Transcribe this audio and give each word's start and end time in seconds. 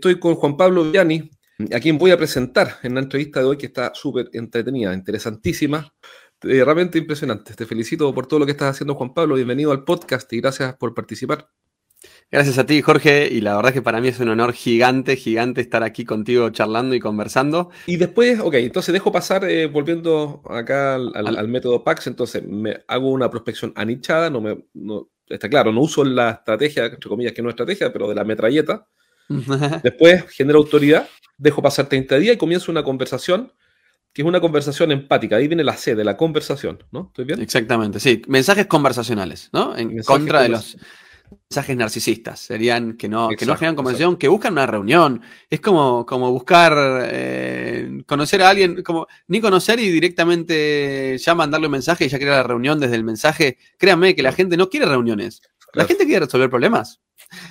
estoy 0.00 0.18
con 0.18 0.34
Juan 0.34 0.56
Pablo 0.56 0.84
Villani, 0.84 1.30
a 1.74 1.78
quien 1.78 1.98
voy 1.98 2.10
a 2.10 2.16
presentar 2.16 2.78
en 2.82 2.94
la 2.94 3.00
entrevista 3.00 3.40
de 3.40 3.46
hoy, 3.46 3.58
que 3.58 3.66
está 3.66 3.92
súper 3.94 4.30
entretenida, 4.32 4.94
interesantísima, 4.94 5.92
eh, 6.42 6.64
realmente 6.64 6.96
impresionante. 6.96 7.52
Te 7.52 7.66
felicito 7.66 8.12
por 8.14 8.26
todo 8.26 8.40
lo 8.40 8.46
que 8.46 8.52
estás 8.52 8.70
haciendo, 8.70 8.94
Juan 8.94 9.12
Pablo. 9.12 9.34
Bienvenido 9.34 9.72
al 9.72 9.84
podcast 9.84 10.32
y 10.32 10.40
gracias 10.40 10.74
por 10.76 10.94
participar. 10.94 11.50
Gracias 12.30 12.56
a 12.56 12.64
ti, 12.64 12.80
Jorge, 12.80 13.28
y 13.30 13.42
la 13.42 13.56
verdad 13.56 13.72
es 13.72 13.74
que 13.74 13.82
para 13.82 14.00
mí 14.00 14.08
es 14.08 14.18
un 14.20 14.30
honor 14.30 14.54
gigante, 14.54 15.16
gigante 15.16 15.60
estar 15.60 15.82
aquí 15.82 16.06
contigo 16.06 16.48
charlando 16.48 16.94
y 16.94 17.00
conversando. 17.00 17.68
Y 17.86 17.98
después, 17.98 18.40
ok, 18.40 18.54
entonces 18.54 18.94
dejo 18.94 19.12
pasar, 19.12 19.44
eh, 19.44 19.66
volviendo 19.66 20.40
acá 20.48 20.94
al, 20.94 21.48
método 21.48 21.84
PAX, 21.84 22.06
entonces 22.06 22.42
me 22.46 22.78
hago 22.88 23.10
una 23.10 23.28
prospección 23.28 23.74
anichada, 23.76 24.30
no 24.30 24.40
me, 24.40 24.64
está 25.28 25.50
claro, 25.50 25.72
no 25.72 25.82
uso 25.82 26.04
la 26.04 26.30
estrategia, 26.30 26.86
entre 26.86 27.10
comillas, 27.10 27.34
que 27.34 27.42
no 27.42 27.50
es 27.50 27.52
estrategia, 27.52 27.92
pero 27.92 28.08
de 28.08 28.14
la 28.14 28.24
metralleta. 28.24 28.86
después 29.82 30.24
genero 30.30 30.58
autoridad, 30.58 31.08
dejo 31.38 31.62
pasar 31.62 31.88
30 31.88 32.18
días 32.18 32.34
y 32.34 32.38
comienzo 32.38 32.70
una 32.70 32.82
conversación 32.82 33.52
que 34.12 34.22
es 34.22 34.28
una 34.28 34.40
conversación 34.40 34.90
empática. 34.90 35.36
Ahí 35.36 35.46
viene 35.46 35.62
la 35.62 35.76
C 35.76 35.94
de 35.94 36.04
la 36.04 36.16
conversación, 36.16 36.82
¿no? 36.90 37.06
¿Estoy 37.08 37.26
bien? 37.26 37.40
Exactamente, 37.40 38.00
sí. 38.00 38.22
Mensajes 38.26 38.66
conversacionales, 38.66 39.50
¿no? 39.52 39.76
En 39.76 40.02
contra 40.02 40.42
de 40.42 40.48
los 40.48 40.76
mensajes 41.48 41.76
narcisistas, 41.76 42.40
serían 42.40 42.96
que 42.96 43.08
no, 43.08 43.28
que 43.28 43.46
no 43.46 43.54
generan 43.54 43.76
conversación, 43.76 44.16
que 44.16 44.26
buscan 44.26 44.52
una 44.52 44.66
reunión. 44.66 45.22
Es 45.48 45.60
como, 45.60 46.04
como 46.04 46.32
buscar 46.32 46.72
eh, 47.04 48.02
conocer 48.06 48.42
a 48.42 48.50
alguien, 48.50 48.82
como 48.82 49.06
ni 49.28 49.40
conocer 49.40 49.78
y 49.78 49.90
directamente 49.90 51.16
ya 51.18 51.34
mandarle 51.36 51.68
un 51.68 51.72
mensaje 51.72 52.06
y 52.06 52.08
ya 52.08 52.18
crear 52.18 52.38
la 52.38 52.42
reunión 52.42 52.80
desde 52.80 52.96
el 52.96 53.04
mensaje. 53.04 53.58
Créanme 53.78 54.16
que 54.16 54.22
la 54.22 54.32
gente 54.32 54.56
no 54.56 54.68
quiere 54.68 54.86
reuniones. 54.86 55.40
La 55.72 55.84
gente 55.84 56.04
quiere 56.04 56.24
resolver 56.24 56.50
problemas. 56.50 57.00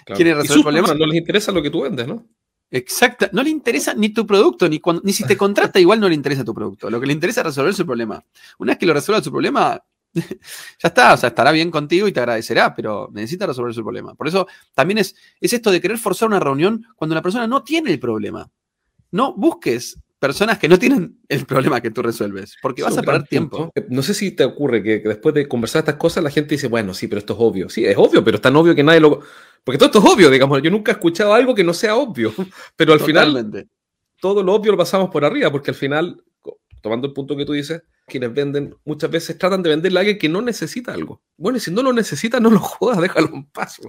Quiere 0.06 0.34
resolver 0.34 0.64
problemas. 0.64 0.98
No 0.98 1.06
les 1.06 1.18
interesa 1.18 1.52
lo 1.52 1.62
que 1.62 1.70
tú 1.70 1.82
vendes, 1.82 2.08
¿no? 2.08 2.26
Exacto, 2.72 3.28
no 3.32 3.42
le 3.42 3.50
interesa 3.50 3.96
ni 3.96 4.10
tu 4.10 4.28
producto, 4.28 4.70
ni, 4.70 4.80
ni 5.04 5.14
si 5.14 5.26
te 5.26 5.36
contrata, 5.36 5.80
igual 5.80 6.00
no 6.00 6.08
le 6.08 6.16
interesa 6.16 6.44
tu 6.44 6.54
producto. 6.54 6.90
Lo 6.90 7.00
que 7.00 7.08
le 7.08 7.14
interesa 7.14 7.42
es 7.42 7.48
resolver 7.48 7.74
su 7.74 7.86
problema. 7.86 8.24
Una 8.60 8.74
vez 8.74 8.80
que 8.80 8.86
lo 8.86 8.94
resuelva 8.94 9.24
su 9.24 9.32
problema, 9.32 9.82
ya 10.14 10.28
está, 10.84 11.14
o 11.14 11.18
sea, 11.18 11.30
estará 11.30 11.52
bien 11.52 11.72
contigo 11.72 12.08
y 12.08 12.12
te 12.12 12.20
agradecerá, 12.20 12.76
pero 12.76 13.10
necesita 13.12 13.48
resolver 13.48 13.74
su 13.74 13.84
problema. 13.84 14.14
Por 14.14 14.28
eso 14.28 14.48
también 14.76 15.00
es, 15.00 15.16
es 15.40 15.54
esto 15.54 15.72
de 15.72 15.82
querer 15.82 15.98
forzar 15.98 16.28
una 16.28 16.40
reunión 16.40 16.86
cuando 16.96 17.16
la 17.16 17.22
persona 17.22 17.48
no 17.48 17.64
tiene 17.64 17.92
el 17.92 18.00
problema. 18.00 18.50
No 19.12 19.34
busques 19.34 19.98
personas 20.20 20.60
que 20.60 20.68
no 20.68 20.78
tienen 20.78 21.18
el 21.30 21.46
problema 21.46 21.82
que 21.82 21.92
tú 21.92 22.02
resuelves, 22.02 22.58
porque 22.62 22.84
vas 22.84 22.98
a 22.98 23.02
perder 23.02 23.24
tiempo. 23.24 23.72
Eh, 23.74 23.86
no 23.90 24.02
sé 24.02 24.14
si 24.14 24.32
te 24.32 24.44
ocurre 24.44 24.84
que, 24.84 25.00
después 25.00 25.34
de 25.34 25.48
conversar 25.48 25.80
estas 25.80 25.96
cosas 25.96 26.24
la 26.24 26.30
gente 26.30 26.56
dice, 26.56 26.68
bueno, 26.68 26.94
sí, 26.94 27.08
pero 27.08 27.20
esto 27.20 27.34
es 27.34 27.40
obvio. 27.42 27.70
Sí, 27.70 27.86
es 27.86 27.98
obvio, 27.98 28.24
pero 28.24 28.36
es 28.36 28.42
tan 28.42 28.56
obvio 28.56 28.76
que 28.76 28.84
nadie 28.84 29.00
lo... 29.00 29.22
Porque 29.64 29.78
todo 29.78 29.88
esto 29.88 30.00
es 30.00 30.06
obvio, 30.06 30.30
digamos, 30.30 30.62
yo 30.62 30.70
nunca 30.70 30.92
he 30.92 30.96
escuchado 30.96 31.34
algo 31.34 31.56
que 31.56 31.64
no 31.64 31.74
sea 31.74 31.96
obvio, 31.96 32.34
pero 32.76 32.94
al 32.94 33.00
final 33.00 33.68
todo 34.20 34.44
lo 34.44 34.54
obvio 34.54 34.74
lo 34.74 34.78
pasamos 34.78 35.10
por 35.10 35.24
arriba, 35.24 35.52
porque 35.52 35.72
al 35.72 35.76
final, 35.76 36.22
tomando 36.82 37.08
el 37.08 37.14
punto 37.14 37.36
que 37.38 37.46
tú 37.46 37.54
dices, 37.54 37.82
quienes 38.06 38.34
venden 38.34 38.76
muchas 38.84 39.10
veces 39.10 39.38
tratan 39.38 39.64
de 39.64 39.70
venderle 39.70 40.00
a 40.00 40.02
alguien 40.02 40.18
que 40.18 40.28
no 40.28 40.42
necesita 40.42 40.94
algo. 40.94 41.22
Bueno, 41.38 41.58
y 41.58 41.62
si 41.62 41.72
no 41.72 41.82
lo 41.82 41.94
necesita, 41.94 42.40
no 42.40 42.50
lo 42.50 42.60
jodas, 42.60 43.00
déjalo 43.00 43.30
en 43.34 43.46
paz. 43.46 43.80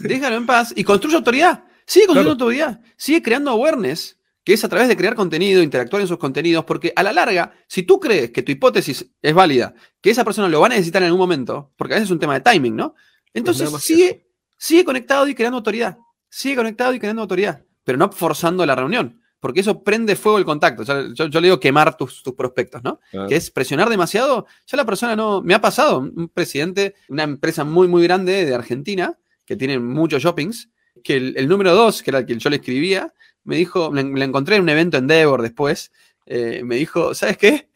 Déjalo 0.00 0.36
en 0.36 0.46
paz 0.46 0.72
y 0.74 0.82
construye 0.82 1.16
autoridad. 1.16 1.64
Sigue 1.86 2.06
construyendo 2.06 2.32
autoridad. 2.32 2.80
Sigue 2.96 3.22
creando 3.22 3.50
awareness, 3.50 4.19
que 4.50 4.54
es 4.54 4.64
a 4.64 4.68
través 4.68 4.88
de 4.88 4.96
crear 4.96 5.14
contenido, 5.14 5.62
interactuar 5.62 6.02
en 6.02 6.08
sus 6.08 6.18
contenidos, 6.18 6.64
porque 6.64 6.92
a 6.96 7.04
la 7.04 7.12
larga, 7.12 7.52
si 7.68 7.84
tú 7.84 8.00
crees 8.00 8.32
que 8.32 8.42
tu 8.42 8.50
hipótesis 8.50 9.08
es 9.22 9.32
válida, 9.32 9.74
que 10.00 10.10
esa 10.10 10.24
persona 10.24 10.48
lo 10.48 10.58
va 10.58 10.66
a 10.66 10.70
necesitar 10.70 11.00
en 11.02 11.06
algún 11.06 11.20
momento, 11.20 11.70
porque 11.76 11.94
a 11.94 11.98
veces 11.98 12.08
es 12.08 12.10
un 12.10 12.18
tema 12.18 12.34
de 12.34 12.40
timing, 12.40 12.74
¿no? 12.74 12.96
Entonces 13.32 13.70
sigue, 13.80 14.26
sigue 14.58 14.84
conectado 14.84 15.28
y 15.28 15.36
creando 15.36 15.58
autoridad. 15.58 15.98
Sigue 16.28 16.56
conectado 16.56 16.92
y 16.92 16.98
creando 16.98 17.22
autoridad, 17.22 17.62
pero 17.84 17.96
no 17.96 18.10
forzando 18.10 18.66
la 18.66 18.74
reunión 18.74 19.20
porque 19.38 19.60
eso 19.60 19.84
prende 19.84 20.16
fuego 20.16 20.38
el 20.38 20.44
contacto. 20.44 20.82
Yo, 20.82 21.28
le 21.28 21.46
digo 21.46 21.60
quemar 21.60 21.96
tus, 21.96 22.24
prospectos, 22.36 22.82
¿no? 22.82 22.98
Que 23.28 23.36
es 23.36 23.52
presionar 23.52 23.88
demasiado. 23.88 24.46
Ya 24.66 24.76
la 24.76 24.84
persona 24.84 25.14
no. 25.14 25.42
Me 25.42 25.54
ha 25.54 25.60
pasado, 25.60 26.00
un 26.00 26.28
presidente, 26.28 26.96
una 27.08 27.22
empresa 27.22 27.62
muy, 27.62 27.86
muy 27.86 28.02
grande 28.02 28.44
de 28.44 28.54
Argentina, 28.54 29.16
que 29.46 29.56
tiene 29.56 29.78
muchos 29.78 30.22
shoppings, 30.22 30.68
que 31.02 31.16
el, 31.16 31.48
número 31.48 31.74
dos, 31.74 32.02
que 32.02 32.10
era 32.10 32.20
el 32.20 32.26
que 32.26 32.36
yo 32.36 32.50
le 32.50 32.56
escribía, 32.56 33.12
me 33.44 33.56
dijo, 33.56 33.92
le, 33.92 34.24
encontré 34.24 34.56
en 34.56 34.62
un 34.62 34.68
evento 34.68 34.96
en 34.98 35.06
Devor 35.06 35.42
después, 35.42 35.92
eh, 36.26 36.62
me 36.64 36.76
dijo, 36.76 37.14
¿sabes 37.14 37.36
qué? 37.36 37.68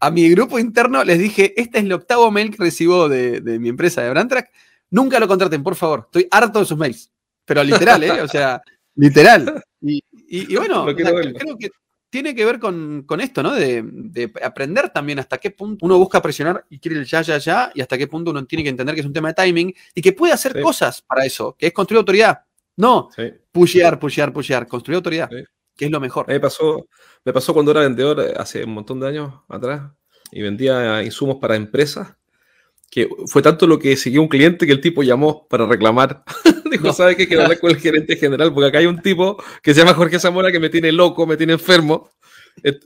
A 0.00 0.10
mi 0.10 0.28
grupo 0.30 0.58
interno 0.58 1.04
les 1.04 1.18
dije, 1.18 1.52
este 1.60 1.78
es 1.78 1.84
el 1.84 1.92
octavo 1.92 2.30
mail 2.30 2.50
que 2.50 2.62
recibo 2.62 3.08
de, 3.08 3.40
mi 3.60 3.68
empresa 3.68 4.02
de 4.02 4.10
Brandtrack, 4.10 4.50
nunca 4.90 5.20
lo 5.20 5.28
contraten, 5.28 5.62
por 5.62 5.76
favor, 5.76 6.04
estoy 6.06 6.28
harto 6.30 6.60
de 6.60 6.64
sus 6.66 6.78
mails. 6.78 7.10
Pero 7.44 7.64
literal, 7.64 8.02
¿eh? 8.04 8.22
O 8.22 8.28
sea, 8.28 8.62
literal. 8.94 9.62
Y, 9.84 10.00
y, 10.28 10.56
bueno, 10.56 10.86
creo 10.94 11.58
que 11.58 11.68
tiene 12.12 12.34
que 12.34 12.44
ver 12.44 12.58
con, 12.58 13.06
esto, 13.20 13.42
¿no? 13.42 13.54
De, 13.54 14.30
aprender 14.44 14.90
también 14.90 15.18
hasta 15.18 15.38
qué 15.38 15.50
punto 15.50 15.86
uno 15.86 15.96
busca 15.96 16.20
presionar 16.20 16.62
y 16.68 16.78
quiere 16.78 16.98
el 16.98 17.06
ya, 17.06 17.22
ya, 17.22 17.38
ya, 17.38 17.72
y 17.74 17.80
hasta 17.80 17.96
qué 17.96 18.06
punto 18.06 18.32
uno 18.32 18.44
tiene 18.44 18.62
que 18.62 18.68
entender 18.68 18.94
que 18.94 19.00
es 19.00 19.06
un 19.06 19.14
tema 19.14 19.28
de 19.28 19.34
timing 19.34 19.74
y 19.94 20.02
que 20.02 20.12
puede 20.12 20.34
hacer 20.34 20.60
cosas 20.60 21.00
para 21.00 21.24
eso, 21.24 21.56
que 21.58 21.68
es 21.68 21.72
construir 21.72 22.00
autoridad. 22.00 22.42
No, 22.76 23.08
pushear, 23.50 23.98
pushear, 23.98 24.30
pushear, 24.30 24.66
construir 24.66 24.96
autoridad, 24.96 25.30
que 25.74 25.86
es 25.86 25.90
lo 25.90 26.00
mejor. 26.00 26.28
Me 26.28 26.38
pasó, 26.38 26.86
me 27.24 27.32
pasó 27.32 27.54
cuando 27.54 27.70
era 27.70 27.80
vendedor 27.80 28.20
eh, 28.20 28.34
hace 28.36 28.62
un 28.62 28.74
montón 28.74 29.00
de 29.00 29.08
años 29.08 29.32
atrás 29.48 29.90
y 30.30 30.42
vendía 30.42 31.02
insumos 31.02 31.38
para 31.40 31.56
empresas 31.56 32.14
que 32.92 33.08
fue 33.24 33.40
tanto 33.40 33.66
lo 33.66 33.78
que 33.78 33.96
siguió 33.96 34.20
un 34.20 34.28
cliente 34.28 34.66
que 34.66 34.72
el 34.72 34.82
tipo 34.82 35.02
llamó 35.02 35.48
para 35.48 35.64
reclamar. 35.64 36.24
Dijo, 36.70 36.92
¿sabe 36.92 37.16
qué? 37.16 37.26
Quiero 37.26 37.44
hablar 37.44 37.58
con 37.58 37.70
el 37.70 37.78
gerente 37.78 38.16
general, 38.16 38.52
porque 38.52 38.68
acá 38.68 38.80
hay 38.80 38.86
un 38.86 39.00
tipo 39.00 39.42
que 39.62 39.72
se 39.72 39.80
llama 39.80 39.94
Jorge 39.94 40.18
Zamora 40.18 40.52
que 40.52 40.60
me 40.60 40.68
tiene 40.68 40.92
loco, 40.92 41.26
me 41.26 41.38
tiene 41.38 41.54
enfermo, 41.54 42.10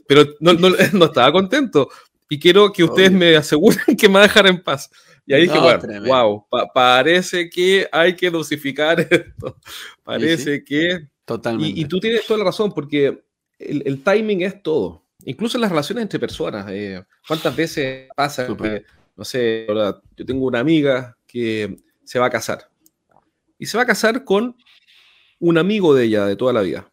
pero 0.07 0.23
no, 0.39 0.53
no, 0.93 1.05
estaba 1.05 1.29
contento. 1.33 1.89
Y 2.29 2.39
quiero 2.39 2.71
que 2.71 2.85
ustedes 2.85 3.11
me 3.11 3.35
aseguren 3.35 3.83
que 3.99 4.07
me 4.07 4.21
dejar 4.21 4.47
en 4.47 4.63
paz. 4.63 4.89
Y 5.25 5.33
ahí 5.33 5.41
dije, 5.41 5.59
bueno, 5.59 6.05
wow, 6.07 6.45
parece 6.73 7.49
que 7.49 7.89
hay 7.91 8.15
que 8.15 8.31
dosificar 8.31 9.01
esto. 9.01 9.57
Parece 10.05 10.63
que... 10.63 11.05
Totalmente. 11.25 11.77
Y, 11.77 11.83
tú 11.83 11.99
tienes 11.99 12.25
toda 12.25 12.37
la 12.37 12.45
razón, 12.45 12.71
porque 12.73 13.25
el, 13.59 14.01
timing 14.03 14.43
es 14.43 14.63
todo. 14.63 15.03
Incluso 15.25 15.57
en 15.57 15.63
las 15.63 15.69
relaciones 15.69 16.03
entre 16.03 16.17
personas. 16.17 16.65
Eh, 16.69 17.03
¿Cuántas 17.27 17.53
veces 17.53 18.07
pasa 18.15 18.47
que 18.47 18.85
no 19.17 19.25
sé, 19.25 19.65
yo 19.67 20.25
tengo 20.25 20.45
una 20.45 20.59
amiga 20.59 21.17
que 21.25 21.75
se 22.03 22.19
va 22.19 22.27
a 22.27 22.29
casar. 22.29 22.69
Y 23.57 23.65
se 23.65 23.75
va 23.75 23.83
a 23.83 23.87
casar 23.87 24.23
con 24.23 24.55
un 25.39 25.57
amigo 25.57 25.95
de 25.95 26.05
ella 26.05 26.25
de 26.25 26.35
toda 26.35 26.53
la 26.53 26.61
vida. 26.61 26.91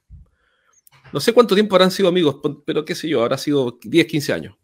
No 1.12 1.20
sé 1.20 1.34
cuánto 1.34 1.54
tiempo 1.54 1.76
habrán 1.76 1.90
sido 1.90 2.08
amigos, 2.08 2.40
pero 2.64 2.84
qué 2.84 2.94
sé 2.94 3.08
yo, 3.08 3.22
habrá 3.22 3.36
sido 3.36 3.78
10, 3.82 4.06
15 4.06 4.32
años. 4.32 4.56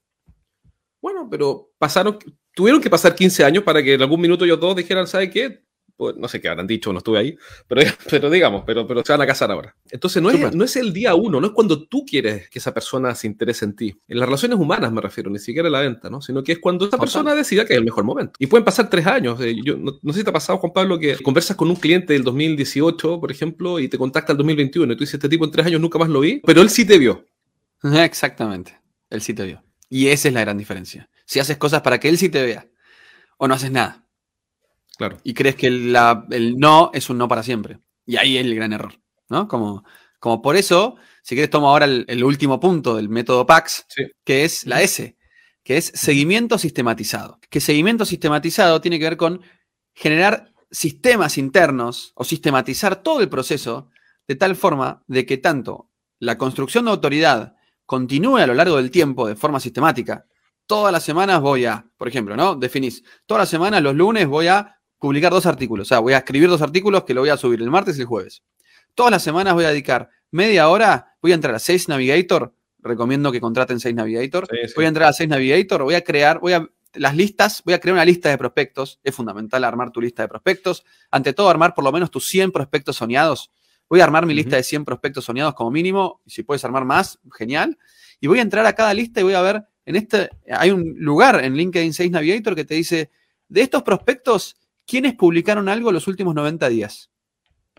Bueno, 1.03 1.29
pero 1.31 1.71
pasaron, 1.79 2.19
tuvieron 2.55 2.81
que 2.81 2.91
pasar 2.91 3.15
15 3.15 3.45
años 3.45 3.63
para 3.63 3.83
que 3.83 3.95
en 3.95 4.03
algún 4.03 4.21
minuto 4.21 4.45
ellos 4.45 4.59
dos 4.59 4.75
dijeran, 4.75 5.07
¿sabe 5.07 5.31
qué? 5.31 5.63
Pues, 6.01 6.17
no 6.17 6.29
sé 6.29 6.41
qué 6.41 6.49
habrán 6.49 6.67
dicho, 6.67 6.95
no 6.95 6.99
estuve 7.01 7.19
ahí, 7.19 7.37
pero, 7.69 7.83
pero 8.11 8.31
digamos, 8.31 8.63
pero, 8.67 8.87
pero 8.87 9.05
se 9.05 9.13
van 9.13 9.21
a 9.21 9.27
casar 9.27 9.51
ahora. 9.51 9.77
Entonces 9.91 10.23
no 10.23 10.31
es, 10.31 10.55
no 10.55 10.65
es 10.65 10.77
el 10.77 10.95
día 10.95 11.15
uno, 11.15 11.43
no 11.43 11.49
es 11.49 11.53
cuando 11.53 11.87
tú 11.87 12.07
quieres 12.07 12.49
que 12.49 12.59
esa 12.59 12.73
persona 12.73 13.15
se 13.15 13.27
interese 13.27 13.67
en 13.67 13.77
ti. 13.77 14.01
En 14.09 14.19
las 14.19 14.27
relaciones 14.27 14.59
humanas 14.59 14.91
me 14.93 15.03
refiero, 15.03 15.29
ni 15.29 15.39
siquiera 15.39 15.69
en 15.69 15.73
la 15.73 15.81
venta, 15.81 16.09
¿no? 16.09 16.23
Sino 16.23 16.43
que 16.43 16.53
es 16.53 16.59
cuando 16.59 16.87
esa 16.87 16.97
persona 16.97 17.35
decida 17.35 17.67
que 17.67 17.75
es 17.75 17.77
el 17.77 17.85
mejor 17.85 18.05
momento. 18.05 18.33
Y 18.39 18.47
pueden 18.47 18.65
pasar 18.65 18.89
tres 18.89 19.07
años. 19.07 19.39
Eh, 19.43 19.57
yo, 19.63 19.77
no, 19.77 19.93
sé 20.15 20.21
si 20.21 20.25
te 20.25 20.31
ha 20.31 20.33
pasado, 20.33 20.59
Juan 20.59 20.73
Pablo, 20.73 20.99
que 20.99 21.19
conversas 21.19 21.55
con 21.55 21.69
un 21.69 21.77
cliente 21.77 22.15
del 22.15 22.25
2018, 22.25 23.21
por 23.21 23.31
ejemplo, 23.31 23.79
y 23.79 23.89
te 23.89 23.99
contacta 23.99 24.33
el 24.33 24.39
2021 24.39 24.95
y 24.95 24.97
tú 24.97 25.01
dices, 25.01 25.17
este 25.17 25.29
tipo 25.29 25.45
en 25.45 25.51
tres 25.51 25.67
años 25.67 25.83
nunca 25.83 25.99
más 25.99 26.09
lo 26.09 26.21
vi, 26.21 26.41
pero 26.47 26.63
él 26.63 26.71
sí 26.71 26.87
te 26.87 26.97
vio. 26.97 27.27
Exactamente, 27.83 28.81
él 29.11 29.21
sí 29.21 29.35
te 29.35 29.45
vio. 29.45 29.63
Y 29.91 30.07
esa 30.07 30.29
es 30.29 30.35
la 30.35 30.41
gran 30.41 30.57
diferencia. 30.57 31.11
Si 31.27 31.41
haces 31.41 31.59
cosas 31.59 31.83
para 31.83 32.01
que 32.01 32.09
él 32.09 32.17
sí 32.17 32.31
te 32.31 32.43
vea 32.43 32.67
o 33.37 33.47
no 33.47 33.53
haces 33.53 33.71
nada. 33.71 34.00
Y 35.25 35.35
crees 35.35 35.57
que 35.57 35.67
el, 35.67 35.93
no 36.57 36.91
es 36.93 37.11
un 37.11 37.19
no 37.19 37.29
para 37.29 37.43
siempre. 37.43 37.81
Y 38.07 38.17
ahí 38.17 38.37
es 38.37 38.45
el 38.45 38.55
gran 38.55 38.73
error, 38.73 39.01
¿no? 39.29 39.49
Como, 39.49 39.85
como 40.19 40.43
por 40.43 40.57
eso, 40.57 40.97
si 41.23 41.35
quieres, 41.35 41.51
tomo 41.51 41.69
ahora 41.69 41.87
el, 41.87 42.25
último 42.25 42.61
punto 42.61 42.97
del 42.97 43.09
método 43.09 43.47
PAX, 43.47 43.87
que 44.25 44.45
es 44.45 44.67
la 44.67 44.83
S, 44.83 45.17
que 45.63 45.77
es 45.77 45.93
seguimiento 45.95 46.59
sistematizado. 46.59 47.39
Que 47.49 47.61
seguimiento 47.61 48.05
sistematizado 48.05 48.81
tiene 48.81 48.99
que 48.99 49.05
ver 49.05 49.17
con 49.17 49.43
generar 49.95 50.53
sistemas 50.71 51.39
internos 51.39 52.13
o 52.15 52.25
sistematizar 52.25 53.03
todo 53.03 53.21
el 53.21 53.29
proceso 53.29 53.91
de 54.29 54.37
tal 54.37 54.55
forma 54.55 55.03
de 55.09 55.27
que 55.27 55.39
tanto 55.39 55.91
la 56.19 56.39
construcción 56.39 56.85
de 56.85 56.93
autoridad 56.93 57.57
continúe 57.87 58.37
a 58.37 58.47
lo 58.47 58.55
largo 58.55 58.77
del 58.77 58.91
tiempo 58.91 59.27
de 59.27 59.35
forma 59.35 59.59
sistemática. 59.59 60.27
Todas 60.67 60.93
las 60.93 61.03
semanas 61.03 61.41
voy 61.41 61.65
a, 61.65 61.91
por 61.97 62.07
ejemplo, 62.07 62.37
¿no? 62.37 62.55
Definís, 62.55 63.03
todas 63.27 63.43
las 63.43 63.49
semanas, 63.49 63.83
los 63.83 63.97
lunes 63.97 64.29
voy 64.29 64.47
a 64.47 64.80
publicar 65.01 65.33
dos 65.33 65.47
artículos. 65.47 65.89
O 65.89 65.89
sea, 65.89 65.99
voy 65.99 66.13
a 66.13 66.19
escribir 66.19 66.49
dos 66.49 66.63
artículos 66.63 67.03
que 67.05 67.15
lo 67.15 67.23
voy 67.23 67.31
a 67.31 67.37
subir 67.37 67.61
el 67.61 67.71
martes 67.71 67.99
y 67.99 68.03
el 68.03 68.07
jueves. 68.07 68.43
Todas 68.95 69.11
las 69.11 69.23
semanas 69.23 69.55
voy 69.55 69.65
a 69.65 69.71
dedicar 69.71 70.11
media 70.31 70.69
hora, 70.69 71.17
voy 71.21 71.33
a 71.33 71.35
entrar 71.35 71.55
a 71.55 71.59
Sales 71.59 71.89
Navigator, 71.89 72.55
recomiendo 72.79 73.33
que 73.33 73.41
contraten 73.41 73.81
Sales 73.81 73.97
Navigator, 73.97 74.47
voy 74.77 74.85
a 74.85 74.89
entrar 74.89 75.09
a 75.09 75.13
Sales 75.13 75.31
Navigator, 75.31 75.83
voy 75.83 75.95
a 75.95 76.05
crear, 76.05 76.39
voy 76.39 76.53
a 76.53 76.69
las 76.95 77.17
listas, 77.17 77.63
voy 77.65 77.75
a 77.75 77.81
crear 77.81 77.95
una 77.95 78.05
lista 78.05 78.29
de 78.29 78.39
prospectos, 78.39 79.01
es 79.03 79.15
fundamental 79.15 79.65
armar 79.65 79.91
tu 79.91 80.01
lista 80.01 80.23
de 80.23 80.29
prospectos, 80.29 80.85
ante 81.11 81.33
todo 81.33 81.49
armar 81.49 81.75
por 81.75 81.85
lo 81.85 81.93
menos 81.93 82.11
tus 82.11 82.27
100 82.27 82.53
prospectos 82.53 82.97
soñados, 82.97 83.51
voy 83.89 84.01
a 84.01 84.05
armar 84.05 84.27
mi 84.27 84.35
lista 84.35 84.57
de 84.57 84.63
100 84.63 84.85
prospectos 84.85 85.25
soñados 85.25 85.55
como 85.55 85.71
mínimo, 85.71 86.21
y 86.25 86.31
si 86.31 86.43
puedes 86.43 86.65
armar 86.65 86.85
más, 86.85 87.19
genial. 87.33 87.79
Y 88.21 88.27
voy 88.27 88.39
a 88.39 88.43
entrar 88.43 88.67
a 88.67 88.73
cada 88.75 88.93
lista 88.93 89.21
y 89.21 89.25
voy 89.25 89.35
a 89.35 89.41
ver, 89.41 89.65
en 89.85 89.97
este, 89.97 90.31
hay 90.51 90.71
un 90.71 90.95
lugar 90.99 91.45
en 91.45 91.55
LinkedIn 91.55 91.93
Sales 91.93 92.13
Navigator 92.13 92.55
que 92.55 92.65
te 92.65 92.75
dice, 92.75 93.11
de 93.49 93.63
estos 93.63 93.83
prospectos, 93.83 94.57
¿quiénes 94.91 95.15
publicaron 95.15 95.69
algo 95.69 95.93
los 95.93 96.09
últimos 96.09 96.35
90 96.35 96.69
días? 96.69 97.11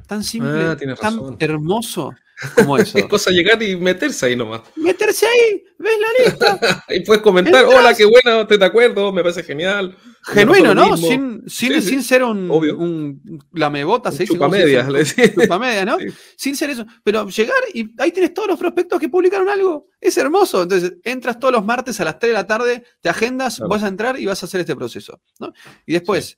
Tan 0.07 0.23
simple, 0.23 0.49
Ah, 0.63 0.77
tan 0.99 1.35
hermoso 1.39 2.13
como 2.55 2.77
eso. 2.77 2.97
Es 2.97 3.05
cosa 3.05 3.29
llegar 3.29 3.61
y 3.61 3.75
meterse 3.75 4.25
ahí 4.25 4.35
nomás. 4.35 4.61
Meterse 4.75 5.27
ahí, 5.27 5.63
ves 5.77 5.93
la 5.99 6.25
lista. 6.25 6.85
y 6.89 7.01
puedes 7.01 7.21
comentar, 7.21 7.63
Entras. 7.63 7.79
hola, 7.79 7.93
qué 7.93 8.05
buena, 8.05 8.47
te, 8.47 8.57
te 8.57 8.65
acuerdo, 8.65 9.11
me 9.11 9.21
parece 9.21 9.43
genial. 9.43 9.95
Genuino, 10.23 10.73
¿no? 10.73 10.97
Sin, 10.97 11.43
sin, 11.47 11.73
Sí, 11.73 11.81
sí. 11.81 11.89
sin 11.89 12.03
ser 12.03 12.23
un, 12.23 12.49
Obvio. 12.49 12.77
un 12.77 13.21
lamebotas, 13.53 14.15
se 14.15 14.23
Un 14.23 14.27
dice, 14.27 14.37
¿cómo 14.39 14.53
se 14.53 14.59
chupamedias, 14.61 14.89
le 14.89 14.99
decía. 14.99 15.33
Chupamedia, 15.33 15.85
¿no? 15.85 15.97
Sí. 15.99 16.05
Sin 16.35 16.55
ser 16.55 16.69
eso. 16.71 16.85
Pero 17.03 17.27
llegar 17.29 17.57
y 17.73 17.91
ahí 17.99 18.11
tienes 18.11 18.33
todos 18.33 18.47
los 18.47 18.59
prospectos 18.59 18.99
que 18.99 19.09
publicaron 19.09 19.47
algo. 19.49 19.87
Es 19.99 20.17
hermoso. 20.17 20.63
Entonces, 20.63 20.93
entras 21.03 21.37
todos 21.39 21.53
los 21.53 21.63
martes 21.65 21.99
a 22.01 22.05
las 22.05 22.17
3 22.19 22.31
de 22.31 22.33
la 22.33 22.47
tarde, 22.47 22.83
te 23.01 23.09
agendas, 23.09 23.57
Claro. 23.57 23.69
vas 23.69 23.83
a 23.83 23.87
entrar 23.87 24.19
y 24.19 24.25
vas 24.25 24.41
a 24.41 24.45
hacer 24.47 24.61
este 24.61 24.75
proceso. 24.75 25.21
¿no? 25.39 25.53
Y 25.85 25.93
después, 25.93 26.37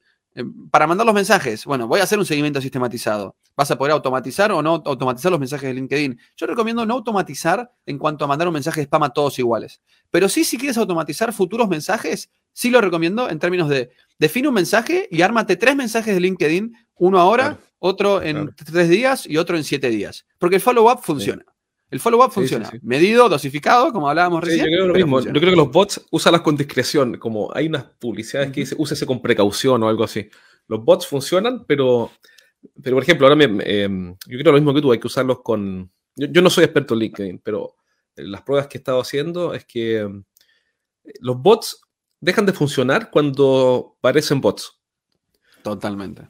para 0.71 0.87
mandar 0.87 1.05
los 1.05 1.13
mensajes, 1.13 1.65
bueno, 1.65 1.87
voy 1.87 1.99
a 1.99 2.03
hacer 2.03 2.17
un 2.17 2.25
seguimiento 2.25 2.59
sistematizado. 2.59 3.35
Vas 3.55 3.69
a 3.69 3.77
poder 3.77 3.91
automatizar 3.93 4.51
o 4.51 4.61
no 4.63 4.81
automatizar 4.85 5.31
los 5.31 5.39
mensajes 5.39 5.67
de 5.69 5.73
LinkedIn. 5.75 6.19
Yo 6.35 6.47
recomiendo 6.47 6.85
no 6.85 6.95
automatizar 6.95 7.71
en 7.85 7.97
cuanto 7.99 8.25
a 8.25 8.27
mandar 8.27 8.47
un 8.47 8.53
mensaje 8.53 8.79
de 8.81 8.85
spam 8.85 9.03
a 9.03 9.09
todos 9.13 9.37
iguales. 9.37 9.81
Pero 10.09 10.27
sí, 10.29 10.43
si 10.43 10.57
quieres 10.57 10.77
automatizar 10.77 11.31
futuros 11.33 11.67
mensajes, 11.69 12.29
sí 12.51 12.69
lo 12.71 12.81
recomiendo 12.81 13.29
en 13.29 13.37
términos 13.39 13.69
de 13.69 13.91
define 14.17 14.47
un 14.47 14.53
mensaje 14.55 15.07
y 15.11 15.21
ármate 15.21 15.55
tres 15.55 15.75
mensajes 15.75 16.13
de 16.13 16.19
LinkedIn, 16.21 16.73
uno 16.95 17.19
ahora, 17.19 17.43
Claro. 17.43 17.61
otro 17.79 18.21
en 18.23 18.35
Claro. 18.47 18.53
tres 18.71 18.89
días 18.89 19.25
y 19.27 19.37
otro 19.37 19.55
en 19.57 19.63
siete 19.63 19.89
días. 19.89 20.25
Porque 20.39 20.55
el 20.55 20.61
follow-up 20.61 21.01
funciona. 21.03 21.45
El 21.93 21.99
follow-up 21.99 22.29
Sí, 22.29 22.33
funciona. 22.35 22.65
sí, 22.65 22.77
sí. 22.77 22.85
Medido, 22.85 23.29
dosificado, 23.29 23.91
como 23.93 24.09
hablábamos 24.09 24.43
Sí, 24.43 24.49
recién. 24.51 24.65
yo 24.65 24.71
creo 24.71 24.87
lo 24.87 24.93
mismo. 24.93 25.15
funciona. 25.17 25.35
Yo 25.35 25.39
creo 25.41 25.51
que 25.53 25.57
los 25.57 25.71
bots 25.71 26.05
úsalas 26.11 26.41
con 26.41 26.57
discreción. 26.57 27.17
Como 27.17 27.51
hay 27.55 27.67
unas 27.67 27.83
publicidades 27.85 28.49
que 28.51 28.61
Ujú. 28.61 28.65
dice 28.71 28.75
úsese 28.77 29.05
con 29.05 29.21
precaución 29.21 29.81
o 29.83 29.87
algo 29.87 30.03
así. 30.03 30.29
Los 30.67 30.83
bots 30.83 31.07
funcionan, 31.07 31.65
pero, 31.65 32.11
pero 32.81 32.95
por 32.95 33.03
ejemplo, 33.03 33.27
ahora 33.27 33.35
me- 33.35 33.63
em, 33.65 34.15
yo 34.27 34.37
creo 34.39 34.51
lo 34.51 34.57
mismo 34.57 34.73
que 34.73 34.81
tú, 34.81 34.91
hay 34.91 34.99
que 34.99 35.07
usarlos 35.07 35.41
con. 35.41 35.91
Yo, 36.15 36.27
yo 36.27 36.41
no 36.41 36.49
soy 36.49 36.63
experto 36.65 36.93
en 36.93 36.99
LinkedIn, 37.01 37.39
pero 37.43 37.75
las 38.15 38.41
pruebas 38.41 38.67
que 38.67 38.77
he 38.77 38.79
estado 38.79 38.99
haciendo 39.01 39.53
es 39.53 39.65
que 39.65 39.99
em, 39.99 40.23
los 41.19 41.37
bots 41.41 41.81
dejan 42.19 42.45
de 42.45 42.53
funcionar 42.53 43.09
cuando 43.11 43.97
parecen 44.01 44.39
bots. 44.41 44.79
Totalmente. 45.63 46.27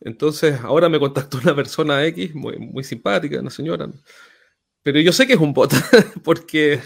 Entonces, 0.00 0.60
ahora 0.62 0.88
me 0.88 0.98
contactó 1.00 1.38
una 1.42 1.54
persona 1.54 2.04
X, 2.06 2.34
muy, 2.34 2.56
muy 2.58 2.84
simpática, 2.84 3.40
una 3.40 3.50
señora. 3.50 3.88
Pero 4.82 5.00
yo 5.00 5.12
sé 5.12 5.26
que 5.26 5.34
es 5.34 5.40
un 5.40 5.52
bot, 5.52 5.72
porque 6.24 6.80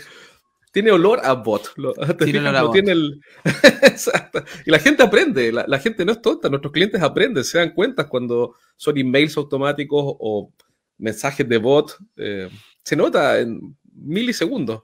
tiene 0.73 0.91
olor 0.91 1.21
a 1.25 1.35
bot. 1.35 1.73
Lo- 1.77 1.93
¿te 2.19 2.25
Tiene 2.25 2.41
olor 2.41 2.57
a 2.57 2.63
bot. 2.63 2.73
tiene 2.73 2.93
el- 2.93 3.21
Exacto. 3.83 4.43
Y 4.67 4.71
la 4.71 4.79
gente 4.79 5.03
aprende, 5.03 5.53
la, 5.53 5.65
la 5.69 5.79
gente 5.79 6.05
no 6.05 6.13
es 6.13 6.23
tonta, 6.23 6.49
nuestros 6.49 6.73
clientes 6.73 7.01
aprenden, 7.03 7.45
se 7.45 7.59
dan 7.59 7.73
cuenta 7.75 8.09
cuando 8.09 8.55
son 8.77 8.97
emails 8.99 9.37
automáticos 9.37 10.03
o 10.05 10.53
mensajes 10.99 11.49
de 11.49 11.59
bot. 11.59 11.97
eh, 12.17 12.49
se 12.85 12.97
nota 12.97 13.39
en 13.39 13.77
milisegundos. 13.95 14.83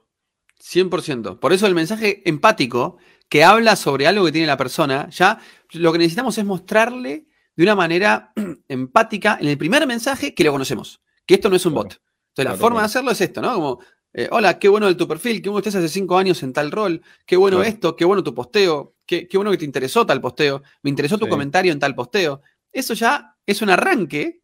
100%. 0.61 1.39
Por 1.39 1.53
eso 1.53 1.67
el 1.67 1.75
mensaje 1.75 2.21
empático 2.27 2.97
que 3.29 3.43
habla 3.43 3.75
sobre 3.75 4.07
algo 4.07 4.25
que 4.25 4.31
tiene 4.31 4.47
la 4.47 4.57
persona, 4.57 5.09
ya 5.09 5.39
lo 5.73 5.91
que 5.91 5.97
necesitamos 5.99 6.37
es 6.37 6.45
mostrarle 6.45 7.27
de 7.55 7.63
una 7.63 7.75
manera 7.75 8.31
empática 8.67 9.37
en 9.39 9.47
el 9.47 9.57
primer 9.57 9.85
mensaje 9.87 10.33
que 10.33 10.43
lo 10.43 10.51
conocemos, 10.51 11.01
que 11.25 11.35
esto 11.35 11.49
no 11.49 11.55
es 11.55 11.65
un 11.65 11.73
Claro. 11.73 11.83
bot. 11.89 12.01
Entonces 12.41 12.45
la 12.45 12.51
Claro, 12.51 12.61
forma 12.61 12.79
de 12.81 12.85
hacerlo 12.85 13.11
es 13.11 13.21
esto, 13.21 13.41
¿no? 13.41 13.53
Como, 13.53 13.79
eh, 14.13 14.27
hola, 14.31 14.57
qué 14.59 14.67
bueno 14.69 14.87
de 14.87 14.95
tu 14.95 15.07
perfil, 15.07 15.41
qué 15.41 15.49
bueno 15.49 15.59
estás 15.59 15.75
hace 15.75 15.89
cinco 15.89 16.17
años 16.17 16.41
en 16.43 16.53
tal 16.53 16.71
rol, 16.71 17.01
qué 17.25 17.35
bueno 17.37 17.57
Claro. 17.57 17.69
esto, 17.69 17.95
qué 17.95 18.05
bueno 18.05 18.23
tu 18.23 18.33
posteo, 18.33 18.95
qué, 19.05 19.27
qué 19.27 19.37
bueno 19.37 19.51
que 19.51 19.57
te 19.57 19.65
interesó 19.65 20.05
tal 20.05 20.19
posteo, 20.21 20.63
me 20.83 20.89
interesó 20.89 21.17
tu 21.17 21.25
Sí. 21.25 21.29
comentario 21.31 21.71
en 21.71 21.79
tal 21.79 21.95
posteo. 21.95 22.41
Eso 22.71 22.93
ya 22.93 23.35
es 23.45 23.61
un 23.61 23.69
arranque 23.69 24.41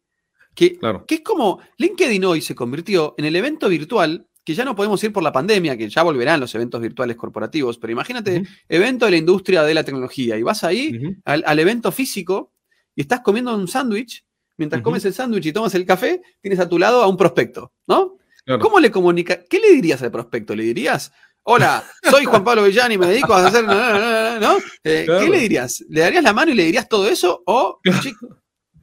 que 0.54 0.78
Claro. 0.78 1.04
que 1.06 1.16
es 1.16 1.20
como 1.22 1.60
LinkedIn 1.78 2.24
hoy 2.24 2.40
se 2.40 2.54
convirtió 2.54 3.14
en 3.18 3.24
el 3.24 3.36
evento 3.36 3.68
virtual, 3.68 4.26
que 4.44 4.54
ya 4.54 4.64
no 4.64 4.76
podemos 4.76 5.02
ir 5.02 5.12
por 5.12 5.22
la 5.24 5.32
pandemia, 5.32 5.76
que 5.76 5.88
ya 5.88 6.02
volverán 6.04 6.38
los 6.38 6.54
eventos 6.54 6.80
virtuales 6.80 7.16
corporativos, 7.16 7.78
pero 7.78 7.92
imagínate, 7.92 8.44
evento 8.68 9.04
de 9.06 9.10
la 9.10 9.16
industria 9.16 9.64
de 9.64 9.74
la 9.74 9.82
tecnología, 9.84 10.38
y 10.38 10.42
vas 10.42 10.62
ahí 10.62 10.98
al 11.24 11.58
evento 11.58 11.90
físico 11.90 12.52
y 12.94 13.00
estás 13.00 13.20
comiendo 13.22 13.54
un 13.56 13.66
sándwich, 13.68 14.24
mientras 14.56 14.82
comes 14.82 15.04
el 15.04 15.14
sándwich 15.14 15.46
y 15.46 15.52
tomas 15.52 15.74
el 15.74 15.84
café, 15.86 16.22
tienes 16.40 16.60
a 16.60 16.68
tu 16.68 16.78
lado 16.78 17.02
a 17.02 17.06
un 17.08 17.16
prospecto, 17.16 17.72
¿no? 17.86 18.16
Claro. 18.44 18.60
¿Cómo 18.62 18.78
le 18.80 18.90
comunica? 18.90 19.42
¿Qué 19.44 19.58
le 19.58 19.72
dirías 19.72 20.02
al 20.02 20.10
prospecto? 20.12 20.54
¿Le 20.54 20.62
dirías, 20.64 21.12
hola, 21.42 21.84
soy 22.08 22.24
Juan 22.26 22.44
Pablo 22.44 22.62
Villani, 22.64 22.96
me 22.96 23.06
dedico 23.08 23.34
a 23.34 23.46
hacer... 23.46 23.64
no, 23.64 23.74
no, 23.74 23.92
no, 23.98 24.00
no, 24.00 24.40
no"? 24.40 24.58
Eh, 24.84 25.02
Claro. 25.04 25.24
¿Qué 25.24 25.30
le 25.30 25.38
dirías? 25.40 25.84
¿Le 25.88 26.00
darías 26.00 26.22
la 26.22 26.32
mano 26.32 26.52
y 26.52 26.54
le 26.54 26.64
dirías 26.64 26.88
todo 26.88 27.08
eso? 27.08 27.42
O, 27.46 27.80
"Che, 28.02 28.12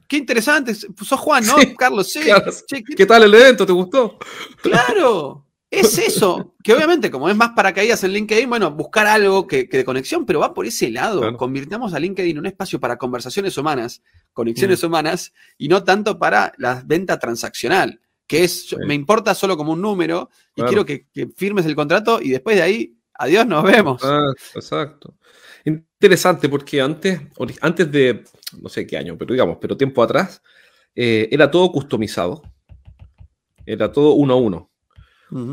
qué 0.06 0.16
interesante, 0.18 0.74
sos 0.74 1.18
Juan, 1.18 1.46
¿no? 1.46 1.58
Sí, 1.58 1.74
Carlos, 1.74 2.12
sí. 2.12 2.20
claro. 2.20 2.52
Che, 2.52 2.84
qué 2.84 2.94
¿Qué 2.94 3.06
tal 3.06 3.22
el 3.22 3.34
evento? 3.34 3.64
¿Te 3.64 3.72
gustó? 3.72 4.18
Claro, 4.62 5.46
es 5.70 5.98
eso. 5.98 6.54
Que 6.62 6.74
obviamente, 6.74 7.10
como 7.10 7.28
es 7.28 7.36
más 7.36 7.50
paracaídas 7.50 8.04
en 8.04 8.12
LinkedIn, 8.12 8.48
bueno, 8.48 8.70
buscar 8.70 9.06
algo 9.06 9.46
que, 9.46 9.68
que 9.68 9.78
de 9.78 9.84
conexión, 9.84 10.24
pero 10.26 10.40
va 10.40 10.52
por 10.54 10.66
ese 10.66 10.90
lado. 10.90 11.20
Claro. 11.20 11.36
Convirtamos 11.36 11.94
a 11.94 11.98
LinkedIn 11.98 12.32
en 12.32 12.38
un 12.38 12.46
espacio 12.46 12.78
para 12.80 12.96
conversaciones 12.98 13.56
humanas, 13.58 14.02
conexiones 14.34 14.82
Mm. 14.82 14.86
humanas, 14.86 15.32
y 15.56 15.68
no 15.68 15.82
tanto 15.82 16.18
para 16.18 16.52
la 16.58 16.82
venta 16.84 17.18
transaccional, 17.18 18.00
que 18.26 18.44
es, 18.44 18.68
Sí. 18.68 18.76
me 18.86 18.92
importa 18.94 19.34
solo 19.34 19.56
como 19.56 19.72
un 19.72 19.80
número 19.80 20.28
y 20.52 20.56
Claro. 20.56 20.68
quiero 20.68 20.84
que, 20.84 21.06
que 21.12 21.28
firmes 21.28 21.64
el 21.64 21.74
contrato 21.74 22.20
y 22.20 22.28
después 22.30 22.56
de 22.56 22.62
ahí, 22.62 22.96
adiós, 23.14 23.46
nos 23.46 23.64
vemos. 23.64 24.02
Exacto, 24.02 24.58
exacto. 24.58 25.14
Interesante 25.64 26.48
porque 26.50 26.80
antes, 26.82 27.20
antes 27.62 27.90
de, 27.90 28.24
no 28.60 28.68
sé 28.68 28.86
qué 28.86 28.98
año, 28.98 29.16
pero 29.16 29.32
digamos, 29.32 29.56
pero 29.60 29.76
tiempo 29.76 30.02
atrás, 30.02 30.42
eh, 30.94 31.28
era 31.30 31.50
todo 31.50 31.72
customizado. 31.72 32.42
Era 33.66 33.90
todo 33.90 34.12
uno 34.12 34.34
a 34.34 34.36
uno. 34.36 34.70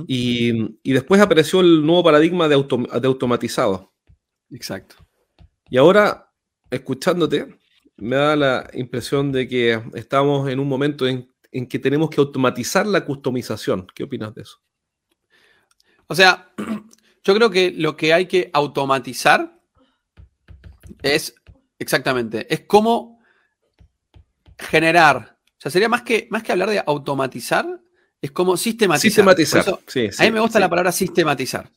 Y, 0.07 0.77
y 0.83 0.93
después 0.93 1.19
apareció 1.21 1.61
el 1.61 1.83
nuevo 1.85 2.03
paradigma 2.03 2.47
de, 2.47 2.55
autom- 2.55 2.87
de 2.99 3.07
automatizado. 3.07 3.91
Exacto. 4.51 4.95
Y 5.69 5.77
ahora, 5.77 6.29
escuchándote, 6.69 7.57
me 8.01 8.15
da 8.15 8.35
la 8.35 8.69
impresión 8.73 9.31
de 9.31 9.47
que 9.47 9.79
estamos 9.93 10.49
en 10.49 10.59
un 10.59 10.67
momento 10.67 11.07
en, 11.07 11.29
que 11.67 11.77
tenemos 11.77 12.09
que 12.09 12.19
automatizar 12.19 12.87
la 12.87 13.05
customización. 13.05 13.85
¿Qué 13.93 14.03
opinas 14.03 14.33
de 14.33 14.41
eso? 14.41 14.59
O 16.07 16.15
sea, 16.15 16.51
yo 17.23 17.35
creo 17.35 17.51
que 17.51 17.71
lo 17.71 17.95
que 17.95 18.11
hay 18.11 18.25
que 18.25 18.49
automatizar 18.53 19.55
es 21.03 21.35
exactamente, 21.77 22.51
es 22.51 22.61
cómo 22.61 23.19
generar. 24.57 25.37
O 25.51 25.61
sea, 25.61 25.69
sería 25.69 25.87
más 25.87 26.01
que, 26.01 26.27
más 26.31 26.41
que 26.41 26.53
hablar 26.53 26.71
de 26.71 26.83
automatizar, 26.83 27.81
es 28.21 28.31
como 28.31 28.55
sistematizar. 28.55 29.01
Sistematizar. 29.01 29.61
Eso, 29.61 29.81
sí, 29.87 30.09
a 30.17 30.23
mí 30.25 30.31
me 30.31 30.39
gusta 30.39 30.59
sí. 30.59 30.61
la 30.61 30.69
palabra 30.69 30.91
sistematizar. 30.91 31.71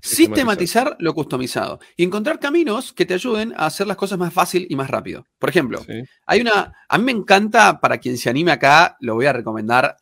Sistematizar 0.00 0.96
lo 1.00 1.12
customizado 1.12 1.80
y 1.96 2.04
encontrar 2.04 2.38
caminos 2.38 2.92
que 2.92 3.04
te 3.04 3.14
ayuden 3.14 3.52
a 3.56 3.66
hacer 3.66 3.88
las 3.88 3.96
cosas 3.96 4.18
más 4.18 4.32
fácil 4.32 4.66
y 4.70 4.76
más 4.76 4.88
rápido. 4.88 5.26
Por 5.38 5.50
ejemplo, 5.50 5.84
hay 6.26 6.40
una. 6.40 6.72
A 6.88 6.98
mí 6.98 7.04
me 7.04 7.12
encanta, 7.12 7.80
para 7.80 7.98
quien 7.98 8.16
se 8.16 8.30
anime 8.30 8.52
acá, 8.52 8.96
lo 9.00 9.14
voy 9.14 9.26
a 9.26 9.32
recomendar, 9.32 9.96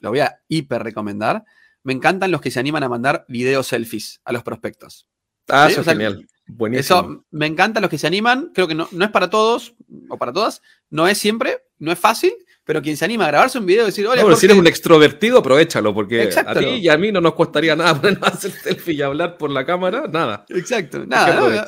lo 0.00 0.10
voy 0.10 0.20
a 0.20 0.40
hiper 0.48 0.82
recomendar. 0.82 1.44
Me 1.82 1.92
encantan 1.92 2.30
los 2.30 2.40
que 2.40 2.50
se 2.50 2.60
animan 2.60 2.82
a 2.82 2.88
mandar 2.88 3.26
videos 3.28 3.66
selfies 3.66 4.22
a 4.24 4.32
los 4.32 4.42
prospectos. 4.42 5.06
Ah, 5.48 5.68
eso 5.68 5.82
es 5.82 5.86
genial. 5.86 6.26
Buenísimo. 6.46 6.80
Eso 6.80 7.24
me 7.30 7.46
encanta 7.46 7.80
los 7.80 7.90
que 7.90 7.98
se 7.98 8.06
animan. 8.06 8.50
Creo 8.54 8.66
que 8.66 8.74
no, 8.74 8.88
no 8.92 9.04
es 9.04 9.10
para 9.10 9.28
todos 9.28 9.74
o 10.08 10.16
para 10.16 10.32
todas. 10.32 10.62
No 10.88 11.06
es 11.06 11.18
siempre, 11.18 11.64
no 11.78 11.92
es 11.92 11.98
fácil, 11.98 12.32
pero 12.64 12.80
quien 12.82 12.96
se 12.96 13.04
anima 13.04 13.24
a 13.24 13.28
grabarse 13.28 13.58
un 13.58 13.66
video 13.66 13.84
y 13.84 13.86
decir, 13.86 14.06
hola, 14.06 14.22
No, 14.22 14.28
pero 14.28 14.36
si 14.36 14.46
Jorge", 14.46 14.52
eres 14.54 14.58
un 14.60 14.66
extrovertido, 14.66 15.38
aprovechalo, 15.38 15.92
porque 15.94 16.22
Exacto. 16.22 16.50
a 16.52 16.54
ti 16.54 16.64
y 16.66 16.88
a 16.88 16.96
mí 16.96 17.12
no 17.12 17.20
nos 17.20 17.34
costaría 17.34 17.76
nada 17.76 18.00
ponernos 18.00 18.28
a 18.28 18.32
hacer 18.32 18.50
selfie 18.52 18.94
y 18.94 19.02
hablar 19.02 19.36
por 19.36 19.50
la 19.50 19.64
cámara, 19.66 20.04
nada. 20.10 20.44
Exacto. 20.48 21.00
Que 21.02 21.06
Nada. 21.06 21.66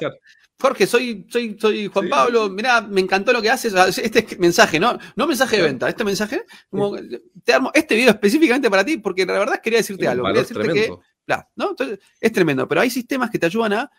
Jorge, 0.58 0.86
soy, 0.86 1.26
soy, 1.30 1.54
soy 1.60 1.86
Juan 1.88 2.06
Sí. 2.06 2.10
Pablo, 2.10 2.48
mirá, 2.48 2.80
me 2.80 3.02
encantó 3.02 3.30
lo 3.30 3.42
que 3.42 3.50
haces. 3.50 3.74
Este 3.98 4.20
es 4.20 4.38
mensaje, 4.38 4.80
¿no? 4.80 4.98
No 5.14 5.26
mensaje 5.26 5.58
de 5.58 5.62
venta, 5.64 5.86
este 5.86 6.02
mensaje, 6.02 6.44
como 6.70 6.96
te 7.44 7.52
armo 7.52 7.70
este 7.74 7.94
video 7.94 8.08
específicamente 8.10 8.70
para 8.70 8.82
ti, 8.82 8.96
porque 8.96 9.26
la 9.26 9.34
verdad 9.38 9.60
quería 9.62 9.80
decirte 9.80 10.08
algo. 10.08 10.24
Quería 10.26 10.40
decirte 10.40 10.62
que, 10.62 10.68
tremendo. 10.72 11.02
bla, 11.26 11.48
¿no? 11.56 11.70
Entonces, 11.70 11.98
es 12.18 12.32
tremendo, 12.32 12.66
pero 12.66 12.80
hay 12.80 12.88
sistemas 12.88 13.30
que 13.30 13.38
te 13.38 13.44
ayudan 13.44 13.74
a 13.74 13.90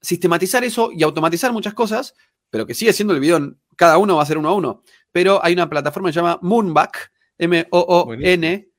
sistematizar 0.00 0.64
eso 0.64 0.90
y 0.92 1.04
automatizar 1.04 1.52
muchas 1.52 1.74
cosas, 1.74 2.12
pero 2.50 2.66
que 2.66 2.74
sigue 2.74 2.92
siendo 2.92 3.14
el 3.14 3.20
video, 3.20 3.54
cada 3.76 3.96
uno 3.98 4.16
va 4.16 4.24
a 4.24 4.26
ser 4.26 4.36
uno 4.38 4.48
a 4.48 4.54
uno. 4.54 4.82
Pero 5.12 5.44
hay 5.44 5.52
una 5.54 5.68
plataforma 5.68 6.08
que 6.08 6.12
se 6.12 6.20
llama 6.20 6.38
Moonback, 6.42 7.12
M-O-O-N-B-A-C-K, 7.38 8.72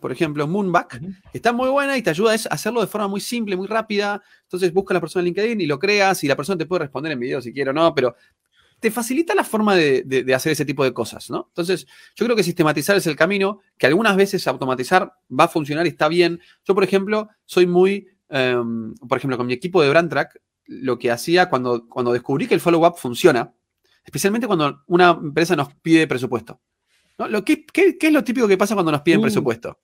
por 0.00 0.12
ejemplo, 0.12 0.46
Moonback, 0.46 1.00
que 1.00 1.38
está 1.38 1.52
muy 1.52 1.68
buena 1.68 1.96
y 1.96 2.02
te 2.02 2.10
ayuda 2.10 2.32
a 2.32 2.34
hacerlo 2.34 2.80
de 2.80 2.86
forma 2.86 3.08
muy 3.08 3.20
simple, 3.20 3.56
muy 3.56 3.66
rápida. 3.66 4.22
Entonces 4.42 4.72
busca 4.72 4.92
a 4.92 4.96
la 4.96 5.00
persona 5.00 5.20
en 5.20 5.26
LinkedIn 5.26 5.60
y 5.60 5.66
lo 5.66 5.78
creas 5.78 6.24
y 6.24 6.28
la 6.28 6.36
persona 6.36 6.58
te 6.58 6.66
puede 6.66 6.80
responder 6.84 7.12
en 7.12 7.20
video 7.20 7.40
si 7.40 7.52
quiere 7.52 7.70
o 7.70 7.72
no, 7.72 7.94
pero 7.94 8.16
te 8.80 8.90
facilita 8.90 9.34
la 9.34 9.44
forma 9.44 9.74
de, 9.74 10.24
hacer 10.34 10.52
ese 10.52 10.64
tipo 10.64 10.84
de 10.84 10.92
cosas, 10.92 11.30
¿no? 11.30 11.46
Entonces, 11.48 11.86
yo 12.14 12.26
creo 12.26 12.36
que 12.36 12.42
sistematizar 12.42 12.96
es 12.96 13.06
el 13.06 13.16
camino, 13.16 13.60
que 13.78 13.86
algunas 13.86 14.16
veces 14.16 14.46
automatizar 14.46 15.14
va 15.28 15.44
a 15.44 15.48
funcionar 15.48 15.86
y 15.86 15.90
está 15.90 16.08
bien. 16.08 16.40
Yo, 16.64 16.74
por 16.74 16.84
ejemplo, 16.84 17.28
soy 17.46 17.66
muy, 17.66 18.08
em, 18.28 18.94
por 18.94 19.18
ejemplo, 19.18 19.36
con 19.38 19.46
mi 19.46 19.54
equipo 19.54 19.82
de 19.82 19.88
Brand 19.88 20.10
Track, 20.10 20.40
lo 20.66 20.98
que 20.98 21.10
hacía 21.10 21.48
cuando, 21.48 21.88
cuando 21.88 22.12
descubrí 22.12 22.46
que 22.46 22.54
el 22.54 22.60
follow-up 22.60 22.96
funciona, 22.96 23.52
especialmente 24.06 24.46
cuando 24.46 24.84
una 24.86 25.10
empresa 25.10 25.56
nos 25.56 25.74
pide 25.82 26.06
presupuesto. 26.06 26.60
Lo, 27.18 27.44
¿qué, 27.44 27.66
es 27.74 28.12
lo 28.12 28.22
típico 28.22 28.46
que 28.46 28.56
pasa 28.56 28.74
cuando 28.74 28.92
nos 28.92 29.02
piden 29.02 29.18
uh. 29.18 29.22
presupuesto? 29.22 29.80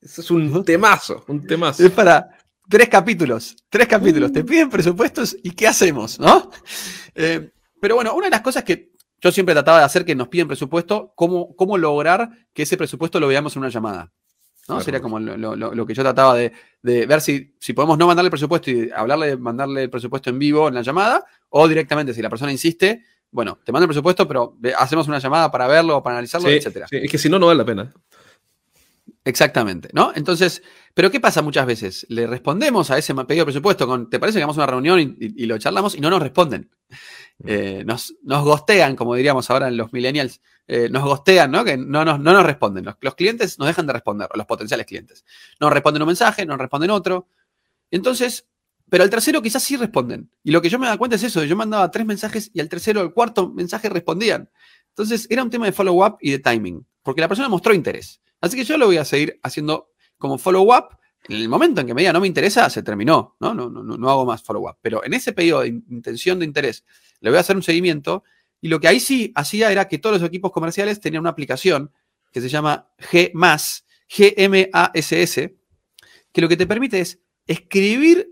Eso 0.00 0.20
es 0.20 0.30
un 0.30 0.64
temazo, 0.64 1.24
un 1.28 1.46
temazo. 1.46 1.84
Es 1.84 1.90
para 1.90 2.28
tres 2.68 2.88
capítulos, 2.88 3.56
tres 3.68 3.88
capítulos. 3.88 4.32
Te 4.32 4.40
uh. 4.40 4.46
piden 4.46 4.68
presupuestos 4.68 5.36
y 5.42 5.50
¿qué 5.52 5.66
hacemos? 5.66 6.20
¿No? 6.20 6.50
Eh, 7.14 7.50
pero 7.80 7.94
bueno, 7.96 8.14
una 8.14 8.26
de 8.26 8.30
las 8.30 8.42
cosas 8.42 8.62
que 8.62 8.92
yo 9.20 9.32
siempre 9.32 9.54
trataba 9.54 9.78
de 9.78 9.84
hacer 9.84 10.04
que 10.04 10.14
nos 10.14 10.28
piden 10.28 10.48
presupuesto, 10.48 11.12
cómo, 11.14 11.54
cómo 11.56 11.78
lograr 11.78 12.30
que 12.52 12.62
ese 12.62 12.76
presupuesto 12.76 13.20
lo 13.20 13.28
veamos 13.28 13.56
en 13.56 13.60
una 13.60 13.68
llamada. 13.68 14.12
¿no? 14.68 14.80
Sería 14.80 15.00
como 15.00 15.18
lo, 15.18 15.86
que 15.86 15.94
yo 15.94 16.02
trataba 16.02 16.36
de, 16.36 16.52
ver 16.82 17.20
si, 17.20 17.56
si, 17.58 17.72
podemos 17.72 17.98
no 17.98 18.06
mandarle 18.06 18.28
el 18.28 18.30
presupuesto 18.30 18.70
y 18.70 18.90
hablarle, 18.94 19.36
mandarle 19.36 19.84
el 19.84 19.90
presupuesto 19.90 20.30
en 20.30 20.38
vivo 20.38 20.68
en 20.68 20.74
la 20.74 20.82
llamada, 20.82 21.24
o 21.48 21.66
directamente, 21.66 22.14
si 22.14 22.22
la 22.22 22.30
persona 22.30 22.52
insiste, 22.52 23.04
bueno, 23.30 23.58
te 23.64 23.72
mando 23.72 23.84
el 23.84 23.88
presupuesto, 23.88 24.26
pero 24.26 24.56
hacemos 24.76 25.06
una 25.08 25.18
llamada 25.18 25.50
para 25.50 25.66
verlo, 25.66 26.02
para 26.02 26.16
analizarlo, 26.16 26.48
etcétera. 26.48 26.86
Sí, 26.88 26.96
es 26.96 27.10
que 27.10 27.18
si 27.18 27.28
no, 27.28 27.38
no 27.38 27.46
vale 27.46 27.58
la 27.58 27.64
pena. 27.64 27.92
Exactamente, 29.24 29.90
¿no? 29.92 30.12
Entonces, 30.14 30.62
pero 30.94 31.10
¿qué 31.10 31.20
pasa 31.20 31.42
muchas 31.42 31.66
veces? 31.66 32.06
Le 32.08 32.26
respondemos 32.26 32.90
a 32.90 32.98
ese 32.98 33.14
pedido 33.14 33.42
de 33.42 33.52
presupuesto 33.52 33.86
con, 33.86 34.08
¿te 34.08 34.18
parece 34.18 34.38
que 34.38 34.42
hagamos 34.42 34.56
una 34.56 34.66
reunión 34.66 35.16
y, 35.18 35.46
lo 35.46 35.58
charlamos? 35.58 35.94
Y 35.94 36.00
no 36.00 36.08
nos 36.08 36.22
responden. 36.22 36.70
Mm. 37.38 37.44
Eh, 37.46 37.82
nos, 37.84 38.14
nos 38.22 38.44
gostean, 38.44 38.96
como 38.96 39.14
diríamos 39.14 39.50
ahora 39.50 39.68
en 39.68 39.76
los 39.76 39.92
millennials, 39.92 40.40
eh, 40.66 40.88
nos 40.88 41.04
gostean, 41.04 41.50
¿no? 41.50 41.64
Que 41.64 41.76
no 41.76 42.04
nos, 42.04 42.18
no 42.18 42.32
nos 42.32 42.44
responden. 42.44 42.84
Los, 43.00 43.14
clientes 43.14 43.58
nos 43.58 43.68
dejan 43.68 43.86
de 43.86 43.92
responder, 43.92 44.28
los 44.34 44.46
potenciales 44.46 44.86
clientes. 44.86 45.24
Nos 45.60 45.72
responden 45.72 46.02
un 46.02 46.06
mensaje, 46.06 46.46
nos 46.46 46.58
responden 46.58 46.90
otro. 46.90 47.28
Entonces, 47.90 48.46
pero 48.90 49.04
al 49.04 49.10
tercero 49.10 49.40
quizás 49.40 49.62
sí 49.62 49.76
responden. 49.76 50.30
Y 50.42 50.50
lo 50.50 50.60
que 50.60 50.68
yo 50.68 50.78
me 50.78 50.86
da 50.86 50.98
cuenta 50.98 51.16
es 51.16 51.22
eso, 51.22 51.44
yo 51.44 51.56
mandaba 51.56 51.90
tres 51.90 52.04
mensajes 52.04 52.50
y 52.52 52.60
al 52.60 52.68
tercero, 52.68 53.00
al 53.00 53.14
cuarto 53.14 53.48
mensaje 53.50 53.88
respondían. 53.88 54.50
Entonces, 54.88 55.26
era 55.30 55.42
un 55.42 55.50
tema 55.50 55.66
de 55.66 55.72
follow-up 55.72 56.18
y 56.20 56.32
de 56.32 56.40
timing, 56.40 56.84
porque 57.02 57.20
la 57.20 57.28
persona 57.28 57.48
mostró 57.48 57.72
interés. 57.72 58.20
Así 58.40 58.56
que 58.56 58.64
yo 58.64 58.76
lo 58.76 58.86
voy 58.86 58.96
a 58.96 59.04
seguir 59.04 59.38
haciendo 59.42 59.90
como 60.18 60.36
follow-up. 60.36 60.98
En 61.28 61.36
el 61.36 61.48
momento 61.48 61.80
en 61.80 61.86
que 61.86 61.94
me 61.94 62.00
diga 62.00 62.12
no 62.12 62.20
me 62.20 62.26
interesa, 62.26 62.68
se 62.70 62.82
terminó, 62.82 63.36
¿no? 63.40 63.54
No, 63.54 63.68
no, 63.68 63.82
no, 63.82 64.10
hago 64.10 64.24
más 64.24 64.42
follow-up. 64.42 64.78
Pero 64.82 65.04
en 65.04 65.14
ese 65.14 65.32
periodo 65.32 65.60
de 65.60 65.68
intención 65.68 66.38
de 66.38 66.46
interés, 66.46 66.84
le 67.20 67.30
voy 67.30 67.36
a 67.36 67.40
hacer 67.40 67.56
un 67.56 67.62
seguimiento. 67.62 68.24
Y 68.60 68.68
lo 68.68 68.80
que 68.80 68.88
ahí 68.88 69.00
sí 69.00 69.32
hacía 69.36 69.70
era 69.70 69.86
que 69.86 69.98
todos 69.98 70.20
los 70.20 70.28
equipos 70.28 70.50
comerciales 70.50 71.00
tenían 71.00 71.20
una 71.20 71.30
aplicación 71.30 71.92
que 72.32 72.40
se 72.40 72.48
llama 72.48 72.90
G, 72.98 73.32
G-M-A-S-S, 74.08 75.56
que 76.32 76.40
lo 76.40 76.48
que 76.48 76.56
te 76.56 76.66
permite 76.66 77.00
es 77.00 77.20
escribir 77.46 78.29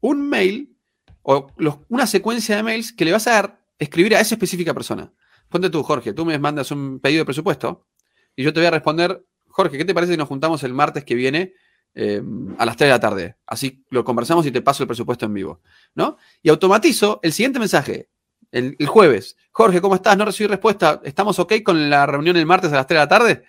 un 0.00 0.28
mail 0.28 0.76
o 1.22 1.48
una 1.88 2.06
secuencia 2.06 2.56
de 2.56 2.62
mails 2.62 2.92
que 2.92 3.04
le 3.04 3.12
vas 3.12 3.26
a 3.26 3.60
escribir 3.78 4.16
a 4.16 4.20
esa 4.20 4.34
específica 4.34 4.74
persona. 4.74 5.12
Ponte 5.48 5.70
tú, 5.70 5.82
Jorge, 5.82 6.12
tú 6.12 6.24
me 6.24 6.38
mandas 6.38 6.70
un 6.70 7.00
pedido 7.00 7.20
de 7.20 7.26
presupuesto 7.26 7.86
y 8.36 8.44
yo 8.44 8.52
te 8.52 8.60
voy 8.60 8.66
a 8.66 8.70
responder 8.70 9.24
Jorge, 9.50 9.76
¿qué 9.76 9.84
te 9.84 9.94
parece 9.94 10.12
si 10.12 10.16
nos 10.16 10.28
juntamos 10.28 10.62
el 10.62 10.72
martes 10.72 11.04
que 11.04 11.14
viene 11.14 11.54
eh, 11.94 12.22
a 12.58 12.64
las 12.64 12.76
3 12.76 12.88
de 12.88 12.92
la 12.92 13.00
tarde? 13.00 13.36
Así 13.46 13.84
lo 13.90 14.04
conversamos 14.04 14.46
y 14.46 14.52
te 14.52 14.62
paso 14.62 14.82
el 14.82 14.86
presupuesto 14.86 15.26
en 15.26 15.34
vivo, 15.34 15.60
¿no? 15.94 16.16
Y 16.42 16.48
automatizo 16.48 17.20
el 17.22 17.32
siguiente 17.32 17.58
mensaje, 17.58 18.08
el, 18.52 18.76
jueves. 18.86 19.36
Jorge, 19.52 19.80
¿cómo 19.80 19.96
estás? 19.96 20.16
No 20.16 20.24
recibí 20.24 20.48
respuesta. 20.48 21.00
¿Estamos 21.04 21.38
ok 21.38 21.54
con 21.64 21.90
la 21.90 22.06
reunión 22.06 22.36
el 22.36 22.46
martes 22.46 22.72
a 22.72 22.76
las 22.76 22.86
3 22.86 22.96
de 22.96 23.02
la 23.02 23.08
tarde? 23.08 23.44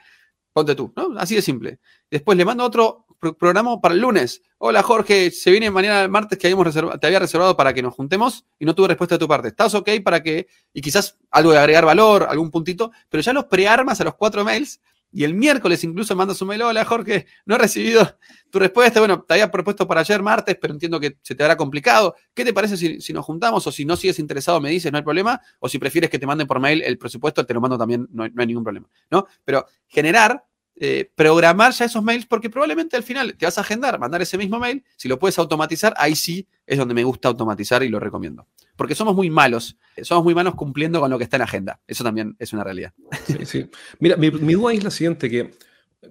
Ponte 0.53 0.75
tú, 0.75 0.91
¿no? 0.95 1.17
Así 1.17 1.35
de 1.35 1.41
simple. 1.41 1.79
Después 2.09 2.37
le 2.37 2.45
mando 2.45 2.63
otro 2.63 3.05
programa 3.21 3.79
para 3.79 3.93
el 3.93 4.01
lunes. 4.01 4.41
Hola 4.57 4.81
Jorge, 4.83 5.31
se 5.31 5.51
viene 5.51 5.69
mañana 5.69 6.01
el 6.01 6.09
martes 6.09 6.37
que 6.37 6.47
habíamos 6.47 6.73
te 6.99 7.07
había 7.07 7.19
reservado 7.19 7.55
para 7.55 7.73
que 7.73 7.81
nos 7.81 7.93
juntemos 7.93 8.45
y 8.59 8.65
no 8.65 8.75
tuve 8.75 8.89
respuesta 8.89 9.15
de 9.15 9.19
tu 9.19 9.27
parte. 9.27 9.49
¿Estás 9.49 9.73
ok 9.75 9.89
para 10.03 10.23
que, 10.23 10.47
y 10.73 10.81
quizás 10.81 11.17
algo 11.29 11.51
de 11.51 11.59
agregar 11.59 11.85
valor, 11.85 12.25
algún 12.29 12.49
puntito, 12.49 12.91
pero 13.09 13.21
ya 13.21 13.33
los 13.33 13.45
prearmas 13.45 14.01
a 14.01 14.03
los 14.03 14.15
cuatro 14.15 14.43
mails 14.43 14.81
y 15.13 15.23
el 15.23 15.33
miércoles 15.33 15.83
incluso 15.83 16.15
mandas 16.15 16.41
un 16.41 16.47
mail, 16.47 16.61
hola 16.61 16.85
Jorge, 16.85 17.25
no 17.45 17.55
he 17.55 17.57
recibido 17.57 18.17
tu 18.49 18.59
respuesta. 18.59 18.99
Bueno, 18.99 19.23
te 19.27 19.33
había 19.33 19.51
propuesto 19.51 19.85
para 19.87 20.01
ayer 20.01 20.21
martes, 20.21 20.57
pero 20.59 20.73
entiendo 20.73 20.99
que 20.99 21.17
se 21.21 21.35
te 21.35 21.43
hará 21.43 21.57
complicado. 21.57 22.15
¿Qué 22.33 22.45
te 22.45 22.53
parece 22.53 22.77
si, 22.77 23.13
nos 23.13 23.25
juntamos? 23.25 23.67
O 23.67 23.71
si 23.71 23.83
no 23.83 23.97
sigues 23.97 24.19
interesado, 24.19 24.61
me 24.61 24.69
dices, 24.69 24.91
no 24.91 24.97
hay 24.97 25.03
problema. 25.03 25.41
O 25.59 25.67
si 25.67 25.79
prefieres 25.79 26.09
que 26.09 26.17
te 26.17 26.25
manden 26.25 26.47
por 26.47 26.59
mail 26.59 26.81
el 26.81 26.97
presupuesto, 26.97 27.45
te 27.45 27.53
lo 27.53 27.59
mando 27.59 27.77
también, 27.77 28.07
no 28.11 28.23
hay, 28.23 28.31
ningún 28.47 28.63
problema. 28.63 28.87
¿no? 29.09 29.27
Pero 29.43 29.65
generar, 29.87 30.45
eh, 30.75 31.11
programar 31.15 31.73
ya 31.73 31.85
esos 31.85 32.03
mails, 32.03 32.25
porque 32.25 32.49
probablemente 32.49 32.97
al 32.97 33.03
final 33.03 33.35
te 33.35 33.45
vas 33.45 33.57
a 33.57 33.61
agendar, 33.61 33.99
mandar 33.99 34.21
ese 34.21 34.37
mismo 34.37 34.59
mail. 34.59 34.83
Si 34.95 35.07
lo 35.07 35.19
puedes 35.19 35.37
automatizar, 35.39 35.93
ahí 35.97 36.15
sí 36.15 36.47
es 36.65 36.77
donde 36.77 36.93
me 36.93 37.03
gusta 37.03 37.27
automatizar 37.27 37.83
y 37.83 37.89
lo 37.89 37.99
recomiendo 37.99 38.47
porque 38.81 38.95
somos 38.95 39.15
muy 39.15 39.29
malos, 39.29 39.77
somos 40.01 40.23
muy 40.23 40.33
malos 40.33 40.55
cumpliendo 40.55 40.99
con 40.99 41.11
lo 41.11 41.19
que 41.19 41.25
está 41.25 41.35
en 41.35 41.43
agenda. 41.43 41.79
Eso 41.85 42.03
también 42.03 42.35
es 42.39 42.51
una 42.51 42.63
realidad. 42.63 42.91
Sí, 43.27 43.45
sí. 43.45 43.69
Mira, 43.99 44.17
mi, 44.17 44.31
duda 44.31 44.73
es 44.73 44.83
la 44.83 44.89
siguiente, 44.89 45.29
que 45.29 45.51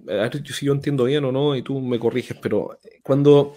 a 0.07 0.29
ver 0.29 0.41
si 0.47 0.67
yo 0.67 0.71
entiendo 0.71 1.03
bien 1.03 1.25
o 1.25 1.33
no, 1.33 1.53
y 1.53 1.63
tú 1.63 1.81
me 1.81 1.99
corriges, 1.99 2.37
pero 2.41 2.79
cuando 3.03 3.55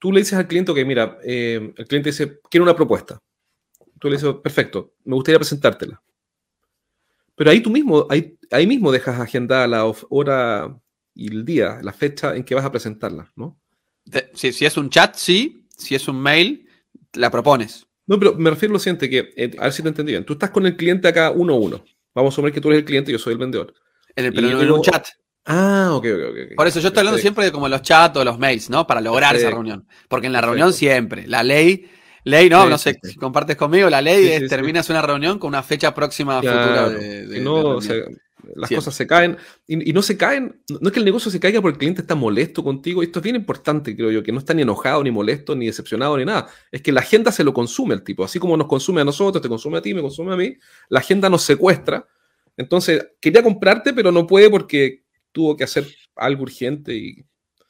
tú 0.00 0.10
le 0.10 0.18
dices 0.18 0.34
al 0.34 0.48
cliente 0.48 0.74
que, 0.74 0.84
mira, 0.84 1.18
eh, 1.22 1.72
el 1.76 1.86
cliente 1.86 2.10
dice, 2.10 2.40
quiero 2.50 2.64
una 2.64 2.74
propuesta. 2.74 3.20
Tú 4.00 4.08
le 4.08 4.16
dices, 4.16 4.34
perfecto, 4.42 4.94
me 5.04 5.14
gustaría 5.14 5.38
presentártela. 5.38 6.02
Pero 7.36 7.50
ahí 7.52 7.60
tú 7.60 7.70
mismo, 7.70 8.08
ahí, 8.10 8.36
ahí 8.50 8.66
mismo 8.66 8.92
dejas 8.92 9.20
agendada 9.20 9.66
la 9.66 9.92
hora 10.10 10.76
y 11.14 11.28
el 11.28 11.44
día, 11.44 11.80
la 11.82 11.92
fecha 11.92 12.36
en 12.36 12.44
que 12.44 12.54
vas 12.54 12.64
a 12.64 12.70
presentarla, 12.70 13.32
¿no? 13.36 13.58
si 14.34 14.64
es 14.64 14.76
un 14.76 14.88
chat, 14.88 15.14
sí. 15.16 15.66
Si 15.76 15.94
es 15.94 16.08
un 16.08 16.20
mail, 16.20 16.66
la 17.12 17.30
propones. 17.30 17.86
No, 18.06 18.18
pero 18.18 18.34
me 18.34 18.50
refiero 18.50 18.72
a 18.72 18.74
lo 18.74 18.78
siguiente, 18.78 19.08
que, 19.08 19.32
eh, 19.36 19.50
a 19.58 19.64
ver 19.64 19.72
si 19.72 19.82
te 19.82 19.88
entendí 19.88 20.12
bien. 20.12 20.24
Tú 20.24 20.32
estás 20.32 20.50
con 20.50 20.66
el 20.66 20.76
cliente 20.76 21.06
acá 21.06 21.30
uno 21.30 21.54
a 21.54 21.58
uno. 21.58 21.84
Vamos 22.14 22.32
a 22.32 22.34
asumir 22.34 22.52
que 22.52 22.60
tú 22.60 22.68
eres 22.68 22.80
el 22.80 22.84
cliente 22.84 23.10
y 23.10 23.12
yo 23.12 23.18
soy 23.18 23.34
el 23.34 23.38
vendedor. 23.38 23.74
En 24.16 24.24
el, 24.24 24.32
pero 24.32 24.60
en 24.60 24.70
un 24.70 24.82
chat. 24.82 25.06
Ah, 25.44 25.90
ok, 25.92 26.04
ok, 26.04 26.22
ok. 26.30 26.56
Por 26.56 26.66
eso 26.66 26.80
yo 26.80 26.88
estoy 26.88 27.00
hablando 27.00 27.18
siempre 27.18 27.44
de 27.44 27.52
como 27.52 27.68
los 27.68 27.82
chats 27.82 28.16
o 28.16 28.24
los 28.24 28.38
mails, 28.38 28.70
¿no? 28.70 28.86
Para 28.86 29.00
lograr 29.00 29.36
esa 29.36 29.50
reunión. 29.50 29.86
Porque 30.08 30.26
en 30.26 30.32
la 30.32 30.40
reunión 30.40 30.72
siempre, 30.72 31.26
la 31.26 31.42
ley, 31.42 31.88
ley, 32.24 32.48
no, 32.48 32.68
no 32.68 32.76
sé 32.76 32.98
si 33.02 33.14
compartes 33.16 33.56
conmigo, 33.56 33.88
la 33.88 34.02
ley 34.02 34.26
es 34.28 34.48
terminas 34.48 34.90
una 34.90 35.02
reunión 35.02 35.38
con 35.38 35.48
una 35.48 35.62
fecha 35.62 35.94
próxima 35.94 36.36
futura 36.38 36.90
de, 36.90 37.40
no, 37.40 37.76
o 37.76 37.80
sea, 37.80 38.04
las 38.54 38.70
cosas 38.70 38.94
se 38.94 39.06
caen 39.06 39.36
y, 39.66 39.92
no 39.92 40.02
se 40.02 40.16
caen, 40.16 40.62
no 40.80 40.88
es 40.88 40.92
que 40.92 40.98
el 40.98 41.04
negocio 41.04 41.30
se 41.30 41.40
caiga 41.40 41.60
porque 41.60 41.74
el 41.74 41.78
cliente 41.78 42.02
está 42.02 42.14
molesto 42.14 42.62
contigo, 42.62 43.02
esto 43.02 43.18
es 43.18 43.22
bien 43.22 43.36
importante, 43.36 43.94
creo 43.96 44.10
yo, 44.10 44.22
que 44.22 44.32
no 44.32 44.38
está 44.38 44.54
ni 44.54 44.62
enojado, 44.62 45.02
ni 45.02 45.10
molesto, 45.10 45.54
ni 45.54 45.66
decepcionado, 45.66 46.16
ni 46.16 46.24
nada, 46.24 46.48
es 46.70 46.82
que 46.82 46.92
la 46.92 47.00
agenda 47.00 47.32
se 47.32 47.44
lo 47.44 47.52
consume 47.52 47.94
el 47.94 48.02
tipo, 48.02 48.24
así 48.24 48.38
como 48.38 48.56
nos 48.56 48.66
consume 48.66 49.00
a 49.00 49.04
nosotros, 49.04 49.42
te 49.42 49.48
consume 49.48 49.78
a 49.78 49.82
ti, 49.82 49.94
me 49.94 50.02
consume 50.02 50.32
a 50.32 50.36
mí, 50.36 50.56
la 50.88 51.00
agenda 51.00 51.28
nos 51.28 51.42
secuestra, 51.42 52.06
entonces 52.56 53.08
quería 53.20 53.42
comprarte, 53.42 53.92
pero 53.92 54.10
no 54.12 54.26
puede 54.26 54.50
porque 54.50 55.04
tuvo 55.32 55.56
que 55.56 55.64
hacer 55.64 55.86
algo 56.16 56.42
urgente 56.42 56.94
y 56.94 57.24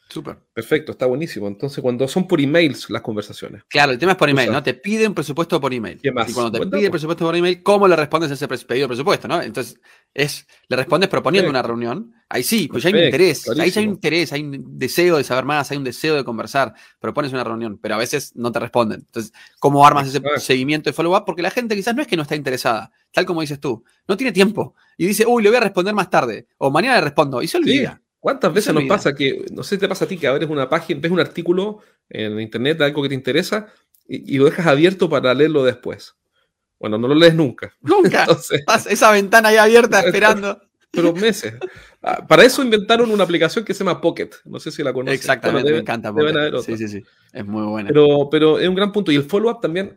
Súper. 0.08 0.38
Perfecto, 0.54 0.92
está 0.92 1.04
buenísimo. 1.04 1.48
Entonces, 1.48 1.82
cuando 1.82 2.08
son 2.08 2.26
por 2.26 2.40
emails 2.40 2.88
las 2.88 3.02
conversaciones. 3.02 3.64
Claro, 3.68 3.92
el 3.92 3.98
tema 3.98 4.12
es 4.12 4.18
por 4.18 4.30
email, 4.30 4.50
¿no? 4.50 4.62
Te 4.62 4.72
piden 4.72 5.12
presupuesto 5.12 5.60
por 5.60 5.74
email. 5.74 6.00
¿Qué 6.02 6.10
más? 6.10 6.30
Y 6.30 6.32
cuando 6.32 6.58
te 6.58 6.66
piden 6.66 6.90
presupuesto 6.90 7.26
por 7.26 7.36
email, 7.36 7.62
¿cómo 7.62 7.86
le 7.86 7.94
respondes 7.94 8.30
a 8.30 8.34
ese 8.34 8.48
pedido 8.48 8.84
de 8.84 8.88
presupuesto, 8.88 9.28
no? 9.28 9.42
Entonces, 9.42 9.78
es, 10.14 10.46
le 10.68 10.76
respondes 10.76 11.10
proponiendo 11.10 11.50
una 11.50 11.60
reunión. 11.60 12.14
Ahí 12.30 12.42
sí, 12.42 12.68
pues 12.68 12.82
ya 12.82 12.88
hay 12.88 12.94
un 12.94 13.04
interés. 13.04 13.48
Ahí 13.50 13.70
ya 13.70 13.80
hay 13.80 13.86
un 13.86 13.92
interés, 13.92 14.32
hay 14.32 14.42
un 14.42 14.78
deseo 14.78 15.18
de 15.18 15.24
saber 15.24 15.44
más, 15.44 15.70
hay 15.70 15.76
un 15.76 15.84
deseo 15.84 16.14
de 16.16 16.24
conversar. 16.24 16.72
Propones 16.98 17.30
una 17.34 17.44
reunión, 17.44 17.78
pero 17.78 17.94
a 17.94 17.98
veces 17.98 18.34
no 18.34 18.50
te 18.50 18.60
responden. 18.60 19.00
Entonces, 19.00 19.34
¿cómo 19.58 19.86
armas 19.86 20.08
ese 20.08 20.22
seguimiento 20.38 20.88
de 20.88 20.94
follow-up? 20.94 21.24
Porque 21.26 21.42
la 21.42 21.50
gente 21.50 21.76
quizás 21.76 21.94
no 21.94 22.00
es 22.00 22.08
que 22.08 22.16
no 22.16 22.22
está 22.22 22.34
interesada, 22.34 22.90
tal 23.12 23.26
como 23.26 23.42
dices 23.42 23.60
tú. 23.60 23.84
No 24.06 24.16
tiene 24.16 24.32
tiempo. 24.32 24.74
Y 24.96 25.06
dice, 25.06 25.26
uy, 25.26 25.42
le 25.42 25.50
voy 25.50 25.58
a 25.58 25.60
responder 25.60 25.94
más 25.94 26.08
tarde. 26.08 26.46
O 26.56 26.70
mañana 26.70 26.96
le 26.96 27.02
respondo. 27.02 27.42
Y 27.42 27.46
se 27.46 27.58
olvida. 27.58 28.00
¿Cuántas 28.28 28.52
veces 28.52 28.74
nos 28.74 28.84
pasa 28.84 29.14
que, 29.14 29.46
no 29.52 29.62
sé, 29.62 29.78
te 29.78 29.88
pasa 29.88 30.04
a 30.04 30.08
ti 30.08 30.18
que 30.18 30.26
abres 30.26 30.50
una 30.50 30.68
página, 30.68 31.00
ves 31.00 31.10
un 31.10 31.18
artículo 31.18 31.78
en 32.10 32.38
internet 32.38 32.76
de 32.76 32.84
algo 32.84 33.02
que 33.02 33.08
te 33.08 33.14
interesa 33.14 33.72
y, 34.06 34.36
lo 34.36 34.44
dejas 34.44 34.66
abierto 34.66 35.08
para 35.08 35.32
leerlo 35.32 35.64
después? 35.64 36.14
Bueno, 36.78 36.98
no 36.98 37.08
lo 37.08 37.14
lees 37.14 37.34
nunca. 37.34 37.74
Nunca. 37.80 38.26
esa 38.90 39.12
ventana 39.12 39.48
ahí 39.48 39.56
abierta 39.56 40.00
esperando. 40.04 40.60
Pero 40.90 41.14
meses. 41.14 41.54
Ah, 42.02 42.26
para 42.26 42.44
eso 42.44 42.62
inventaron 42.62 43.10
una 43.10 43.24
aplicación 43.24 43.64
que 43.64 43.72
se 43.72 43.82
llama 43.82 43.98
Pocket. 43.98 44.28
No 44.44 44.60
sé 44.60 44.72
si 44.72 44.82
la 44.82 44.92
conoces. 44.92 45.20
Exactamente, 45.20 45.72
me 45.72 45.78
encanta 45.78 46.12
Pocket. 46.12 46.60
Sí, 46.60 46.76
sí, 46.76 46.86
sí. 46.86 47.02
Es 47.32 47.46
muy 47.46 47.64
buena. 47.64 47.88
Pero, 47.88 48.28
pero 48.30 48.58
es 48.58 48.68
un 48.68 48.74
gran 48.74 48.92
punto. 48.92 49.10
Y 49.10 49.16
el 49.16 49.24
follow-up 49.24 49.62
también, 49.62 49.96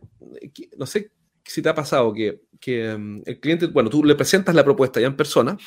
no 0.77 0.85
sé 0.85 1.11
si 1.43 1.61
te 1.61 1.67
ha 1.67 1.75
pasado 1.75 2.13
que, 2.13 2.43
que 2.61 2.95
mm, 2.97 3.23
el 3.25 3.39
cliente, 3.41 3.65
bueno, 3.67 3.89
tú 3.89 4.05
le 4.05 4.15
presentas 4.15 4.55
la 4.55 4.63
propuesta 4.63 5.01
ya 5.01 5.07
en 5.07 5.17
persona 5.17 5.57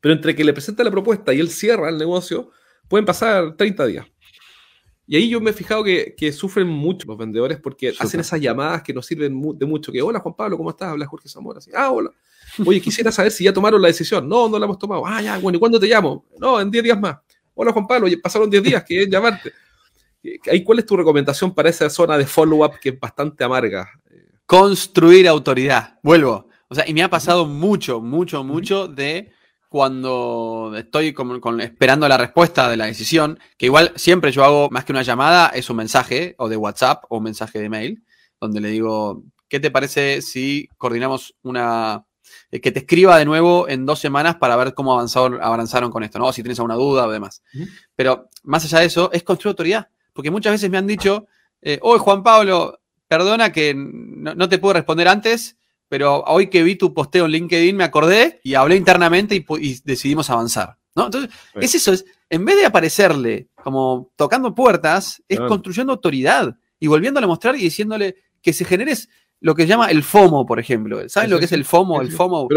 pero 0.00 0.14
entre 0.14 0.34
que 0.34 0.44
le 0.44 0.52
presenta 0.52 0.82
la 0.82 0.90
propuesta 0.90 1.32
y 1.32 1.40
él 1.40 1.50
cierra 1.50 1.88
el 1.88 1.98
negocio, 1.98 2.50
pueden 2.88 3.04
pasar 3.04 3.56
30 3.56 3.86
días. 3.86 4.06
Y 5.06 5.16
ahí 5.16 5.28
yo 5.28 5.40
me 5.40 5.50
he 5.50 5.52
fijado 5.52 5.82
que, 5.82 6.32
sufren 6.32 6.68
mucho 6.68 7.08
los 7.08 7.18
vendedores 7.18 7.58
porque 7.58 7.92
hacen 7.98 8.20
esas 8.20 8.40
llamadas 8.40 8.82
que 8.82 8.94
no 8.94 9.02
sirven 9.02 9.40
de 9.58 9.66
mucho. 9.66 9.90
Que, 9.90 10.00
hola 10.00 10.20
Juan 10.20 10.36
Pablo, 10.36 10.56
¿cómo 10.56 10.70
estás? 10.70 10.90
Habla 10.90 11.04
Jorge 11.04 11.28
Zamora. 11.28 11.58
Así, 11.58 11.72
ah, 11.74 11.90
hola. 11.90 12.10
Oye, 12.64 12.80
quisiera 12.80 13.10
saber 13.10 13.32
si 13.32 13.42
ya 13.42 13.52
tomaron 13.52 13.82
la 13.82 13.88
decisión. 13.88 14.28
No, 14.28 14.48
no 14.48 14.56
la 14.56 14.66
hemos 14.66 14.78
tomado. 14.78 15.04
Ah, 15.04 15.20
ya, 15.20 15.36
bueno, 15.38 15.56
¿y 15.56 15.58
cuándo 15.58 15.80
te 15.80 15.88
llamo? 15.88 16.26
No, 16.38 16.60
en 16.60 16.70
10 16.70 16.84
días 16.84 17.00
más. 17.00 17.16
Hola 17.54 17.72
Juan 17.72 17.88
Pablo, 17.88 18.06
pasaron 18.22 18.48
10 18.48 18.62
días, 18.62 18.84
que 18.84 19.02
es 19.02 19.10
llamarte. 19.10 19.52
¿Cuál 20.64 20.78
es 20.78 20.86
tu 20.86 20.96
recomendación 20.96 21.52
para 21.52 21.70
esa 21.70 21.90
zona 21.90 22.16
de 22.16 22.24
follow-up 22.26 22.78
que 22.80 22.90
es 22.90 23.00
bastante 23.00 23.42
amarga? 23.42 23.90
Construir 24.46 25.26
autoridad. 25.26 25.98
Vuelvo. 26.04 26.48
O 26.68 26.74
sea, 26.76 26.88
y 26.88 26.94
me 26.94 27.02
ha 27.02 27.10
pasado 27.10 27.46
mucho, 27.46 28.00
mucho, 28.00 28.44
mucho 28.44 28.86
de 28.86 29.32
cuando 29.70 30.72
estoy 30.76 31.14
esperando 31.60 32.08
la 32.08 32.18
respuesta 32.18 32.68
de 32.68 32.76
la 32.76 32.86
decisión, 32.86 33.38
que 33.56 33.66
igual 33.66 33.92
siempre 33.94 34.32
yo 34.32 34.44
hago 34.44 34.68
más 34.68 34.84
que 34.84 34.90
una 34.90 35.02
llamada, 35.02 35.46
es 35.54 35.70
un 35.70 35.76
mensaje 35.76 36.34
o 36.38 36.48
de 36.48 36.56
WhatsApp 36.56 37.04
o 37.08 37.18
un 37.18 37.22
mensaje 37.22 37.60
de 37.60 37.68
mail, 37.68 38.02
donde 38.40 38.60
le 38.60 38.68
digo, 38.68 39.22
¿qué 39.48 39.60
te 39.60 39.70
parece 39.70 40.22
si 40.22 40.68
coordinamos 40.76 41.36
una... 41.42 42.04
Eh, 42.50 42.60
que 42.60 42.72
te 42.72 42.80
escriba 42.80 43.16
de 43.16 43.24
nuevo 43.24 43.68
en 43.68 43.86
dos 43.86 44.00
semanas 44.00 44.36
para 44.36 44.56
ver 44.56 44.74
cómo 44.74 44.92
avanzaron, 44.92 45.40
avanzaron 45.40 45.92
con 45.92 46.02
esto, 46.02 46.18
¿no? 46.18 46.32
Si 46.32 46.42
tienes 46.42 46.58
alguna 46.58 46.74
duda 46.74 47.06
o 47.06 47.10
demás. 47.12 47.40
Pero 47.94 48.28
más 48.42 48.64
allá 48.64 48.80
de 48.80 48.86
eso, 48.86 49.08
es 49.12 49.22
construir 49.22 49.52
autoridad. 49.52 49.88
Porque 50.12 50.32
muchas 50.32 50.52
veces 50.52 50.68
me 50.68 50.78
han 50.78 50.86
dicho, 50.88 51.28
eh, 51.62 51.78
hoy 51.82 52.00
Juan 52.00 52.24
Pablo, 52.24 52.80
perdona 53.06 53.52
que 53.52 53.72
no, 53.76 54.48
te 54.48 54.58
puedo 54.58 54.74
responder 54.74 55.06
antes, 55.06 55.56
pero 55.90 56.22
hoy 56.28 56.46
que 56.46 56.62
vi 56.62 56.76
tu 56.76 56.94
posteo 56.94 57.24
en 57.24 57.32
LinkedIn 57.32 57.76
me 57.76 57.82
acordé 57.82 58.40
y 58.44 58.54
hablé 58.54 58.76
internamente 58.76 59.34
y, 59.34 59.80
decidimos 59.82 60.30
avanzar. 60.30 60.78
¿no? 60.94 61.06
Entonces, 61.06 61.30
es 61.56 61.74
eso, 61.74 61.92
es, 61.92 62.04
en 62.28 62.44
vez 62.44 62.56
de 62.56 62.64
aparecerle 62.64 63.48
como 63.56 64.12
tocando 64.14 64.54
puertas, 64.54 65.20
es 65.28 65.40
construyendo 65.40 65.92
autoridad 65.92 66.56
y 66.78 66.86
volviéndole 66.86 67.24
a 67.24 67.26
mostrar 67.26 67.56
y 67.56 67.62
diciéndole 67.62 68.14
que 68.40 68.52
se 68.52 68.64
genere 68.64 68.94
lo 69.40 69.56
que 69.56 69.62
se 69.62 69.68
llama 69.68 69.90
el 69.90 70.04
FOMO, 70.04 70.46
por 70.46 70.60
ejemplo. 70.60 71.08
¿Saben 71.08 71.28
lo 71.28 71.40
que 71.40 71.46
es 71.46 71.52
el 71.52 71.64
FOMO? 71.64 72.00
El 72.00 72.12
FOMO, 72.12 72.48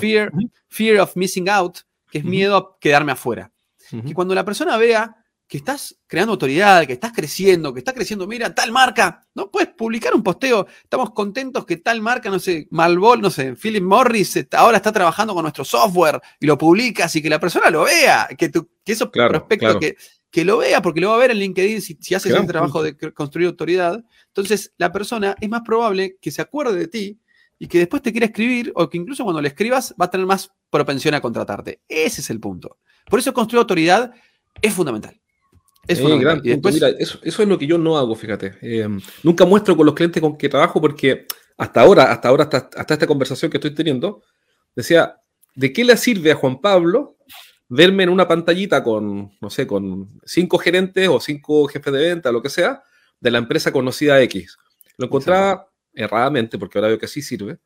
fear, 0.00 0.32
fear, 0.66 0.98
of 0.98 1.14
missing 1.14 1.48
out, 1.48 1.78
que 2.10 2.18
es 2.18 2.24
miedo 2.24 2.56
a 2.56 2.76
quedarme 2.80 3.12
afuera. 3.12 3.52
Que 3.88 4.14
cuando 4.14 4.34
la 4.34 4.44
persona 4.44 4.76
vea 4.76 5.19
que 5.50 5.56
estás 5.56 5.96
creando 6.06 6.34
autoridad, 6.34 6.86
que 6.86 6.92
estás 6.92 7.10
creciendo, 7.12 7.74
que 7.74 7.80
estás 7.80 7.92
creciendo, 7.92 8.24
mira, 8.28 8.54
tal 8.54 8.70
marca, 8.70 9.26
no 9.34 9.50
puedes 9.50 9.70
publicar 9.70 10.14
un 10.14 10.22
posteo, 10.22 10.68
estamos 10.84 11.10
contentos 11.10 11.66
que 11.66 11.78
tal 11.78 12.00
marca, 12.00 12.30
no 12.30 12.38
sé, 12.38 12.68
Malbol, 12.70 13.20
no 13.20 13.30
sé, 13.30 13.56
Philip 13.56 13.82
Morris 13.82 14.46
ahora 14.52 14.76
está 14.76 14.92
trabajando 14.92 15.34
con 15.34 15.42
nuestro 15.42 15.64
software 15.64 16.20
y 16.38 16.46
lo 16.46 16.56
publicas 16.56 17.16
y 17.16 17.20
que 17.20 17.28
la 17.28 17.40
persona 17.40 17.68
lo 17.68 17.82
vea, 17.82 18.28
que, 18.38 18.48
tu, 18.48 18.70
que 18.84 18.92
esos 18.92 19.08
prospectos 19.08 19.78
Que, 19.80 19.96
que, 20.30 20.44
lo 20.44 20.58
vea, 20.58 20.80
porque 20.80 21.00
lo 21.00 21.08
va 21.08 21.16
a 21.16 21.18
ver 21.18 21.32
en 21.32 21.38
LinkedIn 21.38 21.82
si, 21.82 21.98
si 22.00 22.14
haces 22.14 22.32
el 22.32 22.46
trabajo 22.46 22.84
de 22.84 22.96
construir 23.12 23.48
autoridad, 23.48 24.04
entonces 24.28 24.72
la 24.78 24.92
persona 24.92 25.34
es 25.40 25.48
más 25.48 25.62
probable 25.62 26.16
que 26.22 26.30
se 26.30 26.42
acuerde 26.42 26.78
de 26.78 26.86
ti 26.86 27.18
y 27.58 27.66
que 27.66 27.78
después 27.78 28.02
te 28.02 28.12
quiera 28.12 28.26
escribir 28.26 28.70
o 28.76 28.88
que 28.88 28.98
incluso 28.98 29.24
cuando 29.24 29.42
le 29.42 29.48
escribas 29.48 29.96
va 30.00 30.04
a 30.04 30.10
tener 30.10 30.28
más 30.28 30.52
propensión 30.70 31.14
a 31.14 31.20
contratarte. 31.20 31.80
Ese 31.88 32.20
es 32.20 32.30
el 32.30 32.38
punto. 32.38 32.78
Por 33.06 33.18
eso 33.18 33.34
construir 33.34 33.58
autoridad 33.58 34.14
es 34.62 34.72
fundamental. 34.72 35.20
Es 35.86 36.00
Mira, 36.00 36.88
eso, 36.98 37.18
es 37.22 37.38
lo 37.38 37.58
que 37.58 37.66
yo 37.66 37.78
no 37.78 37.96
hago, 37.96 38.14
fíjate. 38.14 38.54
Eh, 38.62 38.88
nunca 39.22 39.44
muestro 39.44 39.76
con 39.76 39.86
los 39.86 39.94
clientes 39.94 40.20
con 40.20 40.36
que 40.36 40.48
trabajo 40.48 40.80
porque 40.80 41.26
hasta 41.56 41.80
ahora, 41.80 42.12
hasta 42.12 42.28
ahora, 42.28 42.44
hasta, 42.44 42.94
esta 42.94 43.06
conversación 43.06 43.50
que 43.50 43.56
estoy 43.56 43.74
teniendo, 43.74 44.22
decía, 44.74 45.16
¿de 45.54 45.72
qué 45.72 45.84
le 45.84 45.96
sirve 45.96 46.32
a 46.32 46.36
Juan 46.36 46.60
Pablo 46.60 47.16
verme 47.68 48.04
en 48.04 48.08
una 48.08 48.26
pantallita 48.26 48.82
con, 48.82 49.32
no 49.40 49.50
sé, 49.50 49.66
con 49.66 50.20
cinco 50.24 50.58
gerentes 50.58 51.08
o 51.08 51.20
cinco 51.20 51.66
jefes 51.66 51.92
de 51.92 52.00
venta, 52.00 52.32
lo 52.32 52.42
que 52.42 52.50
sea, 52.50 52.82
de 53.20 53.30
la 53.30 53.38
empresa 53.38 53.72
conocida 53.72 54.20
X? 54.22 54.56
Lo 54.96 55.06
encontraba 55.06 55.68
erradamente, 55.92 56.58
porque 56.58 56.78
ahora 56.78 56.88
veo 56.88 56.98
que 56.98 57.08
sí 57.08 57.22
sirve. 57.22 57.58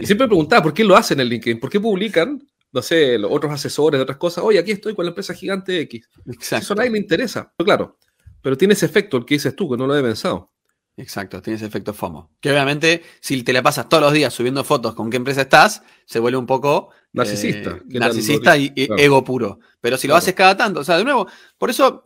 Y 0.00 0.06
siempre 0.06 0.28
preguntaba, 0.28 0.62
¿por 0.62 0.74
qué 0.74 0.84
lo 0.84 0.96
hacen 0.96 1.20
en 1.20 1.28
LinkedIn? 1.28 1.58
¿Por 1.58 1.70
qué 1.70 1.80
publican 1.80 2.40
no 2.76 2.82
sé, 2.82 3.18
los 3.18 3.32
otros 3.32 3.50
asesores 3.50 3.98
de 3.98 4.02
otras 4.02 4.18
cosas, 4.18 4.44
oye, 4.44 4.58
aquí 4.58 4.70
estoy 4.70 4.94
con 4.94 5.06
la 5.06 5.08
empresa 5.08 5.32
gigante 5.32 5.80
X. 5.80 6.10
Exacto. 6.26 6.62
Eso 6.62 6.72
a 6.74 6.76
nadie 6.76 6.90
le 6.90 6.98
interesa, 6.98 7.50
pero 7.56 7.64
claro, 7.64 7.98
pero 8.42 8.54
tiene 8.58 8.74
ese 8.74 8.84
efecto 8.84 9.16
el 9.16 9.24
que 9.24 9.36
dices 9.36 9.56
tú, 9.56 9.70
que 9.70 9.78
no 9.78 9.86
lo 9.86 9.96
he 9.96 10.02
pensado. 10.02 10.52
Exacto, 10.98 11.40
tiene 11.40 11.56
ese 11.56 11.64
efecto 11.64 11.94
FOMO. 11.94 12.32
Que 12.38 12.50
obviamente, 12.50 13.02
si 13.20 13.42
te 13.42 13.54
la 13.54 13.62
pasas 13.62 13.88
todos 13.88 14.02
los 14.02 14.12
días 14.12 14.32
subiendo 14.32 14.62
fotos 14.62 14.94
con 14.94 15.08
qué 15.10 15.16
empresa 15.16 15.42
estás, 15.42 15.82
se 16.04 16.18
vuelve 16.18 16.36
un 16.36 16.46
poco 16.46 16.90
narcisista. 17.14 17.78
Eh, 17.90 17.98
narcisista 17.98 18.58
y 18.58 18.72
ego 18.76 19.24
puro. 19.24 19.58
Pero 19.80 19.96
si 19.96 20.06
lo 20.06 20.16
haces 20.16 20.34
cada 20.34 20.54
tanto, 20.54 20.80
o 20.80 20.84
sea, 20.84 20.98
de 20.98 21.04
nuevo, 21.04 21.26
por 21.56 21.70
eso 21.70 22.04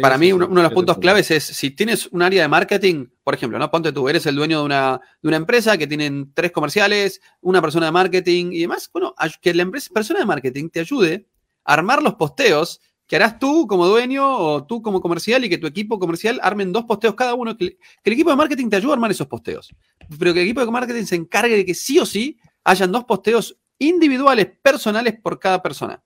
para 0.00 0.18
mí, 0.18 0.32
uno, 0.32 0.46
de 0.46 0.62
los 0.62 0.72
puntos 0.72 0.98
claves 0.98 1.30
es 1.30 1.44
si 1.44 1.70
tienes 1.70 2.06
un 2.08 2.22
área 2.22 2.42
de 2.42 2.48
marketing, 2.48 3.06
por 3.24 3.34
ejemplo, 3.34 3.58
¿no? 3.58 3.70
Ponte 3.70 3.92
tú, 3.92 4.08
eres 4.08 4.26
el 4.26 4.36
dueño 4.36 4.58
de 4.58 4.64
una, 4.64 5.00
de 5.22 5.28
una 5.28 5.38
empresa 5.38 5.78
que 5.78 5.86
tienen 5.86 6.32
tres 6.34 6.52
comerciales, 6.52 7.20
una 7.40 7.62
persona 7.62 7.86
de 7.86 7.92
marketing 7.92 8.52
y 8.52 8.60
demás. 8.60 8.90
Bueno, 8.92 9.14
que 9.40 9.54
la 9.54 9.62
empresa, 9.62 9.90
persona 9.92 10.20
de 10.20 10.26
marketing 10.26 10.68
te 10.68 10.80
ayude 10.80 11.26
a 11.64 11.74
armar 11.74 12.02
los 12.02 12.14
posteos 12.14 12.80
que 13.06 13.16
harás 13.16 13.38
tú 13.38 13.66
como 13.66 13.86
dueño 13.86 14.24
o 14.28 14.64
tú 14.64 14.82
como 14.82 15.00
comercial 15.00 15.44
y 15.44 15.48
que 15.48 15.58
tu 15.58 15.66
equipo 15.66 15.98
comercial 15.98 16.38
armen 16.42 16.72
dos 16.72 16.84
posteos 16.84 17.14
cada 17.14 17.34
uno. 17.34 17.56
Que, 17.56 17.78
el 18.04 18.12
equipo 18.12 18.30
de 18.30 18.36
marketing 18.36 18.68
te 18.68 18.76
ayude 18.76 18.92
a 18.92 18.94
armar 18.94 19.10
esos 19.10 19.26
posteos. 19.26 19.74
Pero 20.18 20.34
que 20.34 20.40
el 20.42 20.46
equipo 20.46 20.64
de 20.64 20.70
marketing 20.70 21.04
se 21.04 21.16
encargue 21.16 21.56
de 21.56 21.64
que 21.64 21.74
sí 21.74 21.98
o 21.98 22.06
sí 22.06 22.38
hayan 22.64 22.92
dos 22.92 23.04
posteos 23.04 23.58
individuales, 23.78 24.46
personales 24.62 25.18
por 25.20 25.40
cada 25.40 25.62
persona. 25.62 26.04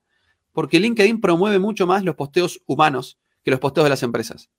Porque 0.53 0.79
LinkedIn 0.79 1.21
promueve 1.21 1.59
mucho 1.59 1.87
más 1.87 2.05
los 2.05 2.15
posteos 2.15 2.63
humanos 2.67 3.19
que 3.45 3.51
los 3.51 3.61
posteos 3.61 3.85
de 3.85 3.91
las 3.91 4.03
empresas. 4.03 4.51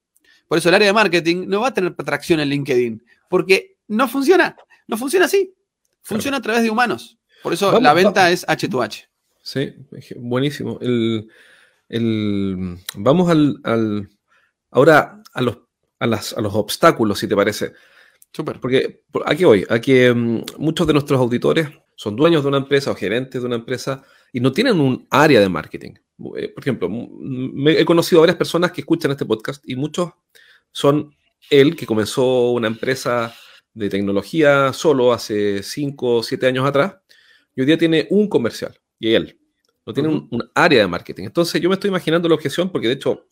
Por 0.47 0.57
eso 0.57 0.69
el 0.69 0.75
área 0.75 0.87
de 0.87 0.93
marketing 0.93 1.45
no 1.47 1.61
va 1.61 1.69
a 1.69 1.73
tener 1.73 1.95
tracción 1.95 2.39
en 2.39 2.49
LinkedIn, 2.49 3.03
porque 3.29 3.77
no 3.87 4.07
funciona, 4.07 4.55
no 4.87 4.97
funciona 4.97 5.25
así. 5.25 5.53
Funciona 6.01 6.37
a 6.37 6.41
través 6.41 6.61
de 6.61 6.69
humanos. 6.69 7.17
Por 7.41 7.53
eso 7.53 7.79
la 7.79 7.93
venta 7.93 8.29
es 8.31 8.45
H2H. 8.45 9.07
Sí, 9.41 9.73
buenísimo. 10.17 10.79
vamos 12.95 13.29
al, 13.29 14.09
ahora 14.71 15.21
a 15.33 15.41
los, 15.41 15.57
a, 15.99 16.07
los 16.07 16.55
obstáculos, 16.55 17.19
si 17.19 17.27
te 17.27 17.35
parece. 17.35 17.73
Súper. 18.31 18.59
Porque 18.59 19.03
aquí 19.25 19.45
voy, 19.45 19.65
aquí 19.69 19.93
mm, 20.09 20.43
muchos 20.57 20.85
de 20.85 20.93
nuestros 20.93 21.19
auditores 21.19 21.69
son 21.95 22.15
dueños 22.15 22.43
de 22.43 22.49
una 22.49 22.57
empresa 22.57 22.91
o 22.91 22.95
gerentes 22.95 23.41
de 23.41 23.47
una 23.47 23.55
empresa 23.55 24.03
y 24.31 24.39
no 24.41 24.51
tienen 24.51 24.79
un 24.79 25.07
área 25.09 25.39
de 25.39 25.49
marketing. 25.49 25.93
Eh, 26.37 26.49
por 26.49 26.63
ejemplo, 26.63 26.89
me, 26.89 27.79
he 27.79 27.85
conocido 27.85 28.19
a 28.19 28.23
varias 28.23 28.37
personas 28.37 28.71
que 28.71 28.81
escuchan 28.81 29.11
este 29.11 29.25
podcast 29.25 29.63
y 29.67 29.75
muchos 29.75 30.11
son 30.71 31.13
él, 31.49 31.75
que 31.75 31.85
comenzó 31.85 32.51
una 32.51 32.67
empresa 32.67 33.33
de 33.73 33.89
tecnología 33.89 34.71
solo 34.73 35.13
hace 35.13 35.61
5 35.61 36.15
o 36.15 36.23
7 36.23 36.47
años 36.47 36.65
atrás, 36.65 36.95
y 37.55 37.61
hoy 37.61 37.67
día 37.67 37.77
tiene 37.77 38.07
un 38.09 38.27
comercial, 38.27 38.79
y 38.99 39.13
él, 39.13 39.39
no 39.85 39.93
tiene 39.93 40.09
un, 40.09 40.49
área 40.55 40.81
de 40.81 40.87
marketing. 40.87 41.25
Entonces 41.25 41.61
yo 41.61 41.69
me 41.69 41.75
estoy 41.75 41.89
imaginando 41.89 42.27
la 42.27 42.35
objeción, 42.35 42.71
porque 42.71 42.87
de 42.87 42.93
hecho 42.93 43.27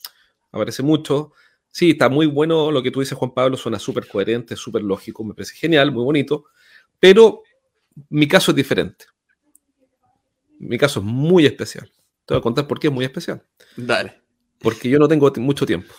aparece 0.51 0.83
mucho, 0.83 1.31
sí, 1.71 1.91
está 1.91 2.09
muy 2.09 2.27
bueno 2.27 2.69
lo 2.71 2.83
que 2.83 2.91
tú 2.91 2.99
dices, 2.99 3.17
Juan 3.17 3.33
Pablo, 3.33 3.57
suena 3.57 3.79
súper 3.79 4.07
coherente, 4.07 4.55
súper 4.55 4.83
lógico, 4.83 5.23
me 5.23 5.33
parece 5.33 5.55
genial, 5.55 5.91
muy 5.91 6.03
bonito, 6.03 6.45
pero 6.99 7.43
mi 8.09 8.27
caso 8.27 8.51
es 8.51 8.57
diferente. 8.57 9.05
Mi 10.59 10.77
caso 10.77 10.99
es 10.99 11.05
muy 11.05 11.45
especial. 11.45 11.91
Te 12.25 12.33
voy 12.33 12.39
a 12.39 12.41
contar 12.41 12.67
por 12.67 12.79
qué 12.79 12.87
es 12.87 12.93
muy 12.93 13.05
especial. 13.05 13.43
Dale. 13.75 14.21
Porque 14.59 14.89
yo 14.89 14.97
no 14.99 15.07
tengo 15.07 15.31
mucho 15.37 15.65
tiempo. 15.65 15.93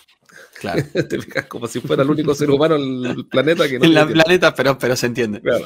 Claro. 0.59 0.83
Te 1.09 1.21
fijas 1.21 1.45
como 1.45 1.67
si 1.67 1.79
fuera 1.79 2.03
el 2.03 2.09
único 2.09 2.33
ser 2.33 2.49
humano 2.49 2.75
en 2.75 3.05
el 3.05 3.27
planeta 3.27 3.67
que 3.67 3.79
no. 3.79 3.85
En 3.85 3.97
el 3.97 4.13
planeta, 4.13 4.53
pero, 4.53 4.77
pero 4.77 4.95
se 4.95 5.07
entiende. 5.07 5.41
Claro. 5.41 5.65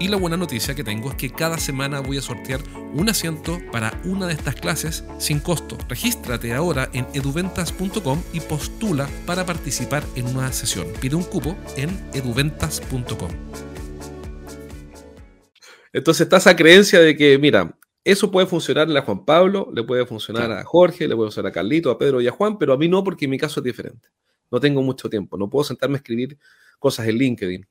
Y 0.00 0.08
la 0.08 0.16
buena 0.16 0.38
noticia 0.38 0.74
que 0.74 0.82
tengo 0.82 1.10
es 1.10 1.16
que 1.16 1.28
cada 1.28 1.58
semana 1.58 2.00
voy 2.00 2.16
a 2.16 2.22
sortear 2.22 2.62
un 2.94 3.10
asiento 3.10 3.60
para 3.70 4.00
una 4.04 4.26
de 4.26 4.32
estas 4.32 4.54
clases 4.54 5.04
sin 5.18 5.40
costo. 5.40 5.76
Regístrate 5.90 6.54
ahora 6.54 6.88
en 6.94 7.06
eduventas.com 7.12 8.22
y 8.32 8.40
postula 8.40 9.06
para 9.26 9.44
participar 9.44 10.02
en 10.16 10.26
una 10.28 10.50
sesión. 10.54 10.86
Pide 11.02 11.16
un 11.16 11.22
cupo 11.22 11.54
en 11.76 11.90
eduventas.com. 12.14 13.28
Entonces 15.92 16.22
está 16.22 16.38
esa 16.38 16.56
creencia 16.56 16.98
de 17.00 17.14
que, 17.14 17.36
mira, 17.38 17.76
eso 18.02 18.30
puede 18.30 18.46
funcionarle 18.46 18.98
a 18.98 19.02
Juan 19.02 19.26
Pablo, 19.26 19.70
le 19.74 19.84
puede 19.84 20.06
funcionar 20.06 20.50
a 20.50 20.64
Jorge, 20.64 21.08
le 21.08 21.14
puede 21.14 21.26
funcionar 21.26 21.50
a 21.50 21.52
Carlito, 21.52 21.90
a 21.90 21.98
Pedro 21.98 22.22
y 22.22 22.26
a 22.26 22.32
Juan, 22.32 22.56
pero 22.56 22.72
a 22.72 22.78
mí 22.78 22.88
no 22.88 23.04
porque 23.04 23.28
mi 23.28 23.36
caso 23.36 23.60
es 23.60 23.64
diferente. 23.64 24.08
No 24.50 24.60
tengo 24.60 24.82
mucho 24.82 25.10
tiempo, 25.10 25.36
no 25.36 25.50
puedo 25.50 25.64
sentarme 25.64 25.96
a 25.96 25.98
escribir 25.98 26.38
cosas 26.78 27.06
en 27.06 27.18
LinkedIn. 27.18 27.66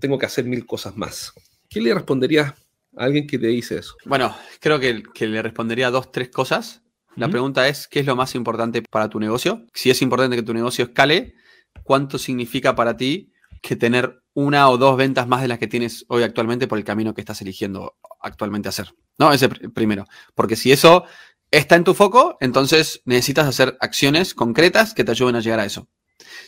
Tengo 0.00 0.18
que 0.18 0.26
hacer 0.26 0.44
mil 0.44 0.64
cosas 0.66 0.96
más. 0.96 1.32
¿Qué 1.68 1.80
le 1.80 1.92
responderías 1.94 2.54
alguien 2.96 3.26
que 3.26 3.38
te 3.38 3.48
dice 3.48 3.78
eso? 3.78 3.94
Bueno, 4.04 4.34
creo 4.60 4.78
que, 4.80 5.02
que 5.14 5.26
le 5.26 5.42
respondería 5.42 5.90
dos, 5.90 6.10
tres 6.12 6.30
cosas. 6.30 6.82
La 7.16 7.28
pregunta 7.28 7.66
es, 7.66 7.88
¿qué 7.88 7.98
es 8.00 8.06
lo 8.06 8.14
más 8.14 8.36
importante 8.36 8.80
para 8.82 9.08
tu 9.08 9.18
negocio? 9.18 9.66
Si 9.74 9.90
es 9.90 10.02
importante 10.02 10.36
que 10.36 10.42
tu 10.44 10.54
negocio 10.54 10.84
escale, 10.84 11.34
¿cuánto 11.82 12.16
significa 12.16 12.76
para 12.76 12.96
ti 12.96 13.32
que 13.60 13.74
tener 13.74 14.22
una 14.34 14.68
o 14.70 14.78
dos 14.78 14.96
ventas 14.96 15.26
más 15.26 15.42
de 15.42 15.48
las 15.48 15.58
que 15.58 15.66
tienes 15.66 16.04
hoy 16.08 16.22
actualmente 16.22 16.68
por 16.68 16.78
el 16.78 16.84
camino 16.84 17.14
que 17.14 17.20
estás 17.20 17.42
eligiendo 17.42 17.96
actualmente 18.20 18.68
hacer? 18.68 18.94
No, 19.18 19.32
ese 19.32 19.50
pr- 19.50 19.72
primero. 19.72 20.04
Porque 20.36 20.54
si 20.54 20.70
eso 20.70 21.06
está 21.50 21.74
en 21.74 21.82
tu 21.82 21.92
foco, 21.92 22.36
entonces 22.40 23.02
necesitas 23.04 23.48
hacer 23.48 23.76
acciones 23.80 24.32
concretas 24.32 24.94
que 24.94 25.02
te 25.02 25.10
ayuden 25.10 25.34
a 25.34 25.40
llegar 25.40 25.58
a 25.58 25.64
eso. 25.64 25.88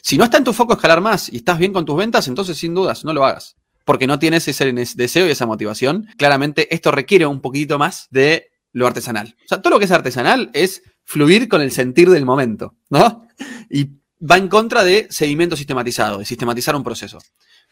Si 0.03 0.19
no 0.19 0.25
está 0.25 0.39
en 0.39 0.45
tu 0.45 0.53
foco 0.53 0.75
escalar 0.75 1.01
más 1.01 1.33
y 1.33 1.37
estás 1.37 1.59
bien 1.59 1.73
con 1.73 1.85
tus 1.85 1.97
ventas, 1.97 2.29
entonces 2.29 2.57
sin 2.59 2.75
dudas 2.75 3.05
no 3.05 3.13
lo 3.13 3.25
hagas. 3.25 3.57
Porque 3.85 4.07
no 4.07 4.19
tienes 4.19 4.47
ese 4.47 4.73
deseo 4.73 5.27
y 5.27 5.31
esa 5.31 5.47
motivación. 5.47 6.07
Claramente 6.17 6.73
esto 6.75 6.91
requiere 6.91 7.27
un 7.27 7.41
poquito 7.41 7.79
más 7.79 8.07
de 8.11 8.51
lo 8.73 8.87
artesanal. 8.87 9.37
O 9.45 9.49
sea, 9.49 9.63
todo 9.63 9.73
lo 9.73 9.79
que 9.79 9.87
es 9.87 9.91
artesanal 9.91 10.51
es 10.53 10.83
fluir 11.05 11.49
con 11.49 11.61
el 11.61 11.73
sentir 11.73 12.09
del 12.11 12.25
momento, 12.25 12.77
¿no? 12.89 13.27
Y 13.69 13.91
va 14.21 14.37
en 14.37 14.49
contra 14.49 14.85
de 14.85 15.09
seguimiento 15.11 15.57
sistematizado, 15.57 16.19
de 16.19 16.25
sistematizar 16.25 16.77
un 16.77 16.85
proceso. 16.85 17.19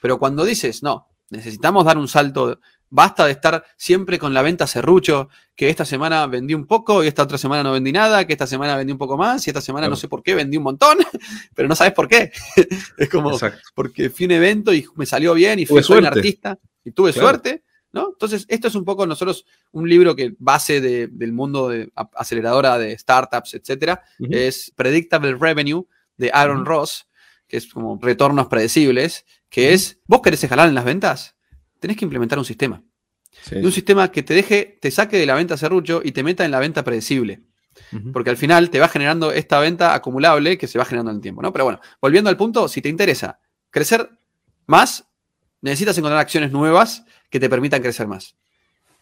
Pero 0.01 0.19
cuando 0.19 0.45
dices, 0.45 0.83
no, 0.83 1.09
necesitamos 1.31 1.85
dar 1.85 1.99
un 1.99 2.09
salto, 2.09 2.59
basta 2.91 3.27
de 3.27 3.33
estar 3.33 3.65
siempre 3.77 4.19
con 4.19 4.33
la 4.35 4.43
venta 4.43 4.67
serrucho, 4.67 5.29
que 5.55 5.69
esta 5.69 5.85
semana 5.85 6.27
vendí 6.27 6.55
un 6.55 6.67
poco 6.67 7.03
y 7.05 7.09
esta 7.09 7.25
otra 7.25 7.39
semana 7.39 7.63
no 7.63 7.73
vendí 7.73 7.93
nada, 7.93 8.27
que 8.27 8.33
esta 8.33 8.47
semana 8.47 8.77
vendí 8.77 8.93
un 8.93 8.99
poco 8.99 9.17
más 9.17 9.47
y 9.47 9.51
esta 9.51 9.61
semana 9.61 9.89
no 9.89 9.97
sé 9.97 10.09
por 10.09 10.23
qué 10.23 10.35
vendí 10.35 10.57
un 10.57 10.63
montón, 10.65 10.99
pero 11.55 11.69
no 11.69 11.75
sabes 11.75 11.93
por 11.93 12.09
qué. 12.09 12.33
es 12.97 13.09
como, 13.09 13.33
Exacto. 13.33 13.61
porque 13.75 14.11
fui 14.11 14.25
a 14.25 14.29
un 14.29 14.33
evento 14.33 14.73
y 14.73 14.87
me 14.97 15.07
salió 15.07 15.35
bien 15.35 15.59
y 15.59 15.67
fui 15.67 15.83
un 15.91 16.07
artista 16.07 16.59
y 16.85 16.93
tuve 16.93 17.13
Claro. 17.13 17.29
suerte, 17.29 17.65
¿no? 17.93 18.11
Entonces, 18.13 18.45
esto 18.49 18.69
es 18.69 18.75
un 18.75 18.85
poco 18.85 19.07
nosotros, 19.07 19.45
un 19.73 19.89
libro 19.89 20.15
que 20.15 20.35
base 20.39 20.81
de- 20.81 21.09
del 21.09 21.33
mundo 21.33 21.69
de 21.69 21.91
aceleradora 22.15 22.79
de 22.79 22.97
startups, 22.99 23.55
etcétera, 23.55 24.03
es 24.31 24.73
Predictable 24.77 25.35
Revenue 25.35 25.87
de 26.17 26.31
Aaron. 26.33 26.65
Ross, 26.67 27.07
que 27.47 27.57
es 27.57 27.67
como 27.73 27.99
retornos 28.01 28.47
predecibles, 28.49 29.25
que 29.49 29.73
es, 29.73 29.99
vos 30.07 30.21
querés 30.21 30.45
escalar 30.45 30.69
en 30.69 30.75
las 30.75 30.85
ventas, 30.85 31.35
tenés 31.79 31.97
que 31.97 32.05
implementar 32.05 32.39
un 32.39 32.45
sistema. 32.45 32.83
Sí. 33.43 33.57
Y 33.57 33.65
un 33.65 33.73
sistema 33.73 34.11
que 34.11 34.23
te 34.23 34.35
deje, 34.35 34.79
te 34.81 34.91
saque 34.91 35.17
de 35.17 35.27
la 35.27 35.35
venta 35.35 35.57
serrucho 35.57 36.01
y 36.05 36.13
te 36.13 36.23
meta 36.23 36.45
en 36.45 36.51
la 36.51 36.59
venta 36.59 36.85
predecible. 36.85 37.43
Porque 38.13 38.31
al 38.31 38.37
final 38.37 38.71
te 38.71 38.81
va 38.81 38.89
generando 38.89 39.33
esta 39.33 39.61
venta 39.61 39.95
acumulable 39.95 40.59
que 40.59 40.67
se 40.67 40.79
va 40.79 40.85
generando 40.85 41.11
en 41.13 41.19
el 41.19 41.23
tiempo, 41.23 41.43
¿no? 41.43 41.53
Pero 41.53 41.65
bueno, 41.65 41.81
volviendo 42.01 42.29
al 42.29 42.37
punto, 42.37 42.69
si 42.69 42.83
te 42.83 42.89
interesa 42.89 43.39
crecer 43.71 44.11
más, 44.67 45.05
necesitas 45.61 45.97
encontrar 45.97 46.21
acciones 46.21 46.51
nuevas 46.51 47.05
que 47.31 47.41
te 47.41 47.49
permitan 47.49 47.81
crecer 47.81 48.07
más. 48.07 48.37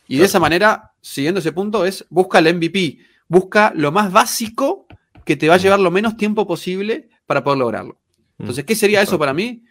Y 0.09 0.19
de 0.19 0.27
esa 0.27 0.39
manera, 0.39 0.93
siguiendo 1.01 1.41
ese 1.41 1.53
punto, 1.53 1.85
es 1.85 2.05
busca 2.11 2.39
el 2.39 2.55
MVP, 2.55 2.99
busca 3.29 3.73
lo 3.75 3.91
más 3.93 4.13
básico 4.13 4.87
que 5.25 5.37
te 5.37 5.49
va 5.49 5.55
a 5.55 5.59
llevar 5.59 5.81
lo 5.81 5.91
menos 5.91 6.17
tiempo 6.17 6.47
posible 6.47 7.09
para 7.27 7.43
poder 7.43 7.59
lograrlo. 7.59 7.99
Entonces, 8.39 8.65
¿qué 8.65 8.77
sería 8.77 9.03
eso 9.03 9.19
para 9.19 9.33
mí? 9.33 9.65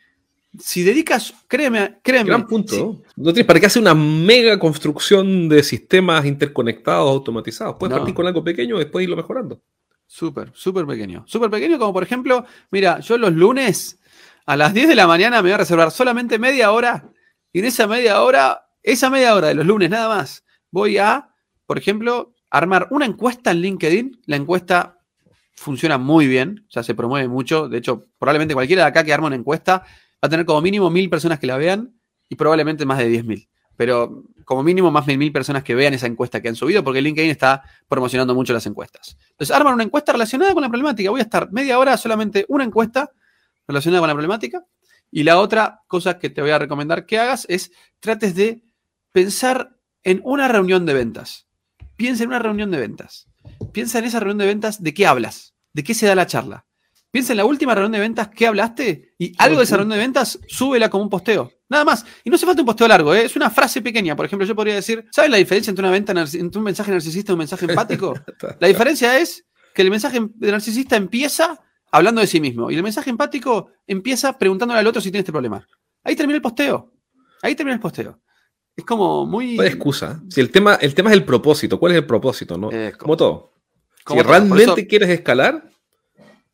Si 0.59 0.83
dedicas, 0.83 1.33
créeme, 1.47 1.99
créeme. 2.03 2.29
Gran 2.29 2.47
punto. 2.47 2.73
si- 2.75 2.81
¿no? 3.21 3.33
Tienes 3.33 3.45
para 3.45 3.59
qué 3.59 3.65
hacer 3.67 3.81
una 3.81 3.93
mega 3.95 4.57
construcción 4.59 5.47
de 5.49 5.63
sistemas 5.63 6.25
interconectados, 6.25 7.09
automatizados. 7.09 7.75
Puedes 7.79 7.91
No. 7.91 7.97
partir 7.99 8.15
con 8.15 8.27
algo 8.27 8.43
pequeño 8.43 8.75
y 8.75 8.79
después 8.79 9.03
irlo 9.03 9.15
mejorando. 9.15 9.61
Súper, 10.07 10.51
súper 10.53 10.85
pequeño. 10.85 11.23
Súper 11.27 11.49
pequeño, 11.49 11.79
como 11.79 11.93
por 11.93 12.03
ejemplo, 12.03 12.45
mira, 12.71 12.99
yo 12.99 13.17
los 13.17 13.33
lunes 13.33 13.99
a 14.45 14.55
las 14.55 14.73
10 14.73 14.87
de 14.87 14.95
la 14.95 15.07
mañana 15.07 15.37
me 15.37 15.49
voy 15.49 15.51
a 15.53 15.57
reservar 15.57 15.91
solamente 15.91 16.37
media 16.37 16.71
hora. 16.71 17.09
Y 17.51 17.59
en 17.59 17.65
esa 17.65 17.87
media 17.87 18.21
hora, 18.21 18.67
esa 18.83 19.09
media 19.09 19.33
hora 19.35 19.47
de 19.47 19.55
los 19.55 19.65
lunes 19.65 19.89
nada 19.89 20.07
más, 20.09 20.43
voy 20.69 20.97
a, 20.97 21.29
por 21.65 21.77
ejemplo, 21.77 22.33
armar 22.51 22.87
una 22.91 23.05
encuesta 23.05 23.51
en 23.51 23.61
LinkedIn. 23.61 24.21
La 24.27 24.35
encuesta 24.35 24.99
funciona 25.55 25.97
muy 25.97 26.27
bien, 26.27 26.65
o 26.67 26.71
sea, 26.71 26.83
se 26.83 26.93
promueve 26.93 27.27
mucho. 27.27 27.67
De 27.67 27.77
hecho, 27.79 28.03
probablemente 28.19 28.53
cualquiera 28.53 28.83
de 28.83 28.89
acá 28.89 29.03
que 29.03 29.13
arme 29.13 29.27
una 29.27 29.35
encuesta 29.37 29.83
va 30.25 30.27
a 30.27 30.29
tener 30.29 30.45
como 30.45 30.61
mínimo 30.61 30.89
mil 30.89 31.09
personas 31.09 31.39
que 31.39 31.47
la 31.47 31.57
vean 31.57 31.99
y 32.27 32.35
probablemente 32.35 32.85
más 32.85 32.97
de 32.97 33.09
10.000. 33.11 33.47
Pero 33.77 34.23
como 34.45 34.63
mínimo 34.63 34.89
más 34.89 35.05
de 35.05 35.17
mil 35.17 35.31
personas 35.31 35.63
que 35.63 35.75
vean 35.75 35.93
esa 35.93 36.07
encuesta 36.07 36.41
que 36.41 36.49
han 36.49 36.55
subido, 36.55 36.83
porque 36.83 37.01
LinkedIn 37.01 37.29
está 37.29 37.63
promocionando 37.87 38.33
mucho 38.33 38.53
las 38.53 38.65
encuestas. 38.65 39.17
Entonces, 39.31 39.55
arman 39.55 39.73
una 39.73 39.83
encuesta 39.83 40.13
relacionada 40.13 40.53
con 40.53 40.63
la 40.63 40.69
problemática. 40.69 41.09
Voy 41.09 41.19
a 41.19 41.23
estar 41.23 41.51
media 41.51 41.77
hora 41.77 41.97
solamente 41.97 42.45
una 42.47 42.63
encuesta 42.63 43.11
relacionada 43.67 44.01
con 44.01 44.07
la 44.07 44.13
problemática. 44.13 44.65
Y 45.11 45.23
la 45.23 45.39
otra 45.39 45.83
cosa 45.87 46.17
que 46.17 46.29
te 46.29 46.41
voy 46.41 46.51
a 46.51 46.59
recomendar 46.59 47.05
que 47.05 47.19
hagas 47.19 47.45
es 47.49 47.71
trates 47.99 48.35
de 48.35 48.63
pensar 49.11 49.77
en 50.03 50.21
una 50.23 50.47
reunión 50.47 50.85
de 50.85 50.93
ventas. 50.93 51.47
Piensa 51.95 52.23
en 52.23 52.29
una 52.29 52.39
reunión 52.39 52.71
de 52.71 52.79
ventas. 52.79 53.27
Piensa 53.71 53.99
en 53.99 54.05
esa 54.05 54.19
reunión 54.19 54.39
de 54.39 54.45
ventas 54.47 54.81
de 54.81 54.93
qué 54.93 55.05
hablas, 55.07 55.55
de 55.73 55.83
qué 55.83 55.93
se 55.93 56.07
da 56.07 56.15
la 56.15 56.27
charla. 56.27 56.65
Piensa 57.15 57.31
en 57.31 57.37
la 57.37 57.45
última 57.45 57.73
reunión 57.73 57.93
de 57.93 57.99
ventas 58.01 58.27
que 58.27 58.45
hablaste 58.45 59.13
y 59.17 59.31
algo 59.37 59.59
de 59.59 59.63
esa 59.63 59.77
reunión 59.77 59.97
de 59.97 60.03
ventas, 60.03 60.37
súbela 60.49 60.89
como 60.89 61.05
un 61.05 61.09
posteo. 61.09 61.49
Nada 61.69 61.85
más. 61.85 62.05
Y 62.25 62.29
no 62.29 62.35
hace 62.35 62.45
falta 62.45 62.61
un 62.61 62.65
posteo 62.65 62.89
largo, 62.89 63.15
¿eh? 63.15 63.23
es 63.23 63.37
una 63.37 63.49
frase 63.49 63.81
pequeña. 63.81 64.17
Por 64.17 64.25
ejemplo, 64.25 64.45
yo 64.45 64.53
podría 64.53 64.75
decir, 64.75 65.05
¿saben 65.11 65.31
la 65.31 65.37
diferencia 65.37 65.71
entre 65.71 65.81
una 65.83 65.93
venta 65.93 66.11
entre 66.11 66.57
un 66.59 66.65
mensaje 66.65 66.91
narcisista 66.91 67.31
y 67.31 67.35
un 67.35 67.37
mensaje 67.37 67.67
empático? 67.67 68.15
La 68.59 68.67
diferencia 68.67 69.17
es 69.17 69.45
que 69.73 69.81
el 69.81 69.91
mensaje 69.91 70.19
narcisista 70.39 70.97
empieza 70.97 71.57
hablando 71.89 72.19
de 72.19 72.27
sí 72.27 72.41
mismo 72.41 72.69
y 72.69 72.75
el 72.75 72.83
mensaje 72.83 73.11
empático 73.11 73.69
empieza 73.87 74.37
preguntándole 74.37 74.81
al 74.81 74.87
otro 74.87 75.01
si 75.01 75.09
tiene 75.09 75.19
este 75.19 75.31
problema. 75.31 75.65
Ahí 76.03 76.17
termina 76.17 76.35
el 76.35 76.41
posteo. 76.41 76.91
Ahí 77.43 77.55
termina 77.55 77.75
el 77.75 77.79
posteo. 77.79 78.19
Es 78.75 78.83
como 78.83 79.25
muy. 79.25 79.55
No 79.55 79.61
hay 79.61 79.69
excusa. 79.69 80.21
Si 80.29 80.41
el 80.41 80.51
tema, 80.51 80.75
el 80.81 80.93
tema 80.93 81.11
es 81.11 81.15
el 81.15 81.23
propósito. 81.23 81.79
¿Cuál 81.79 81.93
es 81.93 81.99
el 81.99 82.05
propósito? 82.05 82.57
¿no? 82.57 82.73
Eh, 82.73 82.91
como 82.97 83.15
todo. 83.15 83.53
como 84.03 84.19
si 84.19 84.23
todo. 84.25 84.33
Realmente 84.33 84.63
eso- 84.81 84.87
quieres 84.89 85.07
escalar, 85.11 85.69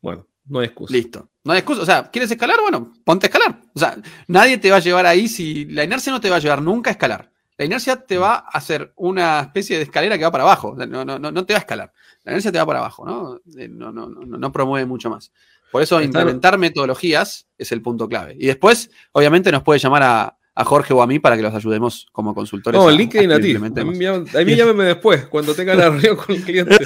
bueno, 0.00 0.28
no 0.46 0.58
hay 0.60 0.66
excusa. 0.66 0.92
Listo. 0.92 1.30
No 1.44 1.52
hay 1.52 1.58
excusa. 1.60 1.82
O 1.82 1.86
sea, 1.86 2.10
¿quieres 2.10 2.30
escalar? 2.30 2.60
Bueno, 2.60 2.92
ponte 3.04 3.26
a 3.26 3.28
escalar. 3.28 3.60
O 3.74 3.78
sea, 3.78 3.96
nadie 4.28 4.58
te 4.58 4.70
va 4.70 4.76
a 4.76 4.80
llevar 4.80 5.06
ahí 5.06 5.28
si. 5.28 5.64
La 5.66 5.84
inercia 5.84 6.12
no 6.12 6.20
te 6.20 6.30
va 6.30 6.36
a 6.36 6.40
llevar 6.40 6.62
nunca 6.62 6.90
a 6.90 6.92
escalar. 6.92 7.30
La 7.58 7.64
inercia 7.66 7.96
te 7.96 8.18
va 8.18 8.34
a 8.36 8.48
hacer 8.58 8.92
una 8.96 9.40
especie 9.40 9.76
de 9.76 9.84
escalera 9.84 10.16
que 10.18 10.24
va 10.24 10.32
para 10.32 10.44
abajo. 10.44 10.74
No, 10.76 11.04
no, 11.04 11.18
no, 11.18 11.30
no 11.30 11.44
te 11.46 11.52
va 11.52 11.58
a 11.58 11.60
escalar. 11.60 11.92
La 12.24 12.32
inercia 12.32 12.50
te 12.50 12.58
va 12.58 12.66
para 12.66 12.78
abajo, 12.80 13.04
¿no? 13.06 13.40
Eh, 13.58 13.68
No, 13.68 13.92
no, 13.92 14.08
no, 14.08 14.38
no 14.38 14.52
promueve 14.52 14.86
mucho 14.86 15.10
más. 15.10 15.32
Por 15.70 15.82
eso, 15.82 15.96
Está- 16.00 16.04
implementar 16.04 16.58
metodologías 16.58 17.46
es 17.56 17.72
el 17.72 17.80
punto 17.82 18.08
clave. 18.08 18.36
Y 18.38 18.46
después, 18.46 18.90
obviamente, 19.12 19.50
nos 19.52 19.62
puede 19.62 19.78
llamar 19.80 20.02
a, 20.02 20.38
a 20.54 20.64
Jorge 20.64 20.92
o 20.92 21.00
a 21.00 21.06
mí 21.06 21.18
para 21.18 21.36
que 21.36 21.42
los 21.42 21.54
ayudemos 21.54 22.06
como 22.12 22.34
consultores. 22.34 22.78
No, 22.78 22.90
en 22.90 22.96
LinkedIn 22.96 23.32
a 23.32 23.40
ti. 23.40 23.54
A 23.56 23.58
mí, 23.84 24.04
a 24.06 24.44
mí 24.44 24.54
llámeme 24.54 24.84
después, 24.84 25.26
cuando 25.26 25.54
tenga 25.54 25.74
la 25.74 25.88
reunión 25.90 26.16
con 26.16 26.34
el 26.36 26.42
cliente. 26.42 26.76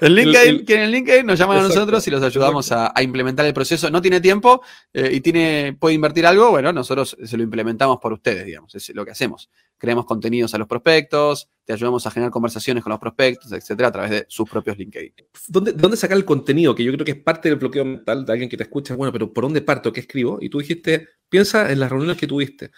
En 0.00 0.14
LinkedIn, 0.14 0.48
El- 0.48 0.48
el- 0.60 0.64
que 0.64 0.82
en 0.82 0.90
LinkedIn 0.90 1.26
nos 1.26 1.38
llaman 1.38 1.58
a 1.58 1.62
nosotros 1.68 2.06
y 2.06 2.10
los 2.10 2.22
ayudamos 2.22 2.72
a, 2.72 2.92
a 2.94 3.02
implementar 3.02 3.44
el 3.44 3.52
proceso. 3.52 3.90
No 3.90 4.00
tiene 4.00 4.20
tiempo 4.20 4.62
eh, 4.94 5.10
y 5.12 5.20
tiene, 5.20 5.76
puede 5.78 5.94
invertir 5.94 6.24
algo, 6.26 6.50
bueno, 6.50 6.72
nosotros 6.72 7.16
se 7.22 7.36
lo 7.36 7.42
implementamos 7.42 7.98
por 8.00 8.12
ustedes, 8.14 8.46
digamos, 8.46 8.74
es 8.74 8.88
lo 8.94 9.04
que 9.04 9.10
hacemos. 9.10 9.50
Creamos 9.78 10.06
contenidos 10.06 10.54
a 10.54 10.58
los 10.58 10.66
prospectos, 10.66 11.50
te 11.64 11.72
ayudamos 11.72 12.06
a 12.06 12.10
generar 12.10 12.30
conversaciones 12.30 12.82
con 12.82 12.90
los 12.90 12.98
prospectos, 12.98 13.52
etcétera, 13.52 13.88
a 13.88 13.92
través 13.92 14.10
de 14.10 14.26
sus 14.28 14.48
propios 14.48 14.78
LinkedIn. 14.78 15.12
¿Dónde, 15.48 15.72
¿Dónde 15.72 15.96
sacar 15.96 16.16
el 16.16 16.24
contenido? 16.24 16.74
Que 16.74 16.82
yo 16.82 16.92
creo 16.92 17.04
que 17.04 17.10
es 17.10 17.22
parte 17.22 17.48
del 17.50 17.58
bloqueo 17.58 17.84
mental 17.84 18.24
de 18.24 18.32
alguien 18.32 18.48
que 18.48 18.56
te 18.56 18.62
escucha. 18.62 18.94
Bueno, 18.94 19.12
pero 19.12 19.32
¿por 19.32 19.44
dónde 19.44 19.60
parto? 19.60 19.92
¿Qué 19.92 20.00
escribo? 20.00 20.38
Y 20.40 20.48
tú 20.48 20.60
dijiste, 20.60 21.08
piensa 21.28 21.70
en 21.70 21.80
las 21.80 21.90
reuniones 21.90 22.16
que 22.16 22.26
tuviste. 22.26 22.70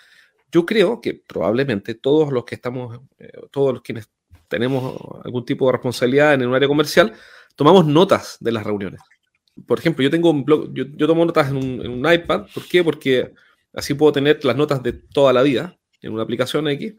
Yo 0.51 0.67
creo 0.67 1.01
que 1.01 1.15
probablemente 1.15 1.95
todos 1.95 2.33
los 2.33 2.45
que 2.45 2.57
estamos, 2.57 2.99
eh, 3.19 3.31
todos 3.51 3.75
los 3.75 3.83
quienes 3.83 4.11
tenemos 4.49 4.99
algún 5.25 5.45
tipo 5.45 5.67
de 5.67 5.73
responsabilidad 5.73 6.35
en 6.35 6.47
un 6.47 6.55
área 6.55 6.67
comercial, 6.67 7.13
tomamos 7.55 7.87
notas 7.87 8.39
de 8.41 8.53
las 8.53 8.65
reuniones. 8.65 9.01
Por 9.67 9.79
ejemplo, 9.79 10.03
yo 10.03 10.11
tengo 10.11 10.31
un 10.31 10.45
blog, 10.45 10.73
yo, 10.73 10.85
yo 10.97 11.07
tomo 11.07 11.25
notas 11.25 11.51
en 11.51 11.57
un, 11.57 11.65
en 11.85 11.91
un 11.91 12.13
iPad. 12.13 12.47
¿Por 12.53 12.67
qué? 12.67 12.83
Porque 12.83 13.33
así 13.73 13.95
puedo 13.95 14.13
tener 14.13 14.45
las 14.45 14.57
notas 14.57 14.83
de 14.83 14.95
toda 14.95 15.33
la 15.33 15.43
vida 15.43 15.79
en 16.03 16.13
una 16.13 16.23
aplicación 16.23 16.69
X. 16.69 16.95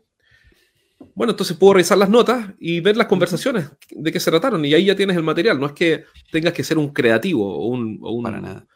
Bueno, 1.15 1.31
entonces 1.31 1.55
puedo 1.55 1.73
revisar 1.73 1.97
las 1.97 2.09
notas 2.09 2.53
y 2.59 2.81
ver 2.81 2.97
las 2.97 3.07
conversaciones 3.07 3.71
de 3.89 4.11
qué 4.11 4.19
se 4.19 4.29
trataron 4.31 4.63
y 4.65 4.73
ahí 4.73 4.85
ya 4.85 4.95
tienes 4.95 5.15
el 5.15 5.23
material. 5.23 5.59
No 5.59 5.67
es 5.67 5.71
que 5.73 6.03
tengas 6.31 6.53
que 6.53 6.63
ser 6.63 6.77
un 6.77 6.89
creativo 6.91 7.45
o 7.57 7.67
un, 7.67 7.99
o 8.01 8.11
un- 8.11 8.23
Para 8.23 8.41
nada. 8.41 8.67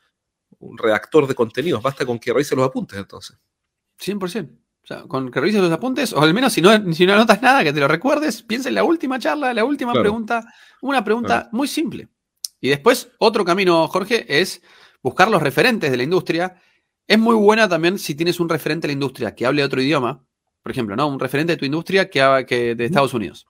un 0.59 0.77
redactor 0.77 1.27
de 1.27 1.35
contenidos, 1.35 1.81
basta 1.83 2.05
con 2.05 2.17
que 2.19 2.31
revises 2.31 2.57
los 2.57 2.65
apuntes 2.65 2.97
entonces. 2.97 3.37
100%. 3.99 4.49
O 4.83 4.85
sea, 4.87 5.03
con 5.03 5.29
que 5.31 5.39
revises 5.39 5.61
los 5.61 5.71
apuntes, 5.71 6.13
o 6.13 6.21
al 6.21 6.33
menos 6.33 6.53
si 6.53 6.61
no, 6.61 6.93
si 6.93 7.05
no 7.05 7.13
anotas 7.13 7.41
nada, 7.41 7.63
que 7.63 7.71
te 7.73 7.79
lo 7.81 7.87
recuerdes, 7.87 8.41
piensa 8.43 8.69
en 8.69 8.75
la 8.75 8.83
última 8.85 9.19
charla, 9.19 9.53
la 9.53 9.63
última 9.65 9.91
Claro. 9.91 10.03
pregunta, 10.03 10.45
una 10.81 11.03
pregunta 11.03 11.27
Claro. 11.41 11.49
muy 11.51 11.67
simple. 11.67 12.07
Y 12.61 12.69
después, 12.69 13.09
otro 13.19 13.43
camino, 13.43 13.87
Jorge, 13.89 14.25
es 14.41 14.61
buscar 15.01 15.29
los 15.29 15.41
referentes 15.41 15.91
de 15.91 15.97
la 15.97 16.03
industria. 16.03 16.55
Es 17.07 17.19
muy 17.19 17.35
buena 17.35 17.67
también 17.67 17.99
si 17.99 18.15
tienes 18.15 18.39
un 18.39 18.49
referente 18.49 18.87
de 18.87 18.89
la 18.89 18.93
industria 18.93 19.35
que 19.35 19.45
hable 19.45 19.63
otro 19.63 19.81
idioma, 19.81 20.23
por 20.61 20.71
ejemplo, 20.71 20.95
¿no? 20.95 21.07
Un 21.07 21.19
referente 21.19 21.53
de 21.53 21.57
tu 21.57 21.65
industria 21.65 22.09
que, 22.09 22.45
que 22.47 22.75
de 22.75 22.85
Estados 22.85 23.13
Unidos. 23.13 23.45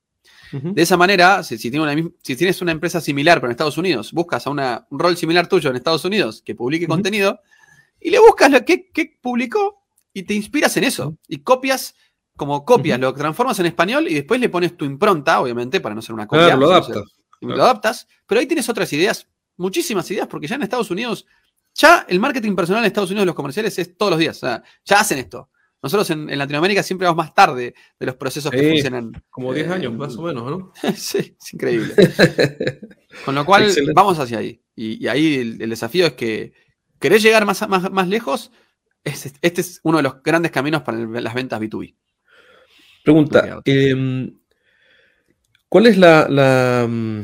De 0.75 0.83
esa 0.83 0.97
manera, 0.97 1.41
si, 1.41 1.57
si 1.57 1.71
tiene 1.71 1.83
una 1.83 1.95
mis- 1.95 2.11
si 2.21 2.35
tienes 2.35 2.61
una 2.61 2.71
empresa 2.71 3.01
similar, 3.01 3.39
pero 3.39 3.47
en 3.47 3.51
Estados 3.53 3.77
Unidos, 3.79 4.11
buscas 4.11 4.45
a 4.45 4.51
una- 4.51 4.85
un 4.91 4.99
rol 4.99 5.17
similar 5.17 5.47
tuyo 5.47 5.71
en 5.71 5.75
Estados 5.75 6.05
Unidos 6.05 6.43
que 6.45 6.53
publique 6.53 6.85
contenido 6.87 7.39
y 7.99 8.11
le 8.11 8.19
buscas 8.19 8.51
lo 8.51 8.63
que, 8.63 8.89
que 8.91 9.17
publicó 9.19 9.83
y 10.13 10.23
te 10.23 10.35
inspiras 10.35 10.77
en 10.77 10.83
eso 10.83 11.17
y 11.27 11.39
copias 11.39 11.95
como 12.35 12.65
copias, 12.65 12.99
lo 12.99 13.13
transformas 13.15 13.59
en 13.59 13.65
español 13.67 14.07
y 14.07 14.13
después 14.13 14.39
le 14.39 14.49
pones 14.49 14.75
tu 14.77 14.85
impronta, 14.85 15.39
obviamente, 15.41 15.79
para 15.81 15.95
no 15.95 16.01
ser 16.03 16.13
una 16.13 16.27
copia. 16.27 16.45
Claro, 16.45 16.59
lo 16.59 16.67
adaptas. 16.71 16.95
lo 17.57 17.63
adaptas, 17.63 18.07
pero 18.27 18.39
ahí 18.39 18.45
tienes 18.47 18.69
otras 18.69 18.91
ideas, 18.93 19.27
muchísimas 19.57 20.09
ideas, 20.11 20.27
porque 20.27 20.47
ya 20.47 20.55
en 20.55 20.61
Estados 20.63 20.89
Unidos, 20.91 21.25
ya 21.75 22.05
el 22.07 22.19
marketing 22.19 22.55
personal 22.55 22.83
en 22.83 22.87
Estados 22.87 23.09
Unidos, 23.11 23.25
los 23.27 23.35
comerciales, 23.35 23.77
es 23.79 23.97
todos 23.97 24.11
los 24.11 24.19
días. 24.19 24.37
O 24.37 24.39
sea, 24.41 24.63
ya 24.85 24.99
hacen 24.99 25.19
esto. 25.19 25.49
Nosotros 25.81 26.09
en, 26.11 26.29
en 26.29 26.37
Latinoamérica 26.39 26.81
siempre 26.81 27.05
vamos 27.07 27.17
más 27.25 27.33
tarde 27.33 27.73
de 27.99 28.05
los 28.05 28.15
procesos 28.15 28.49
que 28.51 28.69
funcionan. 28.69 29.11
Como 29.29 29.53
10 29.53 29.67
Eh, 29.67 29.73
años, 29.73 29.93
más 29.93 30.15
o 30.15 30.21
menos, 30.21 30.43
¿no? 30.49 30.71
sí, 30.95 31.35
es 31.39 31.53
increíble. 31.53 31.93
Con 33.25 33.35
lo 33.35 33.45
cual, 33.45 33.63
Excelente. 33.63 33.93
vamos 33.93 34.17
hacia 34.19 34.37
ahí. 34.37 34.61
Y, 34.75 35.03
y 35.03 35.07
ahí 35.09 35.35
el, 35.39 35.61
el 35.61 35.69
desafío 35.69 36.05
es 36.07 36.13
que 36.13 36.53
querés 36.99 37.21
llegar 37.21 37.45
más, 37.45 37.67
más, 37.67 37.91
más 37.91 38.07
lejos. 38.07 38.51
es- 39.03 39.33
este 39.41 39.59
es 39.61 39.79
uno 39.83 39.97
de 39.97 40.03
los 40.03 40.23
grandes 40.23 40.51
caminos 40.51 40.83
para 40.83 40.97
el- 40.99 41.23
las 41.23 41.33
ventas 41.33 41.59
B2B. 41.59 41.95
Pregunta, 43.03 43.61
em, 43.65 44.39
¿cuál 45.67 45.87
es 45.87 45.97
la, 45.97 46.27
la, 46.29 46.87
mm, 46.89 47.21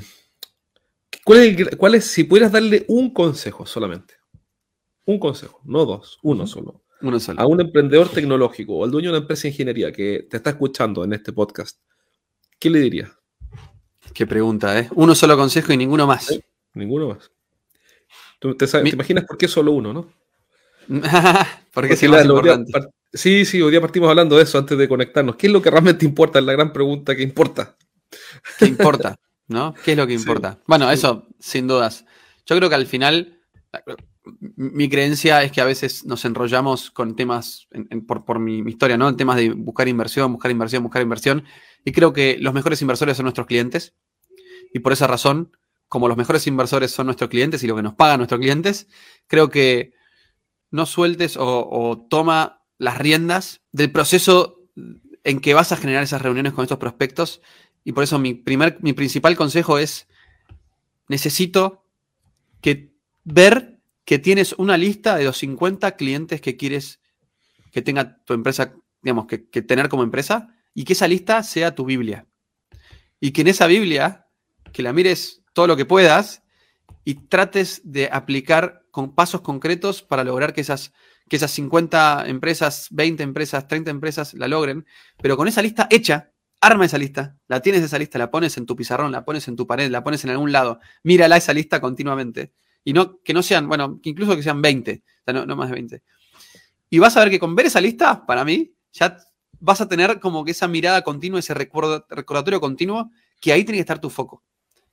cuál 1.23 1.39
es, 1.39 1.57
el 1.59 1.77
cuál 1.77 1.95
es, 1.95 2.05
si 2.05 2.25
pudieras 2.25 2.51
darle 2.51 2.83
un 2.89 3.13
consejo 3.13 3.65
solamente, 3.65 4.15
un 5.09 5.19
consejo, 5.19 5.61
no 5.65 5.85
dos, 5.85 6.19
uno 6.23 6.45
solo, 6.47 6.83
Uno 7.01 7.19
solo. 7.19 7.41
a 7.41 7.45
un 7.47 7.59
emprendedor 7.61 8.09
tecnológico 8.09 8.75
o 8.77 8.83
al 8.85 8.91
dueño 8.91 9.07
de 9.09 9.17
una 9.17 9.21
empresa 9.23 9.43
de 9.43 9.49
ingeniería 9.49 9.91
que 9.91 10.27
te 10.29 10.37
está 10.37 10.51
escuchando 10.51 11.03
en 11.03 11.13
este 11.13 11.33
podcast, 11.33 11.79
¿qué 12.59 12.69
le 12.69 12.79
dirías? 12.79 13.09
Qué 14.13 14.25
pregunta, 14.27 14.77
¿eh? 14.79 14.89
Uno 14.95 15.13
solo 15.15 15.35
consejo 15.37 15.71
y 15.73 15.77
ninguno 15.77 16.05
más. 16.07 16.25
Sí. 16.25 16.43
Ninguno 16.73 17.09
más. 17.09 17.31
Tú 18.39 18.55
te, 18.55 18.65
sabes- 18.67 18.83
Mi- 18.83 18.89
te 18.91 18.95
imaginas 18.95 19.25
por 19.25 19.37
qué 19.37 19.47
solo 19.47 19.71
uno, 19.71 19.93
¿no? 19.93 20.07
Porque 21.73 21.93
es 21.93 22.09
más 22.09 22.25
importante. 22.25 22.71
sí, 23.13 23.45
sí, 23.45 23.61
hoy 23.61 23.71
día 23.71 23.81
partimos 23.81 24.09
hablando 24.09 24.37
de 24.37 24.43
eso 24.43 24.57
antes 24.57 24.77
de 24.77 24.87
conectarnos. 24.87 25.35
¿Qué 25.35 25.47
es 25.47 25.53
lo 25.53 25.61
que 25.61 25.69
realmente 25.69 26.05
importa? 26.05 26.39
Es 26.39 26.45
la 26.45 26.53
gran 26.53 26.73
pregunta 26.73 27.15
que 27.15 27.21
importa. 27.23 27.75
¿Qué 28.57 28.65
importa? 28.65 29.15
¿No? 29.47 29.73
¿Qué 29.83 29.91
es 29.91 29.97
lo 29.97 30.07
que 30.07 30.13
Sí. 30.17 30.19
importa? 30.21 30.57
Bueno, 30.65 30.89
eso, 30.91 31.27
sin 31.39 31.67
dudas. 31.67 32.05
Yo 32.45 32.55
creo 32.57 32.69
que 32.69 32.75
al 32.75 32.87
final, 32.87 33.39
mi 34.55 34.89
creencia 34.89 35.43
es 35.43 35.51
que 35.51 35.61
a 35.61 35.65
veces 35.65 36.05
nos 36.05 36.25
enrollamos 36.25 36.91
con 36.91 37.15
temas, 37.15 37.67
por, 38.07 38.25
por 38.25 38.39
mi, 38.39 38.61
mi 38.61 38.71
historia, 38.71 38.97
¿no? 38.97 39.09
En 39.09 39.17
temas 39.17 39.37
de 39.37 39.51
buscar 39.51 39.87
inversión, 39.87 40.33
buscar 40.33 40.51
inversión, 40.51 40.83
buscar 40.83 41.01
inversión. 41.01 41.45
Y 41.85 41.91
creo 41.91 42.13
que 42.13 42.37
los 42.39 42.53
mejores 42.53 42.81
inversores 42.81 43.17
son 43.17 43.25
nuestros 43.25 43.47
clientes. 43.47 43.95
Y 44.73 44.79
por 44.79 44.93
esa 44.93 45.07
razón, 45.07 45.51
como 45.87 46.07
los 46.07 46.17
mejores 46.17 46.45
inversores 46.47 46.91
son 46.91 47.07
nuestros 47.07 47.29
clientes 47.29 47.63
y 47.63 47.67
lo 47.67 47.75
que 47.75 47.81
nos 47.81 47.95
pagan 47.95 48.19
nuestros 48.19 48.39
clientes, 48.39 48.87
creo 49.27 49.49
que 49.49 49.93
no 50.71 50.85
sueltes 50.85 51.37
o, 51.37 51.67
o 51.69 52.05
toma 52.09 52.63
las 52.77 52.97
riendas 52.97 53.61
del 53.71 53.91
proceso 53.91 54.59
en 55.23 55.39
que 55.39 55.53
vas 55.53 55.71
a 55.71 55.77
generar 55.77 56.03
esas 56.03 56.21
reuniones 56.21 56.53
con 56.53 56.63
estos 56.63 56.77
prospectos. 56.77 57.41
Y 57.83 57.93
por 57.93 58.03
eso 58.03 58.19
mi, 58.19 58.33
primer, 58.33 58.77
mi 58.81 58.93
principal 58.93 59.35
consejo 59.35 59.77
es, 59.79 60.07
necesito 61.07 61.85
que 62.61 62.93
ver 63.23 63.78
que 64.09 64.17
tienes 64.17 64.53
una 64.53 64.75
lista 64.75 65.17
de 65.17 65.23
los 65.23 65.37
50 65.37 65.91
clientes 65.91 66.41
que 66.41 66.57
quieres 66.57 66.99
que 67.71 67.83
tenga 67.83 68.17
tu 68.25 68.33
empresa, 68.33 68.73
digamos, 69.03 69.27
que, 69.27 69.37
tener 69.61 69.87
como 69.87 70.01
empresa, 70.01 70.47
y 70.73 70.83
que 70.83 70.93
esa 70.93 71.07
lista 71.07 71.43
sea 71.43 71.75
tu 71.75 71.85
Biblia. 71.85 72.25
Y 73.19 73.33
que 73.33 73.41
en 73.41 73.49
esa 73.49 73.67
Biblia, 73.67 74.25
que 74.73 74.81
la 74.81 74.93
mires 74.93 75.43
todo 75.53 75.67
lo 75.67 75.77
que 75.77 75.85
puedas 75.85 76.41
y 77.05 77.27
trates 77.27 77.81
de 77.83 78.09
aplicar 78.11 78.81
con 78.89 79.13
pasos 79.13 79.41
concretos 79.41 80.01
para 80.01 80.23
lograr 80.23 80.53
que 80.53 80.61
esas, 80.61 80.91
que 81.29 81.35
esas 81.35 81.51
50 81.51 82.23
empresas, 82.29 82.87
20 82.89 83.21
empresas, 83.21 83.67
30 83.67 83.91
empresas 83.91 84.33
la 84.33 84.47
logren, 84.47 84.87
pero 85.21 85.37
con 85.37 85.47
esa 85.47 85.61
lista 85.61 85.87
hecha, 85.91 86.31
arma 86.61 86.85
esa 86.85 86.97
lista, 86.97 87.37
la 87.47 87.61
tienes 87.61 87.83
esa 87.83 87.99
lista, 87.99 88.17
la 88.17 88.31
pones 88.31 88.57
en 88.57 88.65
tu 88.65 88.75
pizarrón, 88.75 89.11
la 89.11 89.23
pones 89.23 89.47
en 89.47 89.55
tu 89.55 89.67
pared, 89.67 89.91
la 89.91 90.03
pones 90.03 90.23
en 90.23 90.31
algún 90.31 90.51
lado, 90.51 90.79
mírala 91.03 91.37
esa 91.37 91.53
lista 91.53 91.79
continuamente. 91.79 92.53
Y 92.83 92.93
no, 92.93 93.19
que 93.21 93.33
no 93.33 93.43
sean, 93.43 93.67
bueno, 93.67 93.99
que 94.01 94.09
incluso 94.09 94.35
que 94.35 94.43
sean 94.43 94.61
20, 94.61 95.03
o 95.05 95.31
sea, 95.31 95.45
no, 95.45 95.55
más 95.55 95.69
de 95.69 95.75
20. 95.75 96.03
Y 96.89 96.99
vas 96.99 97.15
a 97.17 97.19
ver 97.21 97.29
que 97.29 97.39
con 97.39 97.55
ver 97.55 97.67
esa 97.67 97.81
lista, 97.81 98.25
para 98.25 98.43
mí, 98.43 98.73
ya 98.91 99.17
vas 99.59 99.81
a 99.81 99.87
tener 99.87 100.19
como 100.19 100.43
que 100.43 100.51
esa 100.51 100.67
mirada 100.67 101.01
continua, 101.03 101.39
ese 101.39 101.53
recordatorio 101.53 102.59
continuo, 102.59 103.11
que 103.39 103.51
ahí 103.53 103.63
tiene 103.63 103.77
que 103.77 103.81
estar 103.81 103.99
tu 103.99 104.09
foco. 104.09 104.43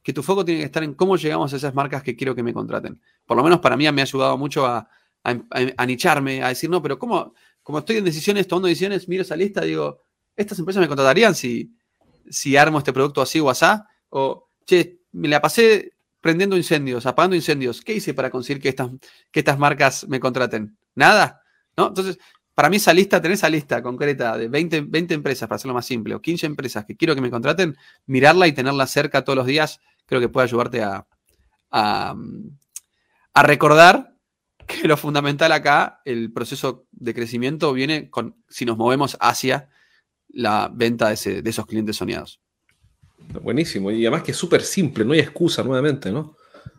Que 0.03 0.13
tu 0.13 0.23
foco 0.23 0.45
tiene 0.45 0.61
que 0.61 0.67
estar 0.67 0.83
en 0.85 0.95
cómo 0.95 1.17
llegamos 1.17 1.53
a 1.53 1.57
esas 1.57 1.75
marcas 1.75 2.03
que 2.03 2.15
quiero 2.15 2.35
que 2.35 2.43
me 2.43 2.53
contraten. 2.53 3.01
Por 3.25 3.37
lo 3.37 3.43
menos 3.43 3.61
para 3.61 3.77
mí 3.77 3.91
me 3.93 4.01
ha 4.03 4.05
ayudado 4.05 4.37
mucho 4.37 4.67
a, 4.67 4.79
a, 5.25 5.31
a- 5.31 5.39
a 5.77 5.87
nicharme, 5.87 6.43
a 6.43 6.49
decir, 6.49 6.69
no, 6.71 6.83
pero 6.83 6.99
¿cómo? 6.99 7.35
Como 7.63 7.79
estoy 7.79 7.97
en 7.97 8.05
decisiones, 8.05 8.47
tomando 8.47 8.69
decisiones, 8.69 9.09
miro 9.09 9.23
esa 9.23 9.35
lista, 9.37 9.63
digo, 9.63 10.03
estas 10.37 10.59
empresas 10.59 10.81
me 10.81 10.87
contratarían 10.89 11.35
si, 11.35 11.73
si 12.29 12.57
armo 12.57 12.79
este 12.79 12.93
producto 12.93 13.23
así 13.23 13.41
o 13.41 13.51
asá. 13.51 13.89
O, 14.11 14.51
che, 14.65 15.01
me 15.13 15.27
la 15.29 15.41
pasé 15.41 15.95
prendiendo 16.27 16.57
incendios, 16.57 17.07
apagando 17.07 17.37
incendios. 17.37 17.83
¿Qué 17.83 17.95
hice 17.95 18.13
para 18.13 18.31
conseguir 18.31 18.61
que 18.61 18.69
estas, 18.69 18.91
que 19.31 19.39
estas 19.39 19.61
marcas 19.61 20.09
me 20.09 20.19
contraten? 20.19 20.77
Nada. 20.97 21.41
¿No? 21.77 21.87
Entonces, 21.87 22.19
para 22.53 22.69
mí 22.69 22.79
esa 22.79 22.93
lista, 22.93 23.23
tener 23.23 23.37
esa 23.37 23.49
lista 23.49 23.81
concreta 23.81 24.37
de 24.37 24.49
20, 24.49 24.81
20 24.89 25.15
empresas, 25.15 25.49
para 25.49 25.55
hacerlo 25.55 25.75
más 25.75 25.87
simple, 25.87 26.17
o 26.17 26.21
15 26.21 26.47
empresas 26.47 26.85
que 26.85 26.97
quiero 26.97 27.15
que 27.15 27.21
me 27.21 27.31
contraten, 27.31 27.77
mirarla 28.07 28.49
y 28.49 28.53
tenerla 28.53 28.89
cerca 28.89 29.23
todos 29.23 29.37
los 29.37 29.47
días, 29.47 29.79
creo 30.05 30.21
que 30.21 30.29
puede 30.29 30.47
ayudarte 30.49 30.83
a, 30.83 31.07
a, 31.71 32.17
recordar 33.45 34.17
que 34.67 34.89
lo 34.89 34.97
fundamental 34.97 35.53
acá, 35.53 36.01
el 36.05 36.33
proceso 36.33 36.89
de 36.91 37.15
crecimiento 37.15 37.73
viene 37.73 38.11
con 38.11 38.35
si 38.49 38.65
nos 38.65 38.77
movemos 38.77 39.17
hacia 39.21 39.69
la 40.29 40.69
venta 40.75 41.07
de, 41.07 41.15
ese- 41.15 41.43
de 41.43 41.51
esos 41.51 41.67
clientes 41.67 41.95
soñados. 41.97 42.41
Buenísimo. 43.43 43.91
Y 43.91 44.05
además 44.05 44.23
que 44.23 44.33
es 44.33 44.37
súper 44.37 44.63
simple, 44.63 45.05
no 45.05 45.13
hay 45.13 45.21
excusa 45.21 45.63
nuevamente, 45.63 46.11
¿no? 46.11 46.37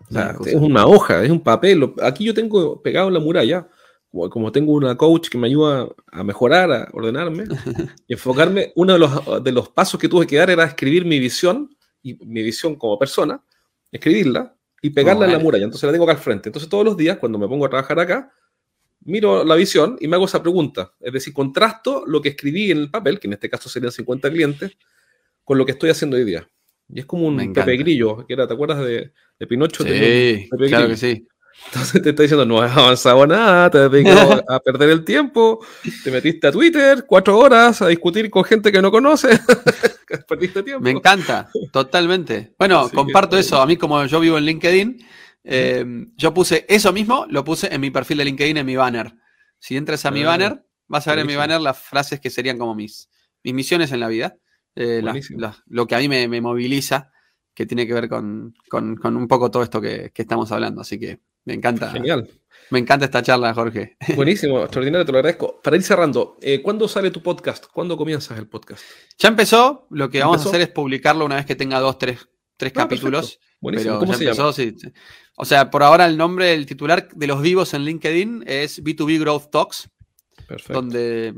O 0.10 0.14
sea, 0.14 0.34
No 0.34 0.46
es 0.46 0.56
una 0.56 0.86
hoja, 0.86 1.24
es 1.24 1.30
un 1.30 1.42
papel. 1.42 1.94
Aquí 2.02 2.24
yo 2.24 2.34
tengo 2.34 2.82
pegado 2.82 3.08
en 3.08 3.14
la 3.14 3.20
muralla, 3.20 3.68
como, 4.10 4.52
tengo 4.52 4.74
una 4.74 4.96
coach 4.96 5.30
que 5.30 5.38
me 5.38 5.48
ayuda 5.48 5.88
a 6.12 6.24
mejorar, 6.24 6.72
a 6.72 6.90
ordenarme 6.94 7.44
y 8.08 8.14
enfocarme. 8.14 8.72
Uno 8.76 8.94
de 8.94 9.00
los, 9.00 9.44
de 9.44 9.52
los 9.52 9.70
pasos 9.70 10.00
que 10.00 10.10
tuve 10.10 10.26
que 10.26 10.38
dar 10.38 10.50
era 10.50 10.64
escribir 10.64 11.06
mi 11.06 11.20
visión, 11.20 11.70
y 12.02 12.14
mi 12.26 12.42
visión 12.42 12.76
como 12.76 12.98
persona, 12.98 13.44
escribirla 13.92 14.56
y 14.82 14.92
pegarla 14.92 15.26
en 15.26 15.34
la 15.34 15.40
muralla. 15.40 15.66
Entonces 15.66 15.86
la 15.86 15.92
tengo 15.92 16.06
acá 16.06 16.14
al 16.14 16.20
frente. 16.20 16.50
Entonces 16.50 16.70
todos 16.70 16.86
los 16.86 16.96
días, 16.96 17.18
cuando 17.18 17.38
me 17.38 17.48
pongo 17.48 17.66
a 17.66 17.70
trabajar 17.70 18.00
acá, 18.00 18.32
miro 19.02 19.44
la 19.44 19.56
visión 19.56 19.98
y 20.00 20.08
me 20.08 20.16
hago 20.16 20.26
esa 20.26 20.42
pregunta. 20.42 20.94
Es 21.00 21.14
decir, 21.14 21.34
contrasto 21.34 22.04
lo 22.06 22.22
que 22.22 22.30
escribí 22.30 22.72
en 22.72 22.78
el 22.78 22.92
papel, 22.92 23.20
que 23.20 23.28
en 23.28 23.34
este 23.34 23.50
caso 23.50 23.70
serían 23.70 23.92
50 23.92 24.30
clientes, 24.30 24.78
con 25.48 25.58
lo 25.58 25.66
que 25.66 25.72
estoy 25.72 25.90
haciendo 25.90 26.18
hoy 26.18 26.26
día. 26.26 26.46
Y 26.90 27.00
es 27.00 27.06
como 27.06 27.26
un. 27.26 27.54
Pepe 27.54 27.78
Grillo, 27.78 28.26
que 28.28 28.34
era, 28.34 28.46
¿te 28.46 28.54
acuerdas 28.54 28.80
de, 28.80 29.14
de 29.40 29.48
Pinocho? 29.48 29.84
Sí, 29.84 29.90
Pepe 29.90 30.50
claro 30.68 30.88
Grillo. 30.88 30.88
que 30.90 30.98
sí. 30.98 31.28
Entonces 31.68 32.02
te 32.02 32.10
está 32.10 32.22
diciendo, 32.24 32.46
no 32.46 32.62
has 32.62 32.76
avanzado 32.76 33.26
nada, 33.26 33.70
te 33.72 33.78
has 33.78 33.90
dedicado 33.92 34.44
a 34.50 34.60
perder 34.60 34.90
el 34.90 35.06
tiempo, 35.06 35.66
te 36.04 36.12
metiste 36.12 36.48
a 36.48 36.52
Twitter 36.52 37.06
cuatro 37.08 37.40
horas 37.40 37.82
a 37.82 37.88
discutir 37.88 38.30
con 38.30 38.44
gente 38.44 38.74
que 38.74 38.82
no 38.82 38.92
conoces, 38.92 39.40
perdiste 40.28 40.64
tiempo. 40.64 40.84
Me 40.84 40.92
encanta, 40.92 41.50
totalmente. 41.72 42.54
Bueno, 42.60 42.90
comparto 42.94 43.38
eso. 43.38 43.62
A 43.62 43.66
mí, 43.66 43.78
como 43.78 44.06
yo 44.06 44.20
vivo 44.20 44.38
en 44.38 44.44
LinkedIn, 44.44 45.06
eh, 45.46 45.86
yo 46.18 46.34
puse 46.34 46.66
eso 46.68 46.92
mismo, 46.92 47.26
lo 47.30 47.46
puse 47.46 47.74
en 47.74 47.80
mi 47.80 47.90
perfil 47.90 48.18
de 48.18 48.26
LinkedIn, 48.26 48.58
en 48.58 48.66
mi 48.66 48.76
banner. 48.76 49.14
Si 49.60 49.78
entras 49.78 50.06
a 50.06 50.12
mi 50.12 50.24
Ah, 50.24 50.28
banner, 50.28 50.64
vas 50.88 51.08
a 51.08 51.12
ver 51.12 51.20
en 51.20 51.28
mi 51.28 51.36
banner 51.36 51.62
las 51.62 51.80
frases 51.80 52.20
que 52.20 52.30
serían 52.30 52.58
como 52.58 52.76
mis, 52.76 53.10
mis 53.44 53.54
misiones 53.54 53.92
en 53.94 54.02
la 54.02 54.10
vida. 54.10 54.36
Eh, 54.78 55.02
las- 55.04 55.14
Buenísimo. 55.14 55.40
las- 55.42 55.64
lo 55.68 55.88
que 55.88 55.96
a 55.96 56.00
mí 56.00 56.08
me, 56.08 56.28
me 56.28 56.40
moviliza, 56.42 57.12
que 57.54 57.66
tiene 57.66 57.88
que 57.88 57.94
ver 57.94 58.08
con, 58.08 58.54
con- 58.70 58.96
con 58.96 59.18
un 59.18 59.28
poco 59.28 59.50
todo 59.50 59.64
esto 59.64 59.82
que, 59.82 60.12
que 60.14 60.22
estamos 60.22 60.52
hablando. 60.52 60.82
Así 60.82 61.00
que 61.00 61.20
me 61.46 61.54
encanta. 61.56 61.90
Genial. 61.92 62.30
Me 62.70 62.80
encanta 62.80 63.06
esta 63.06 63.24
charla, 63.24 63.54
Jorge. 63.54 63.96
Buenísimo, 64.16 64.62
extraordinario, 64.62 65.06
te 65.06 65.12
lo 65.12 65.18
agradezco. 65.20 65.62
Para 65.62 65.76
ir 65.78 65.84
cerrando, 65.84 66.38
eh, 66.42 66.62
¿cuándo 66.62 66.88
sale 66.88 67.12
tu 67.12 67.24
podcast? 67.24 67.66
¿Cuándo 67.72 67.96
comienzas 67.98 68.38
el 68.38 68.48
podcast? 68.48 68.84
Ya 69.18 69.30
empezó. 69.30 69.88
Lo 69.90 70.10
que 70.10 70.20
vamos 70.20 70.36
¿Empezó? 70.38 70.50
a 70.50 70.52
hacer 70.52 70.62
es 70.62 70.70
publicarlo 70.74 71.26
una 71.26 71.36
vez 71.38 71.46
que 71.46 71.56
tenga 71.56 71.80
dos, 71.80 71.98
tres, 71.98 72.28
tres 72.58 72.74
Ah, 72.76 72.80
capítulos. 72.82 73.40
Buenísimo. 73.60 73.94
Pero 73.94 74.00
¿Cómo 74.02 74.12
ya 74.12 74.18
se 74.18 74.24
empezó, 74.26 74.42
llama? 74.44 74.54
sí. 74.54 74.76
O 75.38 75.46
sea, 75.46 75.72
por 75.72 75.82
ahora 75.84 76.06
el 76.06 76.18
nombre, 76.18 76.54
el 76.54 76.66
titular 76.66 77.08
de 77.14 77.28
los 77.28 77.42
vivos 77.42 77.74
en 77.74 77.86
LinkedIn 77.86 78.44
es 78.48 78.84
B2B 78.84 79.20
Growth 79.22 79.50
Talks, 79.50 79.90
Perfecto. 80.48 80.74
donde, 80.74 81.34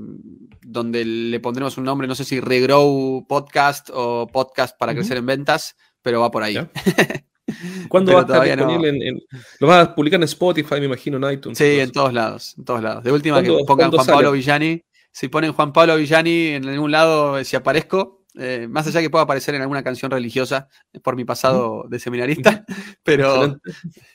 donde 0.61 1.03
le 1.03 1.39
pondremos 1.39 1.77
un 1.77 1.83
nombre, 1.83 2.07
no 2.07 2.15
sé 2.15 2.23
si 2.23 2.39
Regrow 2.39 3.25
Podcast 3.27 3.89
o 3.93 4.27
Podcast 4.27 4.77
para 4.77 4.93
crecer 4.93 5.17
en 5.17 5.25
ventas, 5.25 5.75
pero 6.01 6.21
va 6.21 6.29
por 6.31 6.43
ahí. 6.43 6.55
¿Cuándo 7.89 8.13
va 8.13 8.19
a 8.19 8.21
estar 8.21 8.37
no. 8.39 8.43
disponible 8.67 8.89
en, 8.89 9.01
en- 9.01 9.21
Lo 9.59 9.67
vas 9.67 9.87
a 9.87 9.95
publicar 9.95 10.19
en 10.19 10.23
Spotify, 10.25 10.75
me 10.79 10.85
imagino, 10.85 11.17
en 11.17 11.33
iTunes. 11.33 11.57
Sí, 11.57 11.63
en 11.65 11.79
eso. 11.81 11.91
todos 11.93 12.13
lados, 12.13 12.53
en 12.57 12.65
todos 12.65 12.83
lados. 12.83 13.03
De 13.03 13.11
última 13.11 13.41
que 13.41 13.47
¿Cuándo- 13.49 13.65
pongan 13.65 13.91
Juan 13.91 14.05
sale? 14.05 14.15
Pablo 14.17 14.31
Villani, 14.33 14.83
si 15.11 15.27
ponen 15.27 15.53
Juan 15.53 15.73
Pablo 15.73 15.95
Villani 15.97 16.47
en 16.49 16.69
algún 16.69 16.91
lado, 16.91 17.43
si 17.43 17.55
aparezco, 17.55 18.25
eh, 18.35 18.67
más 18.69 18.85
allá 18.85 19.01
que 19.01 19.09
pueda 19.09 19.23
aparecer 19.23 19.55
en 19.55 19.61
alguna 19.63 19.81
canción 19.83 20.11
religiosa 20.11 20.67
eh, 20.93 20.99
por 20.99 21.15
mi 21.15 21.25
pasado 21.25 21.85
de 21.89 21.97
seminarista, 21.97 22.63
pero 23.03 23.45
Excelente. 23.57 23.71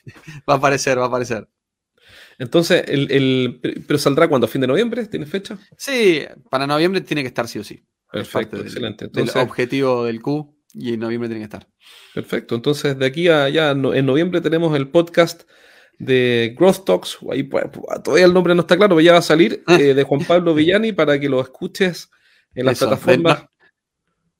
va 0.49 0.53
a 0.53 0.57
aparecer, 0.57 0.97
va 0.97 1.03
a 1.03 1.07
aparecer. 1.07 1.49
Entonces, 2.37 2.83
el, 2.87 3.11
el- 3.11 3.83
pero 3.87 3.97
saldrá 3.97 4.27
cuando, 4.27 4.45
a 4.45 4.49
fin 4.49 4.61
de 4.61 4.67
noviembre, 4.67 5.05
¿tiene 5.07 5.25
fecha? 5.25 5.57
Sí, 5.77 6.23
para 6.49 6.67
noviembre 6.67 7.01
tiene 7.01 7.21
que 7.21 7.27
estar 7.27 7.47
sí 7.47 7.59
o 7.59 7.63
sí. 7.63 7.83
Perfecto, 8.11 8.57
del- 8.57 8.65
excelente. 8.67 9.05
Entonces, 9.05 9.35
objetivo 9.37 10.05
del 10.05 10.21
Q 10.21 10.53
y 10.73 10.93
en 10.93 10.99
noviembre 10.99 11.29
tiene 11.29 11.39
que 11.41 11.45
estar. 11.45 11.67
perfecto. 12.13 12.55
Entonces, 12.55 12.97
de 12.97 13.05
aquí 13.05 13.27
a 13.29 13.47
ya 13.49 13.73
no- 13.73 13.93
en 13.93 14.05
noviembre 14.05 14.41
tenemos 14.41 14.75
el 14.75 14.89
podcast 14.89 15.43
de 15.97 16.53
Growth 16.57 16.83
Talks. 16.85 17.17
Ahí, 17.31 17.43
pues, 17.43 17.65
todavía 18.03 18.25
el 18.25 18.33
nombre 18.33 18.53
no 18.55 18.61
está 18.61 18.75
claro, 18.75 18.95
pero 18.95 19.01
ya 19.05 19.13
va 19.13 19.19
a 19.19 19.21
salir 19.21 19.63
eh, 19.67 19.93
de 19.93 20.03
Juan 20.03 20.25
Pablo 20.25 20.53
Villani 20.53 20.91
para 20.91 21.17
que 21.19 21.29
lo 21.29 21.39
escuches 21.41 22.09
en 22.53 22.65
las 22.65 22.73
Eso, 22.73 22.85
de- 22.85 22.89
plataformas. 22.97 23.43
no- 23.43 23.49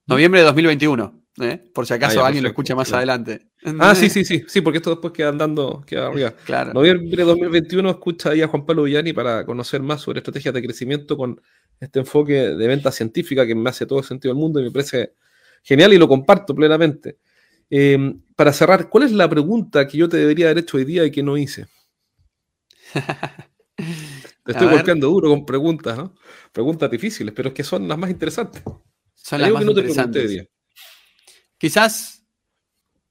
noviembre 0.07 0.41
de 0.41 0.45
2021, 0.47 1.23
¿eh? 1.41 1.61
por 1.73 1.85
si 1.87 1.93
acaso 1.93 2.19
Ah, 2.19 2.23
ya, 2.23 2.27
alguien 2.27 2.43
lo 2.43 2.49
escucha 2.49 2.75
más 2.75 2.87
claro. 2.89 2.97
adelante. 2.99 3.47
Ah, 3.79 3.95
sí, 3.95 4.09
sí, 4.09 4.23
sí, 4.23 4.43
sí, 4.47 4.61
porque 4.61 4.77
esto 4.77 4.91
después 4.91 5.11
queda 5.13 5.29
andando, 5.29 5.83
queda 5.87 6.07
arriba. 6.07 6.31
Claro. 6.45 6.73
Noviembre 6.73 7.17
de 7.17 7.23
2021 7.23 7.89
escucha 7.89 8.29
ahí 8.29 8.41
a 8.41 8.47
Juan 8.47 8.65
Pablo 8.65 8.83
Villani 8.83 9.13
para 9.13 9.45
conocer 9.45 9.81
más 9.81 10.01
sobre 10.01 10.19
estrategias 10.19 10.53
de 10.53 10.61
crecimiento 10.61 11.17
con 11.17 11.41
este 11.79 11.99
enfoque 11.99 12.33
de 12.33 12.67
venta 12.67 12.91
científica 12.91 13.45
que 13.45 13.55
me 13.55 13.69
hace 13.69 13.85
todo 13.85 13.99
el 13.99 14.05
sentido 14.05 14.33
del 14.33 14.39
mundo 14.39 14.59
y 14.59 14.63
me 14.65 14.71
parece 14.71 15.13
genial 15.63 15.93
y 15.93 15.97
lo 15.97 16.07
comparto 16.07 16.53
plenamente. 16.53 17.17
Eh, 17.69 18.15
para 18.35 18.53
cerrar, 18.53 18.89
¿cuál 18.89 19.05
es 19.05 19.11
la 19.11 19.27
pregunta 19.29 19.87
que 19.87 19.97
yo 19.97 20.07
te 20.07 20.17
debería 20.17 20.45
haber 20.47 20.59
hecho 20.59 20.77
hoy 20.77 20.85
día 20.85 21.03
y 21.03 21.11
que 21.11 21.23
no 21.23 21.37
hice? 21.37 21.65
Te 24.45 24.51
estoy 24.51 24.67
golpeando 24.67 25.07
duro 25.07 25.29
con 25.29 25.43
preguntas, 25.45 25.97
¿no? 25.97 26.13
Preguntas 26.51 26.89
difíciles, 26.91 27.33
pero 27.35 27.49
es 27.49 27.55
que 27.55 27.63
son 27.63 27.87
las 27.87 27.97
más 27.97 28.11
interesantes. 28.11 28.61
Son 29.15 29.41
Hay 29.41 29.51
las 29.51 29.53
más 29.53 29.61
que 29.61 29.65
no 29.65 29.73
te 29.73 29.79
hoy 29.81 29.87
interesantes. 29.87 30.29
día. 30.29 30.45
Quizás 31.57 32.24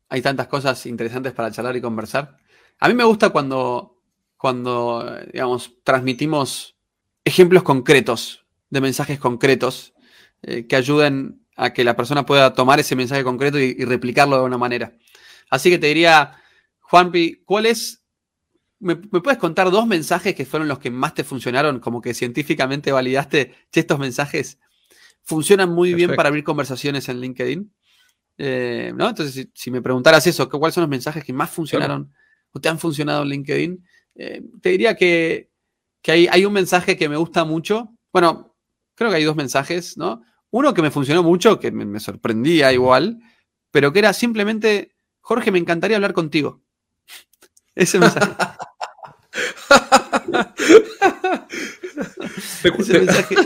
hay 0.09 0.23
tantas 0.23 0.47
cosas 0.47 0.87
interesantes 0.87 1.33
para 1.33 1.51
charlar 1.51 1.77
y 1.77 1.81
conversar. 1.81 2.39
A 2.81 2.89
mí 2.89 2.95
me 2.95 3.05
gusta 3.05 3.31
cuando, 3.31 4.01
cuando 4.37 5.19
digamos, 5.33 5.73
transmitimos 5.83 6.77
ejemplos 7.25 7.63
concretos 7.63 8.45
de 8.71 8.81
mensajes 8.81 9.19
concretos 9.19 9.95
eh, 10.43 10.67
que 10.67 10.77
ayuden 10.77 11.41
a 11.57 11.73
que 11.73 11.85
la 11.85 11.97
persona 11.97 12.27
pueda 12.27 12.53
tomar 12.53 12.81
ese 12.81 12.97
mensaje 12.97 13.25
concreto 13.25 13.59
y, 13.59 13.77
y 13.79 13.85
replicarlo 13.85 14.37
de 14.39 14.45
una 14.45 14.59
manera. 14.59 14.93
Así 15.51 15.71
que 15.71 15.79
te 15.79 15.87
diría, 15.87 16.37
Juanpi, 16.81 17.43
¿cuál 17.45 17.67
es? 17.67 18.03
¿Me, 18.81 18.97
me 18.97 19.21
puedes 19.21 19.39
contar 19.39 19.71
dos 19.71 19.87
mensajes 19.87 20.35
que 20.35 20.45
fueron 20.45 20.69
los 20.69 20.79
que 20.79 20.91
más 20.91 21.15
te 21.15 21.25
funcionaron? 21.25 21.79
Como 21.81 22.01
que 22.01 22.13
científicamente 22.13 22.93
validaste 22.93 23.55
que 23.71 23.81
estos 23.81 23.99
mensajes 23.99 24.59
funcionan 25.23 25.71
muy 25.71 25.95
bien 25.95 26.15
para 26.15 26.29
abrir 26.29 26.45
conversaciones 26.45 27.09
en 27.09 27.21
LinkedIn. 27.21 27.73
Eh, 28.39 28.93
¿no? 28.97 29.09
Entonces, 29.09 29.35
si, 29.35 29.51
si 29.55 29.71
me 29.71 29.83
preguntaras 29.83 30.27
eso, 30.27 30.49
¿cu- 30.49 30.59
¿cuáles 30.59 30.75
son 30.75 30.83
los 30.83 30.91
mensajes 30.91 31.25
que 31.25 31.33
más 31.33 31.51
funcionaron 31.51 32.13
o 32.53 32.61
te 32.61 32.69
han 32.69 32.79
funcionado 32.79 33.23
en 33.23 33.29
LinkedIn? 33.29 33.85
Eh, 34.17 34.43
te 34.61 34.71
diría 34.71 34.97
que, 34.97 35.51
que 36.03 36.13
hay, 36.13 36.27
hay 36.31 36.45
un 36.45 36.53
mensaje 36.53 36.97
que 36.97 37.09
me 37.09 37.17
gusta 37.17 37.45
mucho. 37.45 37.91
Bueno, 38.13 38.57
creo 38.95 39.11
que 39.11 39.17
hay 39.17 39.25
dos 39.25 39.37
mensajes, 39.37 39.97
¿no? 39.97 40.23
Uno 40.51 40.75
que 40.75 40.83
me 40.83 40.91
funcionó 40.91 41.23
mucho, 41.23 41.59
que 41.61 41.71
me, 41.73 41.85
me 41.85 42.01
sorprendía 42.01 42.73
igual, 42.73 43.19
pero 43.71 43.93
que 43.93 43.99
era 44.01 44.13
simplemente, 44.13 44.95
Jorge, 45.21 45.51
me 45.51 45.59
encantaría 45.59 45.97
hablar 45.97 46.13
contigo. 46.13 46.63
Ese 47.75 47.99
mensaje. 47.99 48.33
Ese 52.79 52.99
mensaje 52.99 53.37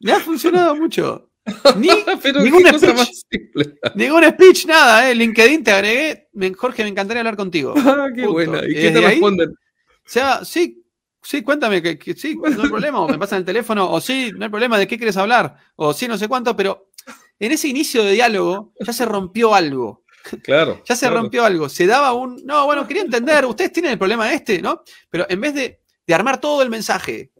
me 0.00 0.12
ha 0.12 0.20
funcionado 0.20 0.74
mucho. 0.76 1.30
Ni, 1.76 1.88
ningún 2.42 2.66
speech. 2.66 2.94
más 2.94 3.24
simple. 3.30 3.74
ningún 3.94 4.24
speech, 4.24 4.66
nada, 4.66 5.10
¿eh? 5.10 5.14
LinkedIn 5.14 5.64
te 5.64 5.70
agregué. 5.72 6.28
Jorge, 6.56 6.82
me 6.82 6.90
encantaría 6.90 7.20
hablar 7.20 7.36
contigo. 7.36 7.74
Ah, 7.76 8.08
qué 8.14 8.22
Punto. 8.22 8.32
buena. 8.32 8.64
¿Y 8.66 8.70
Y 8.70 8.74
qué 8.74 8.90
te 8.90 8.98
ahí- 8.98 9.04
responden? 9.06 9.50
O 9.50 10.08
sea, 10.08 10.44
sí, 10.44 10.84
sí, 11.22 11.42
cuéntame 11.42 11.80
que, 11.80 11.98
que 11.98 12.12
sí, 12.14 12.34
no 12.36 12.46
hay 12.62 12.68
problema, 12.68 13.00
o 13.00 13.08
me 13.08 13.18
pasan 13.18 13.38
el 13.38 13.44
teléfono, 13.46 13.90
o 13.90 14.00
sí, 14.00 14.30
no 14.36 14.44
hay 14.44 14.50
problema, 14.50 14.78
¿de 14.78 14.86
qué 14.86 14.98
quieres 14.98 15.16
hablar? 15.16 15.56
O 15.76 15.94
sí, 15.94 16.06
no 16.06 16.18
sé 16.18 16.28
cuánto, 16.28 16.54
pero 16.54 16.90
en 17.38 17.52
ese 17.52 17.68
inicio 17.68 18.04
de 18.04 18.12
diálogo 18.12 18.74
ya 18.80 18.92
se 18.92 19.06
rompió 19.06 19.54
algo, 19.54 20.04
Claro. 20.42 20.82
ya 20.86 20.94
se 20.94 21.06
claro. 21.06 21.22
rompió 21.22 21.44
algo, 21.46 21.70
se 21.70 21.86
daba 21.86 22.12
un, 22.12 22.44
no, 22.44 22.66
bueno, 22.66 22.86
quería 22.86 23.02
entender, 23.02 23.46
ustedes 23.46 23.72
tienen 23.72 23.92
el 23.92 23.98
problema 23.98 24.30
este, 24.32 24.60
¿no? 24.60 24.82
Pero 25.08 25.24
en 25.30 25.40
vez 25.40 25.54
de, 25.54 25.80
de 26.06 26.14
armar 26.14 26.38
todo 26.38 26.60
el 26.60 26.68
mensaje 26.68 27.30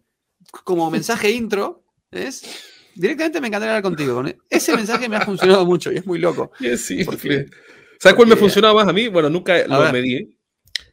como 0.64 0.90
mensaje 0.90 1.30
intro, 1.30 1.84
¿es? 2.10 2.42
Directamente 2.94 3.40
me 3.40 3.48
encantaría 3.48 3.76
hablar 3.76 3.83
contigo. 3.83 4.14
Con 4.14 4.35
ese 4.50 4.74
mensaje 4.76 5.09
me 5.09 5.16
ha 5.16 5.20
funcionado 5.22 5.64
mucho 5.66 5.92
y 5.92 5.96
es 5.96 6.07
muy 6.07 6.18
loco. 6.18 6.50
Simple. 6.76 7.04
Porque- 7.07 7.46
¿Sabes 7.98 8.16
cuál 8.16 8.28
me 8.28 8.37
funcionaba 8.37 8.74
más 8.74 8.88
a 8.88 8.92
mí? 8.92 9.09
Bueno, 9.09 9.30
nunca 9.30 9.66
lo 9.66 9.80
ver. 9.80 9.92
medí, 9.92 10.37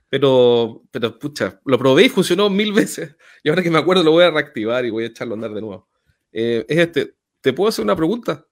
pero, 0.08 0.82
pero 0.92 1.18
pucha, 1.20 1.60
lo 1.66 1.78
probé 1.78 2.04
y 2.06 2.10
funcionó 2.10 2.50
mil 2.50 2.72
veces. 2.74 3.16
Y 3.44 3.50
ahora 3.50 3.62
que 3.64 3.72
me 3.72 3.80
acuerdo 3.80 4.04
lo 4.04 4.12
voy 4.12 4.24
a 4.24 4.32
reactivar 4.32 4.86
y 4.86 4.90
voy 4.92 5.04
a 5.04 5.08
echarlo 5.08 5.34
a 5.34 5.36
andar 5.36 5.54
de 5.54 5.62
nuevo. 5.62 5.90
Eh, 6.32 6.66
es 6.70 6.78
este, 6.78 7.16
¿te 7.42 7.52
puedo 7.54 7.70
hacer 7.70 7.84
una 7.84 7.96
pregunta? 7.96 8.46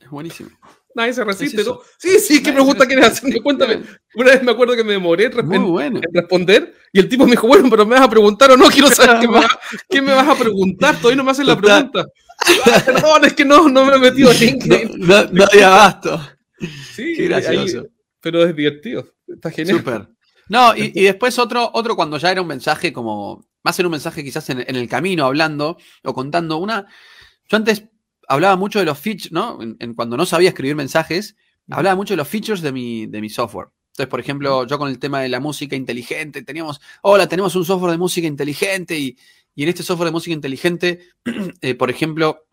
Es 0.00 0.10
buenísimo. 0.10 0.50
Nadie 0.96 1.12
se 1.12 1.24
resiste. 1.24 1.62
¿no? 1.62 1.78
Sí, 1.98 2.18
sí, 2.18 2.42
¿qué 2.42 2.52
pregunta 2.52 2.86
quieres 2.86 3.04
hacerme? 3.08 3.42
Cuéntame. 3.42 3.82
Una 4.14 4.30
vez 4.30 4.42
me 4.42 4.50
acuerdo 4.52 4.74
que 4.74 4.82
me 4.82 4.92
demoré 4.92 5.26
en, 5.26 6.02
responder 6.10 6.74
y 6.90 6.98
el 7.00 7.08
tipo 7.08 7.26
me 7.26 7.32
dijo, 7.32 7.46
bueno, 7.46 7.68
pero 7.68 7.84
me 7.84 7.96
vas 7.96 8.06
a 8.06 8.10
preguntar 8.10 8.50
o 8.50 8.56
no, 8.56 8.64
quiero 8.68 8.88
saber 8.88 9.20
qué 9.20 9.28
me, 9.28 9.34
vas, 9.34 9.58
qué 9.90 10.00
me 10.02 10.14
vas 10.14 10.26
a 10.26 10.34
preguntar, 10.34 10.96
todavía 10.96 11.16
no 11.18 11.24
me 11.24 11.32
hacen 11.32 11.46
la 11.46 11.56
pregunta. 11.60 12.06
Ah, 12.66 12.82
Perdón, 12.84 13.24
es 13.26 13.34
que 13.34 13.44
no, 13.44 13.68
no 13.68 13.84
me 13.84 13.96
he 13.96 13.98
metido 13.98 14.30
en 14.32 14.38
LinkedIn. 14.40 15.00
No, 15.00 15.24
no, 15.30 15.44
abasto. 15.66 16.18
Sí, 16.94 17.12
Qué 17.14 17.24
gracioso. 17.28 17.80
ahí- 17.80 17.86
pero 18.22 18.42
es 18.44 18.56
divertido. 18.56 19.06
Está 19.28 19.50
genial. 19.50 19.78
Súper. 19.78 20.08
No, 20.48 20.74
y, 20.74 20.92
y 20.94 21.04
después 21.04 21.38
otro, 21.38 21.70
otro 21.74 21.94
cuando 21.94 22.16
ya 22.16 22.30
era 22.30 22.40
un 22.40 22.48
mensaje 22.48 22.90
como, 22.92 23.46
más 23.62 23.78
en 23.78 23.86
un 23.86 23.92
mensaje 23.92 24.24
quizás 24.24 24.48
en, 24.48 24.60
en 24.60 24.76
el 24.76 24.88
camino 24.88 25.26
hablando 25.26 25.76
o 26.04 26.14
contando 26.14 26.56
una. 26.56 26.86
Yo 27.48 27.56
antes 27.58 27.84
hablaba 28.28 28.56
mucho 28.56 28.78
de 28.78 28.84
los 28.84 28.98
features, 28.98 29.32
¿no? 29.32 29.62
En, 29.62 29.76
en 29.80 29.94
cuando 29.94 30.16
no 30.16 30.26
sabía 30.26 30.50
escribir 30.50 30.76
mensajes, 30.76 31.36
hablaba 31.70 31.96
mucho 31.96 32.14
de 32.14 32.18
los 32.18 32.28
features 32.28 32.60
de 32.60 32.72
mi, 32.72 33.06
de 33.06 33.20
mi 33.20 33.28
software. 33.28 33.68
Entonces, 33.88 34.10
por 34.10 34.20
ejemplo, 34.20 34.66
yo 34.66 34.78
con 34.78 34.88
el 34.88 34.98
tema 34.98 35.20
de 35.20 35.28
la 35.28 35.40
música 35.40 35.74
inteligente, 35.74 36.42
teníamos, 36.42 36.80
hola, 37.02 37.28
tenemos 37.28 37.56
un 37.56 37.64
software 37.64 37.92
de 37.92 37.98
música 37.98 38.26
inteligente 38.26 38.98
y, 38.98 39.16
y 39.54 39.62
en 39.62 39.70
este 39.70 39.82
software 39.82 40.08
de 40.08 40.12
música 40.12 40.34
inteligente, 40.34 41.08
eh, 41.62 41.74
por 41.74 41.88
ejemplo, 41.88 42.46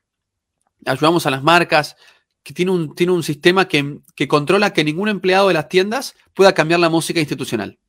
ayudamos 0.85 1.25
a 1.25 1.31
las 1.31 1.43
marcas 1.43 1.97
que 2.43 2.53
tiene 2.53 2.71
un, 2.71 2.95
tiene 2.95 3.11
un 3.11 3.23
sistema 3.23 3.67
que, 3.67 3.99
que 4.15 4.27
controla 4.27 4.73
que 4.73 4.83
ningún 4.83 5.09
empleado 5.09 5.49
de 5.49 5.53
las 5.53 5.69
tiendas 5.69 6.15
pueda 6.33 6.53
cambiar 6.53 6.79
la 6.79 6.89
música 6.89 7.19
institucional. 7.19 7.79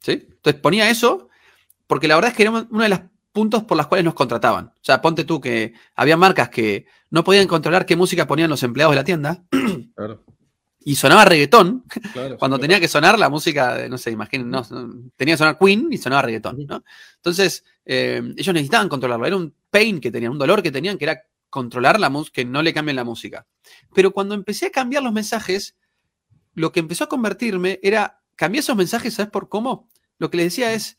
¿Sí? 0.00 0.12
Entonces 0.12 0.60
ponía 0.60 0.90
eso 0.90 1.28
porque 1.86 2.06
la 2.06 2.14
verdad 2.14 2.30
es 2.30 2.36
que 2.36 2.42
era 2.44 2.50
uno 2.50 2.82
de 2.82 2.88
los 2.88 3.00
puntos 3.32 3.64
por 3.64 3.76
los 3.76 3.86
cuales 3.86 4.04
nos 4.04 4.14
contrataban. 4.14 4.66
O 4.66 4.82
sea, 4.82 5.00
ponte 5.00 5.24
tú 5.24 5.40
que 5.40 5.74
había 5.94 6.16
marcas 6.16 6.48
que 6.48 6.86
no 7.10 7.24
podían 7.24 7.46
controlar 7.46 7.86
qué 7.86 7.96
música 7.96 8.26
ponían 8.26 8.50
los 8.50 8.62
empleados 8.62 8.92
de 8.92 8.96
la 8.96 9.04
tienda 9.04 9.44
Claro, 9.96 10.24
y 10.88 10.96
sonaba 10.96 11.26
reggaetón 11.26 11.84
claro. 12.14 12.38
cuando 12.38 12.58
tenía 12.58 12.80
que 12.80 12.88
sonar 12.88 13.18
la 13.18 13.28
música, 13.28 13.86
no 13.90 13.98
sé, 13.98 14.10
imaginen, 14.10 14.48
no, 14.48 14.62
tenía 15.16 15.34
que 15.34 15.36
sonar 15.36 15.58
Queen 15.58 15.88
y 15.90 15.98
sonaba 15.98 16.22
reggaetón, 16.22 16.64
¿no? 16.66 16.82
Entonces, 17.16 17.62
eh, 17.84 18.22
ellos 18.38 18.54
necesitaban 18.54 18.88
controlarlo. 18.88 19.26
Era 19.26 19.36
un 19.36 19.54
pain 19.68 20.00
que 20.00 20.10
tenían, 20.10 20.32
un 20.32 20.38
dolor 20.38 20.62
que 20.62 20.70
tenían, 20.70 20.96
que 20.96 21.04
era 21.04 21.22
controlar 21.50 22.00
la 22.00 22.08
música, 22.08 22.36
que 22.36 22.44
no 22.46 22.62
le 22.62 22.72
cambien 22.72 22.96
la 22.96 23.04
música. 23.04 23.46
Pero 23.94 24.12
cuando 24.12 24.34
empecé 24.34 24.68
a 24.68 24.70
cambiar 24.70 25.02
los 25.02 25.12
mensajes, 25.12 25.76
lo 26.54 26.72
que 26.72 26.80
empezó 26.80 27.04
a 27.04 27.08
convertirme 27.08 27.80
era, 27.82 28.22
cambié 28.34 28.60
esos 28.60 28.74
mensajes, 28.74 29.12
¿sabes 29.12 29.30
por 29.30 29.50
cómo? 29.50 29.90
Lo 30.16 30.30
que 30.30 30.38
le 30.38 30.44
decía 30.44 30.72
es, 30.72 30.96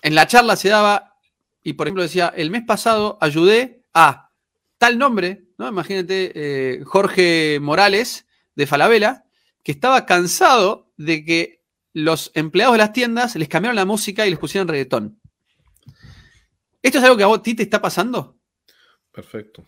en 0.00 0.14
la 0.14 0.26
charla 0.26 0.56
se 0.56 0.70
daba, 0.70 1.18
y 1.62 1.74
por 1.74 1.88
ejemplo 1.88 2.04
decía, 2.04 2.32
el 2.34 2.50
mes 2.50 2.62
pasado 2.66 3.18
ayudé 3.20 3.82
a 3.92 4.25
tal 4.78 4.98
nombre, 4.98 5.44
¿no? 5.58 5.68
Imagínate, 5.68 6.32
eh, 6.34 6.84
Jorge 6.84 7.58
Morales 7.60 8.26
de 8.54 8.66
Falabella, 8.66 9.24
que 9.62 9.72
estaba 9.72 10.06
cansado 10.06 10.92
de 10.96 11.24
que 11.24 11.62
los 11.92 12.30
empleados 12.34 12.74
de 12.74 12.78
las 12.78 12.92
tiendas 12.92 13.36
les 13.36 13.48
cambiaron 13.48 13.76
la 13.76 13.84
música 13.86 14.26
y 14.26 14.30
les 14.30 14.38
pusieran 14.38 14.68
reggaetón. 14.68 15.20
¿Esto 16.82 16.98
es 16.98 17.04
algo 17.04 17.16
que 17.16 17.22
a 17.24 17.26
vos- 17.26 17.42
ti 17.42 17.54
te 17.54 17.62
está 17.62 17.80
pasando? 17.80 18.38
Perfecto. 19.12 19.64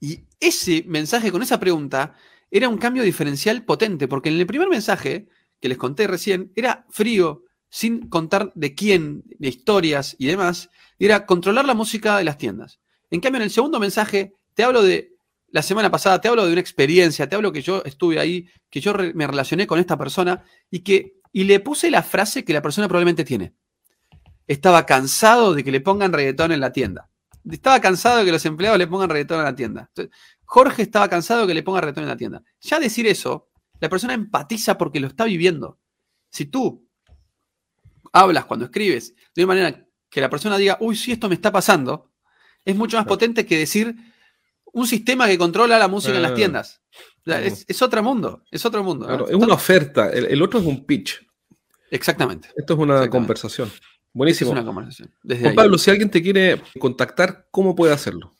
Y 0.00 0.20
ese 0.40 0.84
mensaje 0.86 1.30
con 1.30 1.42
esa 1.42 1.60
pregunta 1.60 2.14
era 2.50 2.68
un 2.68 2.78
cambio 2.78 3.02
diferencial 3.02 3.64
potente, 3.64 4.08
porque 4.08 4.28
en 4.28 4.36
el 4.38 4.46
primer 4.46 4.68
mensaje 4.68 5.28
que 5.60 5.68
les 5.68 5.78
conté 5.78 6.06
recién 6.06 6.52
era 6.54 6.86
frío, 6.90 7.44
sin 7.68 8.08
contar 8.08 8.52
de 8.54 8.74
quién, 8.74 9.22
de 9.38 9.48
historias 9.48 10.14
y 10.18 10.26
demás, 10.26 10.70
era 10.98 11.24
controlar 11.26 11.64
la 11.64 11.74
música 11.74 12.16
de 12.18 12.24
las 12.24 12.38
tiendas. 12.38 12.80
En 13.10 13.20
cambio, 13.20 13.38
en 13.38 13.44
el 13.44 13.50
segundo 13.50 13.80
mensaje 13.80 14.34
te 14.54 14.64
hablo 14.64 14.82
de 14.82 15.16
la 15.48 15.62
semana 15.62 15.90
pasada, 15.90 16.20
te 16.20 16.28
hablo 16.28 16.46
de 16.46 16.52
una 16.52 16.60
experiencia, 16.60 17.28
te 17.28 17.36
hablo 17.36 17.52
que 17.52 17.62
yo 17.62 17.82
estuve 17.84 18.18
ahí, 18.18 18.48
que 18.70 18.80
yo 18.80 18.92
re- 18.92 19.12
me 19.14 19.26
relacioné 19.26 19.66
con 19.66 19.78
esta 19.78 19.98
persona 19.98 20.44
y 20.70 20.80
que 20.80 21.20
y 21.32 21.44
le 21.44 21.60
puse 21.60 21.90
la 21.90 22.02
frase 22.02 22.44
que 22.44 22.52
la 22.52 22.60
persona 22.62 22.88
probablemente 22.88 23.24
tiene. 23.24 23.54
Estaba 24.46 24.84
cansado 24.84 25.54
de 25.54 25.64
que 25.64 25.70
le 25.72 25.80
pongan 25.80 26.12
reggaetón 26.12 26.52
en 26.52 26.60
la 26.60 26.72
tienda. 26.72 27.08
Estaba 27.50 27.80
cansado 27.80 28.18
de 28.18 28.24
que 28.26 28.32
los 28.32 28.44
empleados 28.44 28.78
le 28.78 28.86
pongan 28.86 29.08
reggaetón 29.08 29.38
en 29.38 29.44
la 29.44 29.54
tienda. 29.54 29.88
Entonces, 29.88 30.14
Jorge 30.44 30.82
estaba 30.82 31.08
cansado 31.08 31.42
de 31.42 31.46
que 31.48 31.54
le 31.54 31.62
pongan 31.62 31.82
reggaetón 31.82 32.04
en 32.04 32.08
la 32.10 32.16
tienda. 32.16 32.42
Ya 32.60 32.78
decir 32.78 33.06
eso, 33.06 33.48
la 33.80 33.88
persona 33.88 34.12
empatiza 34.14 34.76
porque 34.76 35.00
lo 35.00 35.06
está 35.06 35.24
viviendo. 35.24 35.78
Si 36.30 36.46
tú 36.46 36.86
hablas, 38.12 38.44
cuando 38.44 38.66
escribes, 38.66 39.14
de 39.34 39.44
una 39.44 39.54
manera 39.54 39.86
que 40.10 40.20
la 40.20 40.28
persona 40.28 40.58
diga, 40.58 40.76
uy, 40.80 40.96
sí, 40.96 41.12
esto 41.12 41.28
me 41.28 41.34
está 41.34 41.50
pasando, 41.50 42.12
es 42.64 42.76
mucho 42.76 42.98
más 42.98 43.06
potente 43.06 43.46
que 43.46 43.58
decir 43.58 43.96
un 44.72 44.86
sistema 44.86 45.26
que 45.26 45.38
controla 45.38 45.78
la 45.78 45.88
música 45.88 46.16
en 46.16 46.22
las 46.22 46.34
tiendas. 46.34 46.80
es, 47.24 47.82
otro 47.82 48.02
mundo, 48.02 48.42
es 48.50 48.64
otro 48.64 48.82
mundo. 48.82 49.26
es 49.28 49.34
una 49.34 49.54
oferta, 49.54 50.10
el, 50.10 50.42
otro 50.42 50.60
es 50.60 50.66
un 50.66 50.84
pitch. 50.84 51.24
Exactamente. 51.90 52.48
Esto 52.56 52.74
es 52.74 52.80
una 52.80 53.08
conversación. 53.08 53.70
Buenísimo. 54.14 54.50
Es 54.50 54.52
una 54.52 54.64
conversación. 54.64 55.10
Juan 55.40 55.54
Pablo, 55.54 55.78
si 55.78 55.90
alguien 55.90 56.10
te 56.10 56.22
quiere 56.22 56.60
contactar, 56.78 57.46
¿cómo 57.50 57.74
puede 57.74 57.92
hacerlo? 57.92 58.34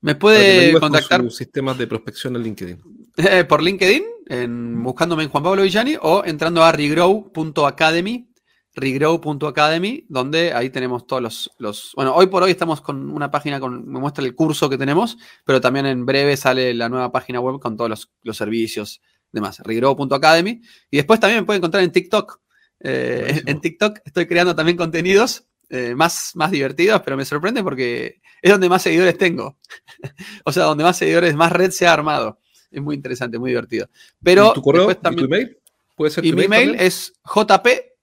Me 0.00 0.14
puede 0.14 0.78
contactar. 0.78 1.20
Con 1.20 1.30
sistemas 1.30 1.78
de 1.78 1.86
prospección 1.86 2.36
en 2.36 2.42
LinkedIn. 2.42 2.82
Eh, 3.16 3.44
por 3.44 3.62
LinkedIn, 3.62 4.04
en, 4.26 4.82
buscándome 4.82 5.24
en 5.24 5.30
Juan 5.30 5.42
Pablo 5.42 5.62
Villani 5.62 5.96
o 6.00 6.24
entrando 6.24 6.62
a 6.62 6.72
regrow.academy, 6.72 8.28
regrow.academy, 8.76 10.04
donde 10.08 10.52
ahí 10.52 10.70
tenemos 10.70 11.06
todos 11.06 11.22
los, 11.22 11.50
los, 11.58 11.92
Bueno, 11.96 12.14
hoy 12.14 12.26
por 12.26 12.42
hoy 12.42 12.50
estamos 12.50 12.82
con 12.82 13.10
una 13.10 13.30
página 13.30 13.58
con. 13.58 13.88
Me 13.88 13.98
muestra 13.98 14.24
el 14.24 14.34
curso 14.34 14.68
que 14.68 14.78
tenemos, 14.78 15.16
pero 15.44 15.60
también 15.60 15.86
en 15.86 16.04
breve 16.04 16.36
sale 16.36 16.74
la 16.74 16.88
nueva 16.88 17.10
página 17.10 17.40
web 17.40 17.58
con 17.58 17.76
todos 17.76 17.90
los, 17.90 18.12
los 18.22 18.36
servicios 18.36 19.00
demás. 19.32 19.60
regrow.academy. 19.60 20.60
Y 20.90 20.96
después 20.96 21.18
también 21.18 21.40
me 21.40 21.46
pueden 21.46 21.60
encontrar 21.60 21.82
en 21.82 21.90
TikTok. 21.90 22.40
Eh, 22.80 23.42
en 23.46 23.60
TikTok 23.60 24.00
estoy 24.04 24.26
creando 24.26 24.54
también 24.54 24.76
contenidos 24.76 25.46
eh, 25.70 25.94
más, 25.94 26.32
más 26.34 26.50
divertidos, 26.50 27.00
pero 27.02 27.16
me 27.16 27.24
sorprende 27.24 27.62
porque 27.62 28.20
es 28.42 28.52
donde 28.52 28.68
más 28.68 28.82
seguidores 28.82 29.16
tengo. 29.16 29.58
o 30.44 30.52
sea, 30.52 30.64
donde 30.64 30.84
más 30.84 30.98
seguidores, 30.98 31.34
más 31.34 31.50
red 31.50 31.70
se 31.70 31.86
ha 31.86 31.92
armado. 31.92 32.38
Es 32.70 32.82
muy 32.82 32.94
interesante, 32.94 33.38
muy 33.38 33.50
divertido. 33.50 33.88
Pero 34.22 34.52
tu 34.52 34.60
correo, 34.60 34.94
también, 34.96 35.24
¿y 35.24 35.28
tu 35.28 35.34
email? 35.34 35.58
¿Puede 35.94 36.10
ser 36.10 36.26
y 36.26 36.32
mi 36.32 36.44
email 36.44 36.74
es 36.78 37.14
jp, 37.24 37.95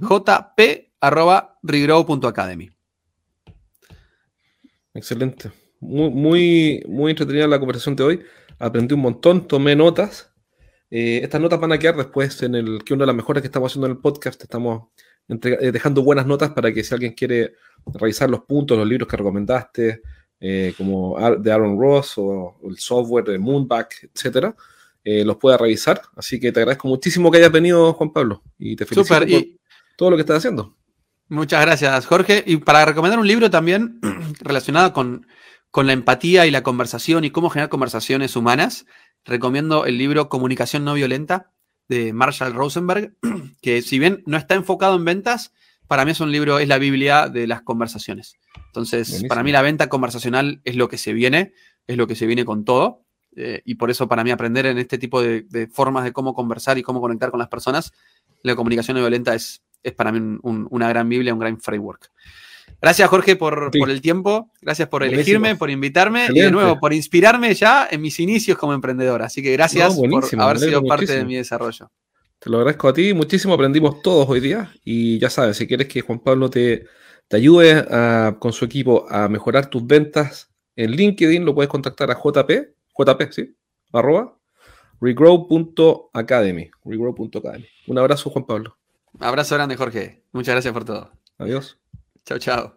jp 0.00 0.92
arroba 1.00 1.58
regrow.academy. 1.62 2.70
Excelente. 4.94 5.50
Muy, 5.80 6.10
muy, 6.10 6.84
muy 6.88 7.10
entretenida 7.10 7.46
la 7.46 7.58
conversación 7.58 7.96
de 7.96 8.04
hoy. 8.04 8.22
Aprendí 8.58 8.94
un 8.94 9.00
montón, 9.00 9.46
tomé 9.46 9.76
notas. 9.76 10.32
Eh, 10.90 11.20
estas 11.22 11.40
notas 11.40 11.60
van 11.60 11.72
a 11.72 11.78
quedar 11.78 11.96
después 11.96 12.42
en 12.42 12.54
el 12.54 12.84
que 12.84 12.94
una 12.94 13.02
de 13.02 13.08
las 13.08 13.16
mejores 13.16 13.42
que 13.42 13.48
estamos 13.48 13.72
haciendo 13.72 13.86
en 13.86 13.92
el 13.92 13.98
podcast. 13.98 14.40
Estamos 14.42 14.88
eh, 15.28 15.72
dejando 15.72 16.02
buenas 16.02 16.26
notas 16.26 16.50
para 16.50 16.72
que 16.72 16.84
si 16.84 16.94
alguien 16.94 17.12
quiere 17.12 17.54
revisar 17.94 18.30
los 18.30 18.40
puntos, 18.44 18.76
los 18.78 18.86
libros 18.86 19.08
que 19.08 19.16
recomendaste, 19.16 20.02
eh, 20.40 20.74
como 20.76 21.16
de 21.38 21.52
Aaron 21.52 21.80
Ross 21.80 22.14
o, 22.18 22.58
el 22.64 22.76
software 22.78 23.24
de 23.24 23.38
Moonback, 23.38 24.10
etcétera, 24.14 24.54
eh, 25.02 25.24
los 25.24 25.36
pueda 25.36 25.56
revisar. 25.56 26.02
Así 26.16 26.38
que 26.38 26.52
te 26.52 26.60
agradezco 26.60 26.88
muchísimo 26.88 27.30
que 27.30 27.38
hayas 27.38 27.52
venido, 27.52 27.94
Juan 27.94 28.12
Pablo, 28.12 28.42
y 28.58 28.76
te 28.76 28.84
felicito 28.84 29.14
por 29.14 29.26
todo 29.96 30.10
lo 30.10 30.16
que 30.16 30.22
estás 30.22 30.38
haciendo. 30.38 30.76
Muchas 31.28 31.60
gracias, 31.62 32.06
Jorge. 32.06 32.44
Y 32.46 32.58
para 32.58 32.84
recomendar 32.84 33.18
un 33.18 33.26
libro 33.26 33.50
también 33.50 34.00
relacionado 34.40 34.92
con, 34.92 35.26
con 35.70 35.86
la 35.86 35.92
empatía 35.92 36.46
y 36.46 36.50
la 36.50 36.62
conversación 36.62 37.24
y 37.24 37.30
cómo 37.30 37.50
generar 37.50 37.70
conversaciones 37.70 38.36
humanas, 38.36 38.86
recomiendo 39.24 39.86
el 39.86 39.98
libro 39.98 40.28
Comunicación 40.28 40.84
no 40.84 40.94
violenta 40.94 41.50
de 41.88 42.12
Marshall 42.12 42.54
Rosenberg, 42.54 43.14
que 43.62 43.82
si 43.82 43.98
bien 43.98 44.22
no 44.26 44.36
está 44.36 44.54
enfocado 44.54 44.96
en 44.96 45.04
ventas, 45.04 45.52
para 45.86 46.04
mí 46.04 46.12
es 46.12 46.20
un 46.20 46.32
libro, 46.32 46.58
es 46.58 46.68
la 46.68 46.78
Biblia 46.78 47.28
de 47.28 47.46
las 47.46 47.62
conversaciones. 47.62 48.36
Entonces, 48.66 49.24
para 49.28 49.42
mí 49.42 49.52
la 49.52 49.62
venta 49.62 49.88
conversacional 49.88 50.60
es 50.64 50.76
lo 50.76 50.88
que 50.88 50.98
se 50.98 51.12
viene, 51.12 51.52
es 51.86 51.96
lo 51.96 52.06
que 52.06 52.16
se 52.16 52.26
viene 52.26 52.44
con 52.44 52.64
todo. 52.64 53.04
Eh, 53.36 53.62
y 53.64 53.74
por 53.74 53.90
eso 53.90 54.08
para 54.08 54.22
mí 54.24 54.30
aprender 54.30 54.66
en 54.66 54.78
este 54.78 54.96
tipo 54.96 55.20
de, 55.20 55.68
formas 55.72 56.04
de 56.04 56.12
cómo 56.12 56.34
conversar 56.34 56.78
y 56.78 56.82
cómo 56.82 57.00
conectar 57.00 57.30
con 57.30 57.38
las 57.38 57.48
personas, 57.48 57.92
la 58.42 58.54
comunicación 58.54 58.96
no 58.96 59.02
violenta 59.02 59.34
es, 59.34 59.62
es 59.84 59.92
para 59.92 60.10
mí 60.10 60.38
una 60.42 60.88
gran 60.88 61.08
Biblia, 61.08 61.32
un 61.32 61.38
gran 61.38 61.60
framework. 61.60 62.10
Gracias, 62.80 63.08
Jorge, 63.08 63.36
por, 63.36 63.70
el 63.88 64.00
tiempo. 64.00 64.50
Gracias 64.60 64.88
por 64.88 65.04
elegirme, 65.04 65.56
por 65.56 65.70
invitarme 65.70 66.26
y 66.30 66.40
de 66.40 66.50
nuevo 66.50 66.78
por 66.80 66.92
inspirarme 66.92 67.54
ya 67.54 67.86
en 67.90 68.00
mis 68.00 68.18
inicios 68.18 68.58
como 68.58 68.74
emprendedor. 68.74 69.22
Así 69.22 69.42
que 69.42 69.52
gracias 69.52 69.94
por 69.94 70.40
haber 70.40 70.58
sido 70.58 70.82
parte 70.84 71.16
de 71.16 71.24
mi 71.24 71.36
desarrollo. 71.36 71.90
Te 72.38 72.50
lo 72.50 72.58
agradezco 72.58 72.88
a 72.88 72.92
ti, 72.92 73.14
muchísimo. 73.14 73.54
Aprendimos 73.54 74.02
todos 74.02 74.28
hoy 74.28 74.40
día. 74.40 74.70
Y 74.84 75.18
ya 75.18 75.30
sabes, 75.30 75.56
si 75.56 75.66
quieres 75.66 75.88
que 75.88 76.00
Juan 76.00 76.18
Pablo 76.18 76.50
te, 76.50 76.84
te 77.28 77.36
ayude 77.36 77.86
con 78.38 78.52
su 78.52 78.64
equipo 78.64 79.06
a 79.08 79.28
mejorar 79.28 79.66
tus 79.70 79.86
ventas 79.86 80.50
en 80.76 80.90
LinkedIn, 80.90 81.44
lo 81.44 81.54
puedes 81.54 81.70
contactar 81.70 82.10
a 82.10 82.18
JP, 82.22 82.50
JP, 82.98 83.32
¿sí? 83.32 83.56
Arroba 83.92 84.36
regrow.academy. 85.00 86.70
Regrow.academy. 86.84 87.66
Un 87.86 87.98
abrazo, 87.98 88.30
Juan 88.30 88.46
Pablo. 88.46 88.76
Abrazo 89.20 89.54
grande, 89.54 89.76
Jorge. 89.76 90.24
Muchas 90.32 90.54
gracias 90.54 90.72
por 90.74 90.84
todo. 90.84 91.10
Adiós. 91.38 91.78
Chao, 92.24 92.38
chao. 92.38 92.74